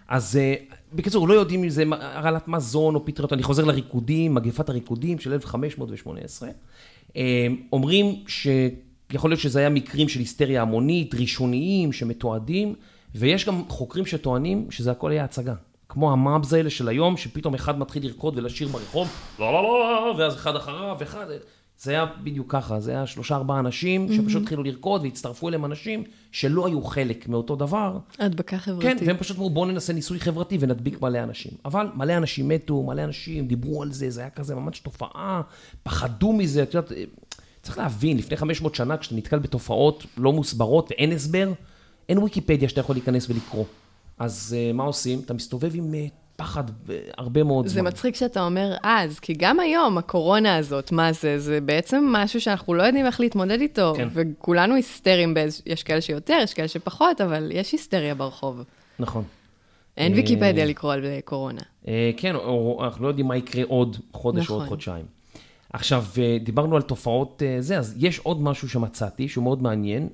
אז 0.08 0.38
אה, 0.38 0.56
בקיצור, 0.94 1.28
לא 1.28 1.34
יודעים 1.34 1.64
אם 1.64 1.70
זה 1.70 1.84
הרעלת 1.92 2.48
מזון 2.48 2.96
או 2.96 3.06
פטריות. 3.06 3.34
אני 3.34 3.44
חוזר 3.44 3.64
לריקודים, 3.66 4.34
מגפת 4.34 4.70
הריקודים 4.70 5.20
של 5.20 5.34
1518. 5.34 6.50
אה, 7.16 7.48
אומרים 7.72 8.06
שיכול 8.28 9.30
להיות 9.30 9.40
שזה 9.40 9.60
היה 9.60 9.70
מקרים 9.70 10.10
של 10.10 10.20
היסטריה 10.20 10.62
המונית, 10.62 11.16
ראשוניים, 11.16 11.94
שמתועדים, 11.94 12.76
ויש 13.16 13.46
גם 13.46 13.64
חוקרים 13.68 14.06
שטוענים 14.06 14.72
שזה 14.72 14.92
הכל 14.92 15.12
היה 15.12 15.24
הצגה. 15.24 15.54
כמו 15.90 16.12
המאבס 16.12 16.54
האלה 16.54 16.70
של 16.70 16.88
היום, 16.88 17.18
שפתאום 17.18 17.54
אחד 17.54 17.80
מתחיל 17.80 18.06
לרקוד 18.06 18.38
ולשיר 18.38 18.68
ברחוב, 18.68 19.08
לא, 19.40 19.54
לא, 19.54 19.64
לא, 19.64 20.16
ואז 20.18 20.36
אחד 20.36 20.56
אחריו, 20.56 20.96
ואחד... 21.00 21.26
זה 21.80 21.92
היה 21.92 22.06
בדיוק 22.24 22.52
ככה, 22.52 22.80
זה 22.80 22.92
היה 22.92 23.08
שלושה 23.08 23.36
ארבעה 23.36 23.60
אנשים 23.60 24.14
שפשוט 24.14 24.42
התחילו 24.42 24.64
לרקוד 24.64 25.02
והצטרפו 25.02 25.48
אליהם 25.48 25.66
אנשים 25.66 26.04
שלא 26.32 26.68
היו 26.68 26.84
חלק 26.84 27.28
מאותו 27.28 27.56
דבר. 27.56 27.98
הדבקה 28.20 28.58
כן, 28.58 28.58
חברתית. 28.58 28.98
והם 29.06 29.18
פשוט 29.18 29.38
אמרו, 29.38 29.50
בואו 29.50 29.66
ננסה 29.66 29.94
ניסוי 29.94 30.20
חברתי 30.20 30.58
ונדביק 30.60 31.02
מלא 31.02 31.24
אנשים. 31.24 31.52
אבל 31.66 31.88
מלא 31.96 32.18
אנשים 32.18 32.48
מתו, 32.48 32.84
מלא 32.84 33.04
אנשים 33.04 33.48
דיברו 33.48 33.84
על 33.84 33.92
זה, 33.92 34.10
זה 34.10 34.22
היה 34.22 34.30
כזה 34.30 34.56
ממש 34.56 34.80
תופעה, 34.80 35.42
פחדו 35.84 36.34
מזה, 36.34 36.64
את 36.64 36.74
יודעת, 36.74 36.92
צריך 37.62 37.78
להבין, 37.78 38.18
לפני 38.18 38.38
500 38.38 38.76
שנה, 38.76 38.98
כשאתה 38.98 39.16
נתקל 39.16 39.40
בתופעות 39.40 40.06
לא 40.18 40.34
מוסברות 40.34 40.90
ואין 40.92 41.12
הסבר, 41.12 41.52
אין 42.10 42.18
ויקיפדיה 42.18 42.70
שאתה 42.70 42.82
יכול 42.82 42.96
להיכנס 42.96 43.30
ולקרוא. 43.30 43.66
אז 44.20 44.56
אה, 44.58 44.74
מה 44.74 44.84
עושים? 44.84 45.20
אתה 45.26 45.34
מסתובב 45.34 45.72
עם 45.76 45.94
אה, 45.94 46.06
פחד 46.36 46.64
אה, 46.70 47.00
הרבה 47.18 47.44
מאוד 47.44 47.68
זה 47.68 47.74
זמן. 47.74 47.88
מצחיק 47.88 48.16
שאתה 48.16 48.46
אומר 48.46 48.76
אז, 48.84 49.20
כי 49.20 49.34
גם 49.34 49.60
היום, 49.60 49.98
הקורונה 49.98 50.56
הזאת, 50.56 50.92
מה 50.92 51.14
זה? 51.14 51.40
זה 51.40 51.62
בעצם 51.62 52.06
משהו 52.12 52.42
שאנחנו 52.42 52.74
לא 52.74 52.84
יודעים 52.84 53.06
איך 53.06 53.20
להתמודד 53.20 53.62
איתו, 53.62 53.94
כן. 53.98 54.08
וכולנו 54.14 54.76
היסטריים, 54.76 55.34
באיז... 55.34 55.62
יש 55.66 55.84
כאלה 55.84 56.02
שיותר, 56.02 56.40
יש 56.44 56.54
כאלה 56.54 56.68
שפחות, 56.68 57.22
אבל 57.22 57.52
יש 57.54 57.72
היסטריה 57.72 58.16
ברחוב. 58.16 58.64
נכון. 59.00 59.24
אין 59.98 60.14
ויקיפדיה 60.14 60.66
לקרוא 60.66 60.94
על 60.94 61.06
קורונה. 61.26 61.62
כן, 62.18 62.36
או 62.36 62.82
אנחנו 62.84 63.04
לא 63.04 63.08
יודעים 63.08 63.28
מה 63.28 63.38
יקרה 63.38 63.64
עוד 63.68 63.98
חודש 64.14 64.50
או 64.50 64.54
עוד 64.54 64.62
נכון. 64.64 64.70
חודשיים. 64.70 65.06
עכשיו, 65.74 66.06
דיברנו 66.44 66.76
על 66.76 66.82
תופעות 66.82 67.42
זה, 67.60 67.78
אז 67.78 67.96
יש 67.98 68.20
עוד 68.20 68.42
משהו 68.42 68.70
שמצאתי, 68.70 69.28
שהוא 69.28 69.44
מאוד 69.44 69.62
מעניין. 69.62 70.10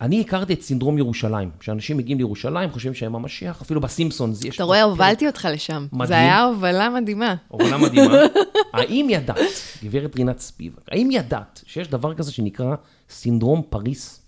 אני 0.00 0.20
הכרתי 0.20 0.52
את 0.52 0.62
סינדרום 0.62 0.98
ירושלים. 0.98 1.50
כשאנשים 1.58 1.96
מגיעים 1.96 2.18
לירושלים, 2.18 2.70
חושבים 2.70 2.94
שהם 2.94 3.14
המשיח, 3.14 3.62
אפילו 3.62 3.80
בסימפסונס 3.80 4.44
יש... 4.44 4.54
אתה 4.54 4.64
רואה, 4.64 4.82
הובלתי 4.82 5.26
אותך 5.26 5.48
לשם. 5.52 5.86
מדהים. 5.92 6.06
זה 6.06 6.18
היה 6.18 6.44
הובלה 6.44 6.90
מדהימה. 6.90 7.34
הובלה 7.48 7.78
מדהימה. 7.78 8.14
האם 8.72 9.06
ידעת, 9.10 9.38
גברת 9.84 10.16
רינת 10.16 10.38
ספיבק, 10.38 10.80
האם 10.90 11.10
ידעת 11.10 11.62
שיש 11.66 11.88
דבר 11.88 12.14
כזה 12.14 12.32
שנקרא 12.32 12.74
סינדרום 13.10 13.62
פריס? 13.70 14.22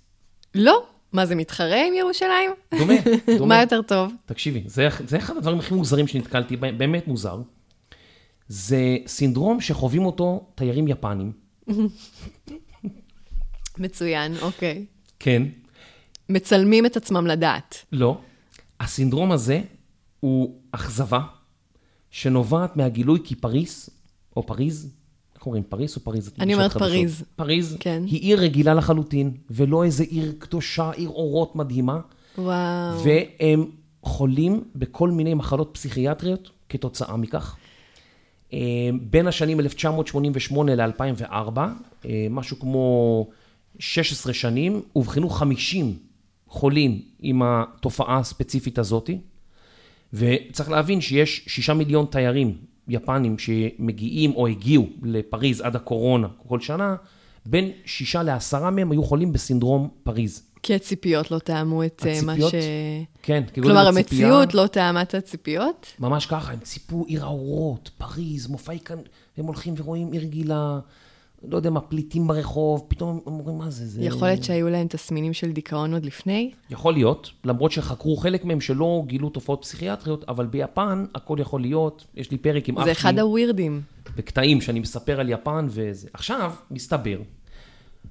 לא. 0.55 0.83
מה, 1.13 1.27
זה 1.27 1.35
מתחרה 1.35 1.87
עם 1.87 1.95
ירושלים? 1.95 2.51
דומה, 2.79 2.95
דומה. 3.39 3.55
מה 3.55 3.61
יותר 3.61 3.83
טוב? 3.83 4.13
תקשיבי, 4.27 4.63
זה, 4.67 4.89
זה 5.07 5.17
אחד 5.17 5.37
הדברים 5.37 5.59
הכי 5.59 5.75
מוזרים 5.75 6.07
שנתקלתי 6.07 6.57
בהם, 6.57 6.79
באמת 6.79 7.09
מוזר. 7.09 7.41
זה 8.49 8.97
סינדרום 9.07 9.61
שחווים 9.61 10.07
אותו 10.07 10.47
תיירים 10.55 10.89
יפנים. 10.89 11.33
מצוין, 13.79 14.35
אוקיי. 14.43 14.85
כן. 15.21 15.43
מצלמים 16.29 16.87
את 16.87 16.97
עצמם 16.97 17.27
לדעתי. 17.27 17.85
לא. 17.93 18.19
הסינדרום 18.81 19.33
הזה 19.33 19.61
הוא 20.21 20.55
אכזבה 20.73 21.21
שנובעת 22.11 22.77
מהגילוי 22.77 23.21
כי 23.25 23.35
פריס, 23.35 23.91
או 24.37 24.47
פריז, 24.47 24.93
איך 25.35 25.47
אומרים, 25.47 25.63
פריס 25.63 25.97
או 25.97 26.01
פריז? 26.01 26.31
אני 26.41 26.55
אומרת 26.55 26.73
חדשות. 26.73 26.89
פריז. 26.89 27.25
פריז 27.37 27.77
כן. 27.81 28.03
היא 28.07 28.21
עיר 28.21 28.41
רגילה 28.41 28.75
לחלוטין, 28.75 29.37
ולא 29.51 29.85
איזה 29.85 30.05
עיר 30.05 30.35
קדושה, 30.39 30.91
עיר 30.91 31.09
אורות 31.09 31.57
מדהימה, 31.57 32.01
וואו. 32.39 33.05
והם 33.05 33.71
חולים 34.03 34.65
בכל 34.75 35.11
מיני 35.11 35.35
מחלות 35.35 35.71
פסיכיאטריות 35.73 36.51
כתוצאה 36.69 37.17
מכך. 37.17 37.57
אה, 38.53 38.59
בין 39.03 39.27
השנים 39.27 39.61
1988 39.61 40.75
ל-2004, 40.75 41.59
אה, 42.05 42.27
משהו 42.31 42.59
כמו 42.59 43.27
16 43.79 44.33
שנים, 44.33 44.83
אובחנו 44.97 45.31
50 45.31 45.97
חולים 46.49 47.01
עם 47.21 47.43
התופעה 47.45 48.19
הספציפית 48.19 48.79
הזאתי. 48.79 49.19
וצריך 50.13 50.71
להבין 50.71 51.01
שיש 51.01 51.45
שישה 51.47 51.75
מיליון 51.75 52.07
תיירים 52.11 52.57
יפנים 52.89 53.37
שמגיעים 53.39 54.35
או 54.35 54.47
הגיעו 54.47 54.87
לפריז 55.03 55.61
עד 55.61 55.77
הקורונה 55.77 56.29
כל 56.49 56.61
שנה, 56.61 56.97
בין 57.47 57.71
שישה 57.85 58.23
לעשרה 58.23 58.71
מהם 58.71 58.91
היו 58.93 59.03
חולים 59.03 59.33
בסינדרום 59.33 59.89
פריז. 60.03 60.43
כי 60.63 60.75
הציפיות 60.75 61.31
לא 61.31 61.39
תאמו 61.39 61.85
את 61.85 62.03
אה, 62.07 62.19
מה 62.23 62.33
הציפיות? 62.33 62.51
ש... 62.53 62.55
כן, 63.23 63.43
כלומר, 63.55 63.93
זה 63.93 64.03
ציפייה- 64.03 64.27
המציאות 64.29 64.55
לא 64.55 64.67
תאמה 64.67 65.03
את 65.03 65.15
הציפיות? 65.15 65.87
ממש 65.99 66.27
ככה, 66.27 66.53
הם 66.53 66.59
ציפו 66.59 67.05
עיר 67.09 67.25
האורות, 67.25 67.91
פריז, 67.99 68.47
מופעי 68.47 68.79
כאן, 68.81 68.99
הם 69.37 69.45
הולכים 69.45 69.75
ורואים 69.77 70.13
עיר 70.13 70.25
גילה, 70.25 70.79
לא 71.43 71.57
יודע 71.57 71.71
מה, 71.71 71.81
פליטים 71.81 72.27
ברחוב, 72.27 72.85
פתאום 72.89 73.21
הם 73.27 73.33
אומרים, 73.33 73.59
מה 73.59 73.71
זה, 73.71 73.87
זה... 73.87 74.03
יכול 74.03 74.29
להיות 74.29 74.45
שהיו 74.45 74.69
להם 74.69 74.87
תסמינים 74.89 75.33
של 75.33 75.53
דיכאון 75.53 75.95
עוד 75.95 76.07
לפני? 76.07 76.51
יכול 76.71 76.93
להיות, 76.93 77.31
למרות 77.45 77.73
שחקרו 77.73 78.17
חלק 78.17 78.45
מהם 78.45 78.61
שלא 78.61 79.03
גילו 79.07 79.31
תופעות 79.31 79.63
פסיכיאטריות, 79.63 80.25
אבל 80.29 80.47
ביפן 80.47 81.05
הכל 81.15 81.37
יכול 81.41 81.61
להיות, 81.61 82.07
יש 82.15 82.31
לי 82.31 82.39
פרק 82.39 82.69
עם 82.69 82.79
אח 82.79 82.85
זה 82.85 82.95
שלי, 82.95 83.01
אחד 83.01 83.19
הווירדים. 83.19 83.81
בקטעים 84.17 84.61
שאני 84.61 84.81
מספר 84.81 85.21
על 85.21 85.29
יפן 85.29 85.67
וזה. 85.71 86.09
עכשיו, 86.13 86.53
מסתבר 86.71 87.19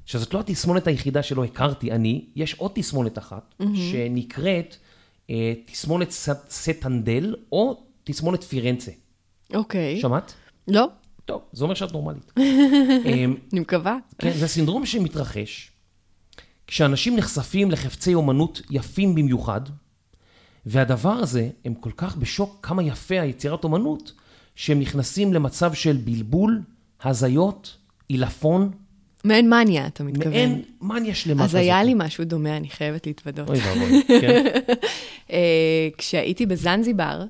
שזאת 0.06 0.34
לא 0.34 0.40
התסמונת 0.40 0.88
היחידה 0.88 1.24
שלא 1.24 1.44
הכרתי 1.44 1.92
אני, 1.92 2.26
יש 2.36 2.54
עוד 2.54 2.72
תסמונת 2.74 3.18
אחת, 3.18 3.56
שנקראת 3.76 4.76
אה, 5.30 5.54
תסמונת 5.66 6.12
סטנדל, 6.50 7.36
או 7.52 7.84
תסמונת 8.04 8.44
פירנצה. 8.44 8.92
אוקיי. 9.54 10.00
שמעת? 10.02 10.34
לא? 10.68 10.88
טוב, 11.28 11.42
זה 11.52 11.63
אומר 11.63 11.76
שאת 11.76 11.94
נורמלית. 11.94 12.32
אמ, 12.40 13.36
אני 13.54 13.60
מקווה. 13.60 13.98
כן, 14.18 14.32
זה 14.32 14.48
סינדרום 14.48 14.86
שמתרחש 14.86 15.72
כשאנשים 16.68 17.16
נחשפים 17.16 17.72
לחפצי 17.72 18.13
אומנות 18.13 18.62
יפים 18.70 19.16
במיוחד, 19.16 19.62
והדבר 20.66 21.12
הזה, 21.12 21.50
הם 21.66 21.74
כל 21.74 21.92
כך 21.98 22.16
בשוק 22.16 22.60
כמה 22.62 22.84
יפה 22.84 23.22
היצירת 23.22 23.63
אומנות, 23.63 24.12
שהם 24.56 24.80
נכנסים 24.80 25.34
למצב 25.34 25.74
של 25.74 25.98
בלבול, 25.98 26.62
הזיות, 27.04 27.78
עילפון, 28.08 28.72
מעין 29.24 29.50
מניה, 29.50 29.88
אתה 29.88 30.04
מתכוון. 30.04 30.32
מעין 30.32 30.62
מניה 30.82 31.16
שלמה 31.16 31.44
אז 31.44 31.50
כזאת. 31.50 31.62
היה 31.62 31.84
לי 31.84 31.94
משהו 31.96 32.24
דומה, 32.24 32.58
אני 32.58 32.70
חייבת 32.70 33.08
להתוודות. 33.08 33.50
אוי 33.50 33.60
ואבוי, 33.60 34.04
כן. 34.22 34.46
אה, 35.32 35.88
כשהייתי 35.98 36.46
בזנזיבר, 36.46 37.24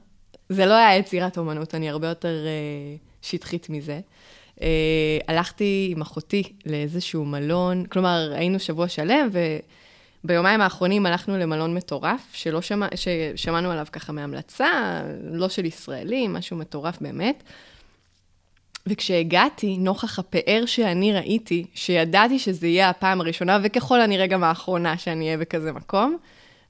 זה 0.49 0.65
לא 0.65 0.73
היה 0.73 0.97
יצירת 0.97 1.37
אומנות, 1.37 1.75
אני 1.75 1.89
הרבה 1.89 2.07
יותר 2.07 2.45
אה, 2.45 3.06
שטחית 3.27 3.69
מזה. 3.69 3.99
אה, 4.61 5.17
הלכתי 5.27 5.93
עם 5.95 6.01
אחותי 6.01 6.43
לאיזשהו 6.65 7.25
מלון, 7.25 7.85
כלומר, 7.85 8.31
היינו 8.35 8.59
שבוע 8.59 8.87
שלם, 8.87 9.29
וביומיים 10.23 10.61
האחרונים 10.61 11.05
הלכנו 11.05 11.37
למלון 11.37 11.73
מטורף, 11.73 12.21
שלא 12.33 12.61
שמע, 12.61 12.87
ששמענו 12.95 13.71
עליו 13.71 13.85
ככה 13.91 14.13
מהמלצה, 14.13 15.01
לא 15.31 15.49
של 15.49 15.65
ישראלים, 15.65 16.33
משהו 16.33 16.57
מטורף 16.57 17.01
באמת. 17.01 17.43
וכשהגעתי, 18.87 19.77
נוכח 19.77 20.19
הפאר 20.19 20.63
שאני 20.65 21.13
ראיתי, 21.13 21.65
שידעתי 21.73 22.39
שזה 22.39 22.67
יהיה 22.67 22.89
הפעם 22.89 23.21
הראשונה, 23.21 23.59
וככל 23.63 24.01
הנראה 24.01 24.27
גם 24.27 24.43
האחרונה 24.43 24.97
שאני 24.97 25.25
אהיה 25.25 25.37
בכזה 25.37 25.71
מקום, 25.71 26.17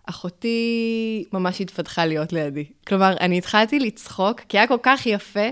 אחותי 0.06 1.24
ממש 1.34 1.62
התפתחה 1.62 2.06
להיות 2.06 2.34
לידי. 2.34 2.66
כלומר, 2.88 3.14
אני 3.20 3.38
התחלתי 3.38 3.80
לצחוק, 3.80 4.40
כי 4.40 4.58
היה 4.58 4.68
כל 4.68 4.78
כך 4.84 5.06
יפה, 5.06 5.50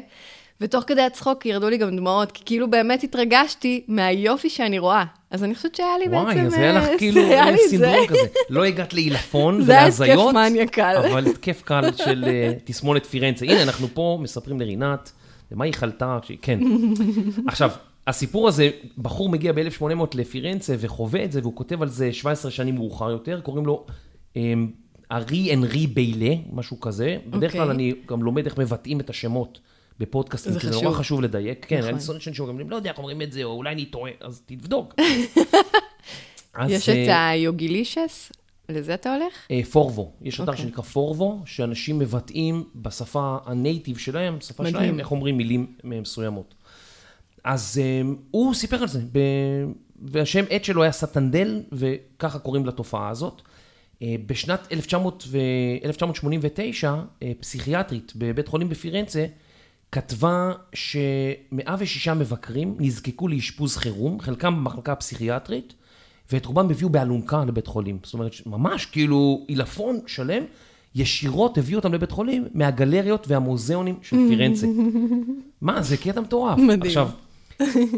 ותוך 0.61 0.83
כדי 0.87 1.01
הצחוק 1.01 1.45
ירדו 1.45 1.69
לי 1.69 1.77
גם 1.77 1.97
דמעות, 1.97 2.31
כי 2.31 2.41
כאילו 2.45 2.69
באמת 2.69 3.03
התרגשתי 3.03 3.83
מהיופי 3.87 4.49
שאני 4.49 4.79
רואה. 4.79 5.03
אז 5.31 5.43
אני 5.43 5.55
חושבת 5.55 5.75
שהיה 5.75 5.97
לי 5.99 6.07
וואי, 6.07 6.25
בעצם... 6.25 6.45
אז 6.45 6.53
היה 6.53 6.73
לך 6.73 6.83
אה, 6.83 6.97
כאילו 6.99 7.21
היה 7.21 7.51
לי 7.51 7.57
זה. 7.57 7.69
סינדרום 7.69 8.07
כזה. 8.07 8.19
לא 8.49 8.65
הגעת 8.65 8.93
לעילפון 8.93 9.61
זה 9.65 9.71
היה 9.71 9.85
התקף 9.85 9.99
ולהזיות, 9.99 10.35
מניה. 10.35 10.65
אבל 11.09 11.27
התקף 11.27 11.61
קל 11.65 11.83
של 11.95 12.23
אה, 12.27 12.53
תסמונת 12.63 13.05
פירנצה. 13.05 13.45
הנה, 13.45 13.63
אנחנו 13.63 13.87
פה 13.93 14.17
מספרים 14.21 14.59
לרינת, 14.59 15.11
ומה 15.51 15.65
היא 15.65 15.73
חלתה, 15.73 16.19
כן. 16.41 16.59
עכשיו, 17.47 17.71
הסיפור 18.07 18.47
הזה, 18.47 18.69
בחור 18.97 19.29
מגיע 19.29 19.51
ב-1800 19.51 19.85
לפירנצה 20.13 20.75
וחווה 20.79 21.23
את 21.23 21.31
זה, 21.31 21.39
והוא 21.41 21.55
כותב 21.55 21.81
על 21.81 21.89
זה 21.89 22.13
17 22.13 22.51
שנים 22.51 22.75
מאוחר 22.75 23.11
יותר, 23.11 23.41
קוראים 23.41 23.65
לו 23.65 23.85
אמ, 24.35 24.67
ארי 25.11 25.53
אנרי 25.53 25.87
ביילה, 25.87 26.35
משהו 26.53 26.79
כזה. 26.79 27.17
בדרך 27.27 27.51
כלל 27.51 27.61
אוקיי. 27.61 27.75
אני 27.75 27.93
גם 28.07 28.23
לומד 28.23 28.45
איך 28.45 28.57
מבטאים 28.57 28.99
את 28.99 29.09
השמות 29.09 29.59
בפודקאסטים, 29.99 30.59
כי 30.59 30.67
זה. 30.67 30.73
נורא 30.73 30.91
חשוב 30.91 31.21
לדייק. 31.21 31.65
כן, 31.69 31.79
נכון. 31.79 31.89
אני 31.89 32.01
שונא 32.01 32.19
שאנשים 32.19 32.45
אומרים, 32.45 32.69
לא 32.69 32.75
יודע 32.75 32.89
איך 32.89 32.97
אומרים 32.97 33.21
את 33.21 33.31
זה, 33.31 33.43
או 33.43 33.51
אולי 33.51 33.71
אני 33.71 33.85
טועה, 33.85 34.11
אז 34.21 34.41
תבדוק. 34.45 34.95
יש 36.67 36.89
אה, 36.89 37.03
את 37.03 37.09
ה 37.11 37.23
YouGlish, 37.23 38.31
לזה 38.69 38.93
אתה 38.93 39.15
הולך? 39.15 39.33
אה, 39.51 39.61
Forvo, 39.71 40.11
יש 40.21 40.35
אתר 40.35 40.51
אוקיי. 40.51 40.63
שנקרא 40.63 40.83
Forvo, 40.83 41.39
שאנשים 41.45 41.99
מבטאים 41.99 42.63
בשפה 42.75 43.37
ה 43.45 43.53
native 43.53 43.97
שלהם, 43.97 44.39
בשפה. 44.39 44.69
שלהם, 44.69 44.99
איך 44.99 45.11
אומרים 45.11 45.37
מילים 45.37 45.67
מסוימות. 45.83 46.53
אז 47.43 47.81
אה, 47.83 48.01
הוא 48.31 48.53
סיפר 48.53 48.81
על 48.81 48.87
זה. 48.87 49.01
והשם 50.01 50.45
עט 50.49 50.63
שלו 50.63 50.83
היה 50.83 50.91
סטנדל, 50.91 51.61
וככה 51.71 52.39
קוראים 52.39 52.65
לתופעה 52.65 53.09
הזאת. 53.09 53.41
אה, 54.01 54.15
בשנת 54.25 54.67
1900 54.71 55.23
ו... 55.27 55.37
1989, 55.85 56.95
אה, 57.23 57.31
פסיכיאטרית 57.39 58.13
בבית 58.15 58.47
חולים 58.47 58.69
בפירנצה, 58.69 59.25
כתבה 59.95 60.51
ש-106 60.73 62.13
מבקרים 62.13 62.75
נזקקו 62.79 63.27
לאשפוז 63.27 63.77
חירום, 63.77 64.19
חלקם 64.19 64.55
במחלקה 64.55 64.91
הפסיכיאטרית, 64.91 65.73
ואת 66.31 66.45
רובם 66.45 66.69
הביאו 66.69 66.89
באלונקה 66.89 67.45
לבית 67.45 67.67
חולים. 67.67 67.99
זאת 68.03 68.13
אומרת, 68.13 68.31
ממש 68.45 68.85
כאילו 68.85 69.45
עילפון 69.47 69.99
שלם, 70.07 70.43
ישירות 70.95 71.57
הביאו 71.57 71.79
אותם 71.79 71.93
לבית 71.93 72.11
חולים 72.11 72.47
מהגלריות 72.53 73.27
והמוזיאונים 73.27 73.95
של 74.01 74.15
פירנצה. 74.15 74.67
מה, 75.61 75.81
זה 75.81 75.97
קטע 75.97 76.21
מטורף. 76.21 76.57
מדהים. 76.57 76.81
עכשיו, 76.81 77.09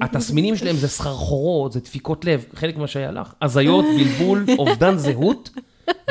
התסמינים 0.01 0.55
שלהם 0.55 0.75
זה 0.75 0.87
סחרחורות, 0.87 1.71
זה 1.71 1.79
דפיקות 1.79 2.25
לב, 2.25 2.45
חלק 2.55 2.77
ממה 2.77 2.87
שהיה 2.87 3.11
לך, 3.11 3.33
הזיות, 3.41 3.85
בלבול, 3.97 4.45
אובדן 4.57 4.97
זהות 4.97 5.49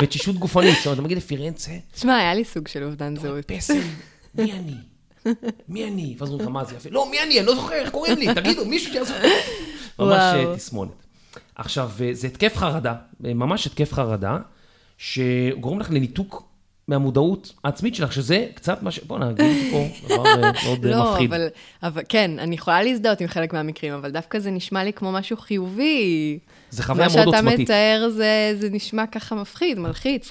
ותשישות 0.03 0.37
גופנית. 0.37 0.75
זאת 0.77 0.87
אומרת, 0.87 0.99
אתה 0.99 1.05
מגיע 1.05 1.17
לפירנצה, 1.17 1.73
תשמע, 1.95 2.17
היה 2.17 2.35
לי 2.35 2.45
סוג 2.45 2.69
של 2.69 2.85
אובדן 2.85 3.17
זהות. 3.17 3.45
פסל, 3.45 3.81
מי 4.35 4.53
אני? 4.53 4.75
מי 5.69 5.85
אני? 5.85 6.17
ואז 6.19 6.29
אומרים 6.29 6.49
לך, 6.49 6.53
מה 6.53 6.65
זה 6.65 6.75
יפה? 6.77 6.89
לא, 6.93 7.11
מי 7.11 7.23
אני? 7.23 7.39
אני 7.39 7.47
לא 7.47 7.55
זוכר, 7.55 7.75
איך 7.75 7.91
קוראים 7.91 8.19
לי? 8.19 8.35
תגידו, 8.35 8.65
מישהו 8.65 8.93
שיעזור. 8.93 9.17
ממש. 9.99 10.13
אה, 10.13 10.57
תסמונת. 10.57 10.91
עכשיו, 11.55 11.91
אה, 12.01 12.11
זה 12.13 12.27
התקף 12.27 12.57
חרדה, 12.57 12.95
אה, 13.25 13.35
ממש 13.35 13.67
התקף 13.67 13.93
חרדה, 13.93 14.39
שגורם 14.99 15.81
לך 15.81 15.91
לניתוק 15.91 16.43
מהמודעות 16.89 17.53
העצמית 17.65 17.95
שלך, 17.95 18.13
שזה 18.13 18.47
קצת 18.55 18.83
מה 18.83 18.91
ש... 18.91 18.99
בוא 18.99 19.19
נגיד 19.19 19.73
פה 19.73 19.87
דבר 20.09 20.23
מאוד 20.65 20.85
לא, 20.85 21.13
מפחיד. 21.13 21.33
אבל, 21.33 21.47
אבל 21.83 22.03
כן, 22.09 22.39
אני 22.39 22.55
יכולה 22.55 22.83
להזדהות 22.83 23.21
עם 23.21 23.29
חלק 23.29 23.53
מהמקרים, 23.53 23.93
אבל 23.93 24.11
דווקא 24.11 24.39
זה 24.39 24.51
נשמע 24.51 24.85
לי 24.85 24.93
כמו 24.93 25.13
משהו 25.13 25.37
חיובי. 25.37 26.39
זה 26.71 26.83
חוויה 26.83 27.09
מאוד 27.09 27.17
מה 27.17 27.25
שאתה 27.25 27.37
עוצמתית. 27.37 27.61
מתאר 27.61 28.11
זה, 28.11 28.57
זה 28.61 28.69
נשמע 28.71 29.07
ככה 29.07 29.35
מפחיד, 29.35 29.79
מלחיץ. 29.79 30.31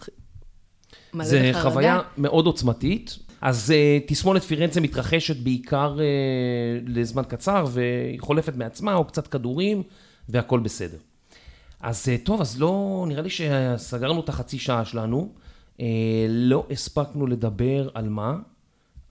זה. 1.22 1.52
חוויה 1.62 2.00
מאוד 2.18 2.46
עוצמתית. 2.46 3.18
אז 3.42 3.74
uh, 3.74 4.08
תסמונת 4.08 4.44
פירנצה 4.44 4.82
מתרחשת 4.82 5.38
בעיקר 5.38 5.98
uh, 5.98 6.02
לזמן 6.88 7.24
קצר, 7.28 7.66
והיא 7.70 8.20
חולפת 8.20 8.56
מעצמה, 8.56 8.96
או 8.96 9.06
קצת 9.06 9.28
כדורים, 9.28 9.84
והכל 10.30 10.60
בסדר. 10.60 10.98
אז 11.86 12.10
אה, 12.10 12.18
טוב, 12.24 12.42
אז 12.42 12.62
לא, 12.62 13.06
נראה 13.08 13.22
לי 13.22 13.30
שסגרנו 13.30 14.20
את 14.20 14.30
החצי 14.30 14.60
שעה 14.60 14.86
שלנו. 14.86 15.30
אה, 15.80 15.86
לא 16.30 16.66
הספקנו 16.72 17.28
לדבר 17.28 17.90
על 17.94 18.10
מה? 18.10 18.38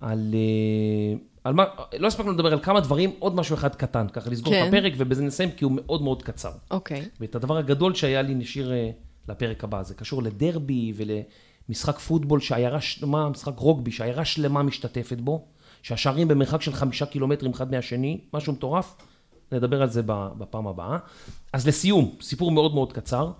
על... 0.00 0.34
אה, 0.34 1.18
על 1.44 1.54
מה? 1.54 1.64
לא 1.98 2.06
הספקנו 2.06 2.32
לדבר 2.32 2.52
על 2.52 2.60
כמה 2.62 2.80
דברים, 2.80 3.12
עוד 3.18 3.34
משהו 3.34 3.54
אחד 3.54 3.74
קטן, 3.74 4.06
ככה 4.12 4.30
לסגור 4.30 4.52
כן. 4.52 4.62
את 4.62 4.68
הפרק, 4.68 4.92
ובזה 4.96 5.22
נסיים, 5.22 5.50
כי 5.50 5.64
הוא 5.64 5.72
מאוד 5.72 6.02
מאוד 6.02 6.22
קצר. 6.22 6.52
אוקיי. 6.70 7.08
ואת 7.20 7.34
הדבר 7.34 7.56
הגדול 7.56 7.94
שהיה 7.94 8.22
לי 8.22 8.34
נשאיר 8.34 8.72
אה, 8.72 8.90
לפרק 9.28 9.64
הבא. 9.64 9.82
זה 9.82 9.94
קשור 9.94 10.22
לדרבי 10.22 10.92
ולמשחק 11.68 11.98
פוטבול 11.98 12.40
שעיירה 12.40 12.80
שלמה, 12.80 13.28
משחק 13.28 13.58
רוגבי 13.58 13.90
שעיירה 13.90 14.24
שלמה 14.24 14.62
משתתפת 14.62 15.20
בו, 15.20 15.44
שהשערים 15.82 16.28
במרחק 16.28 16.62
של 16.62 16.72
חמישה 16.72 17.06
קילומטרים 17.06 17.52
אחד 17.52 17.70
מהשני, 17.70 18.20
משהו 18.34 18.52
מטורף. 18.52 18.96
נדבר 19.52 19.82
על 19.82 19.88
זה 19.88 20.02
בפעם 20.38 20.66
הבאה. 20.66 20.98
אז 21.52 21.68
לסיום, 21.68 22.14
סיפור 22.20 22.50
מאוד 22.50 22.74
מאוד 22.74 22.92
קצר. 22.92 23.32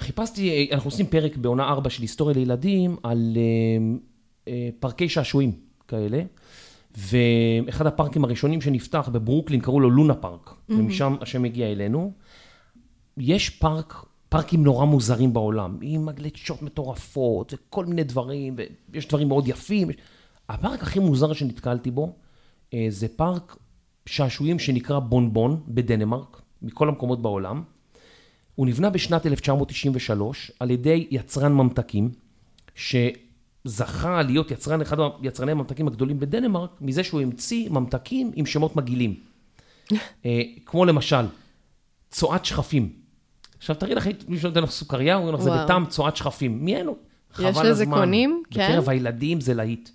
חיפשתי, 0.00 0.68
אנחנו 0.72 0.88
עושים 0.88 1.06
פרק 1.06 1.36
בעונה 1.36 1.68
4 1.68 1.90
של 1.90 2.02
היסטוריה 2.02 2.34
לילדים 2.34 2.96
על 3.02 3.36
אה, 3.36 4.52
אה, 4.52 4.68
פארקי 4.80 5.08
שעשועים 5.08 5.52
כאלה. 5.88 6.22
ואחד 6.96 7.86
הפארקים 7.86 8.24
הראשונים 8.24 8.60
שנפתח 8.60 9.08
בברוקלין, 9.12 9.60
קראו 9.60 9.80
לו 9.80 9.90
לונה 9.90 10.14
פארק, 10.14 10.54
ומשם 10.68 11.16
השם 11.20 11.44
הגיע 11.44 11.72
אלינו. 11.72 12.12
יש 13.18 13.50
פארק, 13.50 13.94
פארקים 14.28 14.64
נורא 14.64 14.84
מוזרים 14.84 15.32
בעולם, 15.32 15.78
עם 15.82 16.06
מגלשות 16.06 16.62
מטורפות 16.62 17.54
וכל 17.54 17.86
מיני 17.86 18.04
דברים, 18.04 18.56
ויש 18.92 19.08
דברים 19.08 19.28
מאוד 19.28 19.48
יפים. 19.48 19.88
הפארק 20.48 20.82
הכי 20.82 20.98
מוזר 20.98 21.32
שנתקלתי 21.32 21.90
בו, 21.90 22.12
אה, 22.74 22.86
זה 22.88 23.08
פארק 23.08 23.56
שעשועים 24.06 24.58
שנקרא 24.58 24.98
בונבון 24.98 25.62
בדנמרק, 25.68 26.42
מכל 26.62 26.88
המקומות 26.88 27.22
בעולם. 27.22 27.62
הוא 28.54 28.66
נבנה 28.66 28.90
בשנת 28.90 29.26
1993 29.26 30.52
על 30.60 30.70
ידי 30.70 31.06
יצרן 31.10 31.52
ממתקים, 31.52 32.10
שזכה 32.74 34.22
להיות 34.22 34.50
יצרן, 34.50 34.80
אחד 34.80 34.96
היצרני 35.22 35.52
הממתקים 35.52 35.88
הגדולים 35.88 36.20
בדנמרק, 36.20 36.70
מזה 36.80 37.04
שהוא 37.04 37.20
המציא 37.20 37.70
ממתקים 37.70 38.30
עם 38.34 38.46
שמות 38.46 38.76
מגעילים. 38.76 39.14
אה, 40.26 40.42
כמו 40.66 40.84
למשל, 40.84 41.26
צואת 42.10 42.44
שכפים. 42.44 43.05
עכשיו 43.58 43.76
תראי 43.76 43.94
לך, 43.94 44.06
מישהו 44.28 44.48
נותן 44.48 44.62
לך 44.62 44.70
סוכריה, 44.70 45.16
אומרים 45.16 45.34
לך, 45.34 45.40
זה. 45.40 45.50
בטעם 45.50 45.86
צואת 45.86 46.16
שכפים. 46.16 46.64
מי 46.64 46.76
אין 46.76 46.86
לו? 46.86 46.96
יש 47.38 47.56
לזה. 47.64 47.86
קונים? 47.86 48.42
כן? 48.50 48.68
בקרב 48.68 48.88
הילדים 48.88 49.40
זה 49.40 49.54
להיט. 49.54 49.88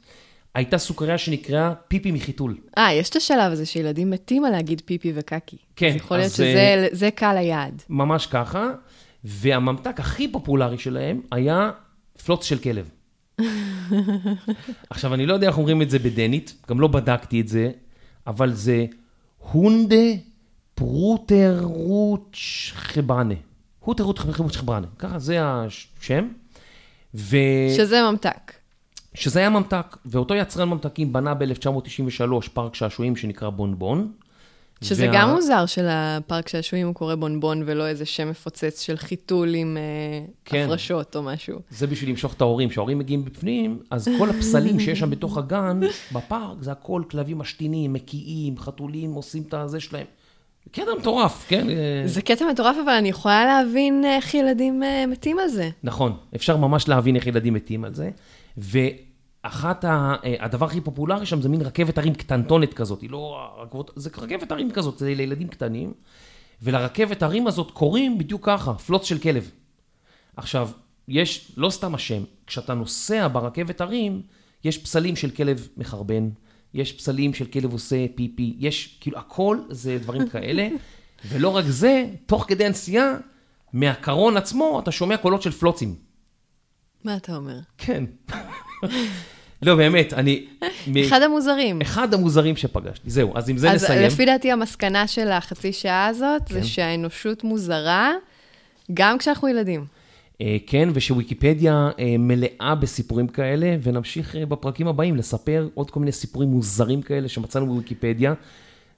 הייתה 0.56 0.78
סוכריה 0.78 1.18
שנקראה 1.18 1.74
פיפי 1.88 2.12
מחיתול. 2.12 2.58
אה, 2.78 2.94
יש 2.94 3.10
את 3.10 3.16
השלב 3.16 3.52
הזה 3.52 3.66
שילדים 3.66 4.10
מתים 4.10 4.46
על 4.46 4.52
להגיד 4.52 4.82
פיפי 4.86 5.12
וקקי. 5.16 5.58
כן, 5.76 5.90
אז 5.90 5.96
יכול 5.96 6.18
להיות 6.18 6.26
אז, 6.26 6.34
שזה 6.34 6.88
זה 6.92 7.12
קהל 7.12 7.38
היעד. 7.38 7.82
ממש 7.90 8.26
ככה, 8.26 8.70
והממתק 9.24 10.00
הכי 10.00 10.28
פופולרי 10.32 10.78
שלהם 10.78 11.22
היה 11.32 11.72
פלוץ 12.26 12.46
של 12.46 12.58
כלב. 12.58 12.90
עכשיו, 14.90 15.14
אני 15.14 15.26
לא 15.26 15.34
יודע 15.34 15.48
איך 15.48 15.58
אומרים 15.58 15.82
את 15.82 15.90
זה 15.90 16.00
בדנית, 16.00 16.56
גם 16.70 16.80
לא 16.80 16.88
בדקתי 16.88 17.42
את 17.42 17.48
זה, 17.48 17.72
אבל 18.28 18.54
זה 18.54 18.86
הונדה 19.52 19.96
פרוטרוץ' 20.76 22.72
חבנה. 23.86 24.06
הוטרוט 24.06 24.20
חבנה, 24.56 24.88
ככה 25.00 25.20
זה 25.20 25.38
השם. 25.42 26.28
ו... 27.16 27.38
שזה 27.78 28.02
ממתק. 28.12 28.54
שזה 29.14 29.40
היה 29.40 29.50
ממתק, 29.50 29.98
ואותו 30.06 30.36
יצרן 30.36 30.70
ממתקים 30.70 31.14
בנה 31.14 31.34
ב-1993 31.34 32.50
פארק 32.54 32.76
שעשועים 32.76 33.16
שנקרא 33.16 33.50
בונבון. 33.50 34.12
שזה 34.84 35.08
וה- 35.08 35.14
גם 35.14 35.30
מוזר 35.30 35.66
שלפארק 35.66 36.48
שעשועים 36.48 36.88
הוא 36.88 36.96
קורא 36.96 37.16
בונבון 37.16 37.64
ולא 37.66 37.88
איזה 37.88 38.06
שם 38.06 38.30
מפוצץ 38.30 38.82
של 38.82 38.98
חיתול 38.98 39.56
עם 39.56 39.78
אה, 39.78 40.26
כן. 40.46 40.64
הפרשות 40.66 41.16
או 41.16 41.24
משהו. 41.24 41.60
זה 41.70 41.88
בשביל 41.88 42.10
למשוך 42.10 42.34
את 42.34 42.42
ההורים. 42.42 42.70
כשההורים 42.70 43.00
מגיעים 43.00 43.26
בפנים, 43.26 43.80
אז 43.90 44.08
כל 44.18 44.30
הפסלים 44.30 44.80
שיש 44.80 45.00
שם 45.00 45.10
בתוך 45.10 45.38
הגן, 45.38 45.80
בפארק, 46.12 46.58
זה 46.62 46.72
הכל 46.72 47.04
כלבים 47.12 47.38
משתינים, 47.38 47.94
מקיאים, 47.94 48.58
חתולים, 48.58 49.14
עושים 49.14 49.44
את 49.48 49.54
הזה 49.54 49.80
שלהם. 49.80 50.06
קטע 50.72 50.92
מטורף, 51.00 51.46
כן? 51.48 51.70
אה, 51.70 52.04
זה 52.06 52.22
קטע 52.22 52.46
מטורף, 52.52 52.76
אבל 52.84 52.94
אני 52.94 53.10
יכולה 53.10 53.46
להבין 53.46 54.06
איך 54.06 54.34
ילדים 54.34 54.84
אה, 54.84 55.06
מתים 55.08 55.40
על 55.40 55.48
זה. 55.48 55.70
נכון, 55.84 56.18
אפשר 56.36 56.58
ממש 56.58 56.88
להבין 56.88 57.16
איך 57.16 57.28
ילדים 57.28 57.54
מתים 57.54 57.84
על 57.84 57.94
זה. 57.94 58.10
ואחת, 58.58 59.86
ה... 59.86 60.16
אה, 60.24 60.36
הדבר 60.40 60.66
הכי 60.66 60.82
פופולרי 60.82 61.26
שם 61.26 61.42
זה 61.42 61.50
מין 61.50 61.62
רכבת 61.62 61.98
הרים 61.98 62.14
קטנטונת 62.14 62.74
כזאת, 62.74 63.02
היא 63.02 63.10
לא 63.10 63.50
זה 63.96 64.10
רכבת 64.18 64.52
הרים 64.52 64.72
כזאת, 64.72 64.98
זה 64.98 65.14
לילדים 65.16 65.48
קטנים. 65.48 65.94
ולרכבת 66.62 67.24
הרים 67.24 67.48
הזאת 67.48 67.72
קוראים 67.72 68.18
בדיוק 68.18 68.46
ככה, 68.46 68.74
פלוץ 68.74 69.06
של 69.06 69.18
כלב. 69.18 69.52
עכשיו, 70.38 70.70
יש, 71.08 71.52
לא 71.58 71.70
סתם 71.70 71.96
השם, 71.96 72.24
כשאתה 72.48 72.74
נוסע 72.74 73.28
ברכבת 73.28 73.82
הרים, 73.82 74.22
יש 74.64 74.78
פסלים 74.78 75.16
של 75.16 75.30
כלב 75.30 75.68
מחרבן, 75.78 76.30
יש 76.74 76.94
פסלים 76.94 77.34
של 77.34 77.46
כלב 77.46 77.74
עושה 77.74 78.06
פיפי, 78.16 78.56
יש, 78.60 78.98
כאילו, 79.02 79.18
הכל 79.18 79.58
זה 79.70 79.98
דברים 79.98 80.30
כאלה. 80.30 80.68
ולא 81.30 81.50
רק 81.50 81.66
זה, 81.68 82.06
תוך 82.26 82.46
כדי 82.48 82.66
הנסיעה, 82.66 83.14
מהקרון 83.74 84.38
עצמו, 84.38 84.80
אתה 84.80 84.92
שומע 84.92 85.18
קולות 85.18 85.42
של 85.42 85.52
פלוצים. 85.52 85.96
מה 87.04 87.18
אתה 87.18 87.36
אומר? 87.36 87.60
כן. 87.78 88.04
לא, 89.62 89.76
באמת, 89.76 90.14
אני... 90.14 90.46
אחד 91.08 91.22
המוזרים. 91.22 91.82
אחד 91.82 92.14
המוזרים 92.14 92.56
שפגשתי. 92.56 93.10
זהו, 93.10 93.38
אז 93.38 93.50
עם 93.50 93.58
זה 93.58 93.72
אז 93.72 93.84
נסיים. 93.84 94.02
לפי 94.02 94.26
דעתי 94.26 94.52
המסקנה 94.52 95.08
של 95.08 95.32
החצי 95.32 95.74
שעה 95.74 96.08
הזאת, 96.08 96.42
כן. 96.46 96.54
זה 96.54 96.64
שהאנושות 96.64 97.44
מוזרה, 97.44 98.12
גם 98.94 99.18
כשאנחנו 99.18 99.48
ילדים. 99.48 99.86
אה, 100.42 100.58
כן, 100.68 100.90
ושוויקיפדיה 100.94 101.90
אה, 102.00 102.16
מלאה 102.20 102.76
בסיפורים 102.76 103.28
כאלה, 103.28 103.76
ונמשיך 103.84 104.36
אה, 104.36 104.46
בפרקים 104.46 104.88
הבאים 104.88 105.16
לספר 105.16 105.68
עוד 105.74 105.92
כל 105.92 106.00
מיני 106.00 106.12
סיפורים 106.12 106.50
מוזרים 106.50 107.02
כאלה 107.02 107.28
שמצאנו 107.28 107.66
בוויקיפדיה. 107.66 108.34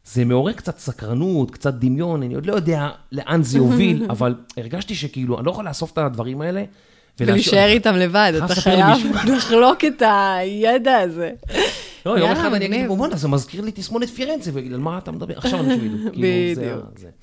זה 0.05 0.25
מעורר 0.25 0.53
קצת 0.53 0.77
סקרנות, 0.77 1.51
קצת 1.51 1.73
דמיון, 1.73 2.23
אני 2.23 2.33
עוד 2.33 2.45
לא 2.45 2.53
יודע 2.53 2.89
לאן 3.11 3.43
זה 3.43 3.57
יוביל, 3.57 4.05
אבל 4.09 4.35
הרגשתי 4.57 4.95
שכאילו, 4.95 5.37
אני 5.37 5.45
לא 5.45 5.51
יכול 5.51 5.65
לאסוף 5.67 5.91
את 5.91 5.97
הדברים 5.97 6.41
האלה. 6.41 6.63
ולהישאר 7.19 7.67
איתם 7.67 7.95
לבד, 7.95 8.33
אתה 8.45 8.55
חייב. 8.55 8.97
לחלוק 9.35 9.85
את 9.85 10.01
הידע 10.05 10.97
הזה. 10.97 11.31
לא, 12.05 12.19
יום 12.19 12.31
אחד 12.31 12.53
אני 12.53 12.65
אגיד. 12.65 12.87
בוא'נה, 12.87 13.15
זה 13.15 13.27
מזכיר 13.27 13.61
לי 13.61 13.71
תסמונת 13.71 14.09
פירנצה, 14.09 14.51
ויגיד, 14.53 14.73
על 14.73 14.79
מה 14.79 14.97
אתה 14.97 15.11
מדבר? 15.11 15.37
עכשיו 15.37 15.59
אנשים 15.59 15.85
ידעו. 15.85 16.11
כאילו, 16.13 16.51
בדיוק. 16.55 17.13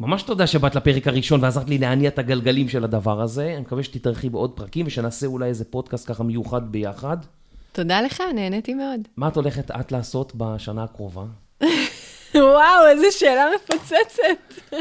ממש 0.00 0.22
תודה 0.22 0.46
שבאת 0.46 0.74
לפרק 0.74 1.06
הראשון 1.08 1.40
ועזרת 1.44 1.68
לי 1.68 1.78
להניע 1.78 2.08
את 2.08 2.18
הגלגלים 2.18 2.68
של 2.68 2.84
הדבר 2.84 3.20
הזה. 3.20 3.44
אני 3.52 3.60
מקווה 3.60 3.82
שתתארחי 3.82 4.28
בעוד 4.28 4.50
פרקים 4.56 4.86
ושנעשה 4.86 5.26
אולי 5.26 5.46
איזה 5.48 5.64
פודקאסט 5.64 6.08
ככה 6.08 6.22
מיוחד 6.22 6.72
ביחד. 6.72 7.16
תודה 7.72 8.00
לך, 8.00 8.22
נהניתי 8.34 8.74
מאוד. 8.74 9.00
מה 9.16 9.28
את 9.28 9.36
הולכת 9.36 9.70
את 9.70 9.92
לעשות 9.92 10.32
בשנה 10.36 10.84
הקרובה? 10.84 11.22
וואו, 12.34 12.86
איזה 12.90 13.06
שאלה 13.10 13.44
מפוצצת. 13.54 14.74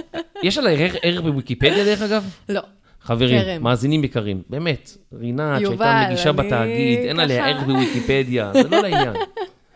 יש 0.43 0.57
עליי 0.57 0.83
ערך- 0.83 0.95
ערך 1.01 1.21
בוויקיפדיה 1.21 1.83
דרך 1.83 2.01
אגב? 2.01 2.29
לא. 2.49 2.61
חברים, 3.01 3.41
כרם. 3.41 3.63
מאזינים 3.63 4.03
יקרים, 4.03 4.41
באמת, 4.49 4.91
רינת 5.13 5.59
שהייתה 5.65 6.03
מגישה 6.07 6.29
אני 6.29 6.37
בתאגיד, 6.37 6.99
אין 6.99 7.19
עליה 7.19 7.47
ערך 7.47 7.63
בוויקיפדיה, 7.63 8.51
זה 8.53 8.67
לא 8.69 8.81
לעניין. 8.81 9.13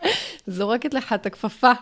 זורקת 0.46 0.94
לך 0.94 1.12
את 1.12 1.26
הכפפה. 1.26 1.72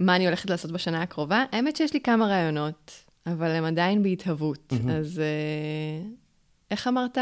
מה 0.00 0.16
אני 0.16 0.26
הולכת 0.26 0.50
לעשות 0.50 0.72
בשנה 0.72 1.02
הקרובה? 1.02 1.44
האמת 1.52 1.76
שיש 1.76 1.94
לי 1.94 2.00
כמה 2.00 2.26
רעיונות, 2.26 2.92
אבל 3.26 3.50
הם 3.50 3.64
עדיין 3.64 4.02
בהתהוות. 4.02 4.72
אז 4.98 5.18
אה, 5.18 6.08
איך 6.70 6.88
אמרת? 6.88 7.18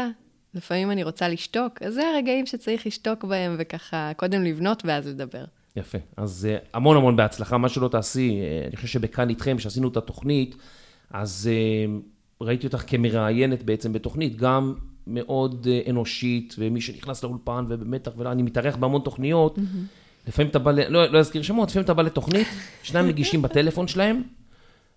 לפעמים 0.53 0.91
אני 0.91 1.03
רוצה 1.03 1.27
לשתוק, 1.27 1.81
אז 1.81 1.93
זה 1.93 2.01
הרגעים 2.09 2.45
שצריך 2.45 2.87
לשתוק 2.87 3.23
בהם 3.23 3.55
וככה 3.59 4.11
קודם 4.15 4.43
לבנות 4.43 4.83
ואז 4.85 5.07
לדבר. 5.07 5.45
יפה. 5.75 5.97
אז 6.17 6.47
אה, 6.49 6.57
המון 6.73 6.97
המון 6.97 7.15
בהצלחה, 7.15 7.57
מה 7.57 7.69
שלא 7.69 7.87
תעשי, 7.87 8.39
אה, 8.41 8.67
אני 8.67 8.75
חושב 8.75 8.87
שבכאן 8.87 9.29
איתכם, 9.29 9.57
כשעשינו 9.57 9.87
את 9.87 9.97
התוכנית, 9.97 10.55
אז 11.11 11.49
אה, 11.51 11.99
ראיתי 12.41 12.67
אותך 12.67 12.83
כמראיינת 12.87 13.63
בעצם 13.63 13.93
בתוכנית, 13.93 14.35
גם 14.35 14.73
מאוד 15.07 15.67
אנושית, 15.89 16.55
ומי 16.57 16.81
שנכנס 16.81 17.23
לאולפן 17.23 17.65
ובמתח, 17.69 18.11
ואני 18.17 18.43
מתארח 18.43 18.75
בהמון 18.75 19.01
תוכניות, 19.01 19.59
לפעמים 20.27 20.49
אתה 20.51 20.59
בא, 20.59 20.71
ל- 20.71 20.87
לא, 20.89 21.05
לא 21.05 21.19
אזכיר 21.19 21.41
שמות, 21.41 21.69
לפעמים 21.69 21.85
אתה 21.85 21.93
בא 21.93 22.03
לתוכנית, 22.03 22.47
שניים 22.83 23.07
מגישים 23.07 23.41
בטלפון 23.41 23.87
שלהם, 23.87 24.21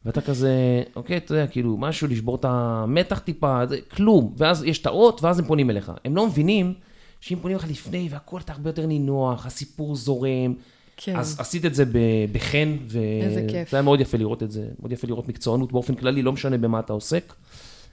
ואתה 0.04 0.20
כזה, 0.20 0.52
אוקיי, 0.96 1.16
אתה 1.16 1.34
יודע, 1.34 1.46
כאילו, 1.46 1.76
משהו 1.76 2.08
לשבור 2.08 2.36
את 2.36 2.44
המתח 2.48 3.18
טיפה, 3.18 3.66
זה 3.66 3.78
כלום, 3.90 4.34
ואז 4.36 4.62
יש 4.64 4.78
את 4.78 4.86
האות, 4.86 5.22
ואז 5.22 5.38
הם 5.38 5.44
פונים 5.44 5.70
אליך. 5.70 5.92
הם 6.04 6.16
לא 6.16 6.26
מבינים 6.26 6.74
שאם 7.20 7.38
פונים 7.42 7.56
אליך 7.56 7.70
לפני, 7.70 8.08
והכל 8.10 8.40
אתה 8.40 8.52
הרבה 8.52 8.68
יותר 8.70 8.86
נינוח, 8.86 9.46
הסיפור 9.46 9.96
זורם. 9.96 10.54
כן. 10.96 11.16
אז 11.16 11.36
עשית 11.40 11.64
את 11.64 11.74
זה 11.74 11.84
בחן. 12.32 12.76
וזה 12.86 13.62
היה 13.72 13.82
מאוד 13.82 14.00
יפה 14.00 14.18
לראות 14.18 14.42
את 14.42 14.50
זה, 14.50 14.68
מאוד 14.80 14.92
יפה 14.92 15.06
לראות 15.06 15.28
מקצוענות 15.28 15.72
באופן 15.72 15.94
כללי, 15.94 16.22
לא 16.22 16.32
משנה 16.32 16.58
במה 16.58 16.78
אתה 16.80 16.92
עוסק. 16.92 17.34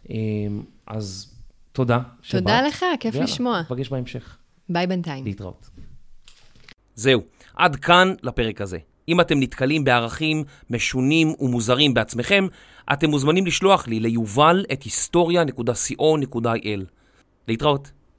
אמ, 0.09 0.15
אז 0.87 1.33
תודה 1.71 1.99
שבאת. 2.21 2.41
תודה 2.43 2.61
לך, 2.61 2.85
כיף 2.99 3.13
ויאללה, 3.15 3.31
לשמוע. 3.31 3.59
ניפגש 3.59 3.89
בהמשך. 3.89 4.37
ביי 4.69 4.87
בינתיים. 4.87 5.25
להתראות. 5.25 5.69
זהו, 6.99 7.21
עד 7.55 7.75
כאן 7.75 8.13
לפרק 8.23 8.61
הזה. 8.61 8.77
אם 9.07 9.21
אתם 9.21 9.39
נתקלים 9.39 9.83
בערכים 9.83 10.43
משונים 10.69 11.33
ומוזרים 11.39 11.93
בעצמכם, 11.93 12.47
אתם 12.93 13.09
מוזמנים 13.09 13.45
לשלוח 13.45 13.87
לי 13.87 13.99
ליובל 13.99 14.65
את 14.73 14.83
היסטוריה.co.il. 14.83 16.81
להתראות. 17.47 17.91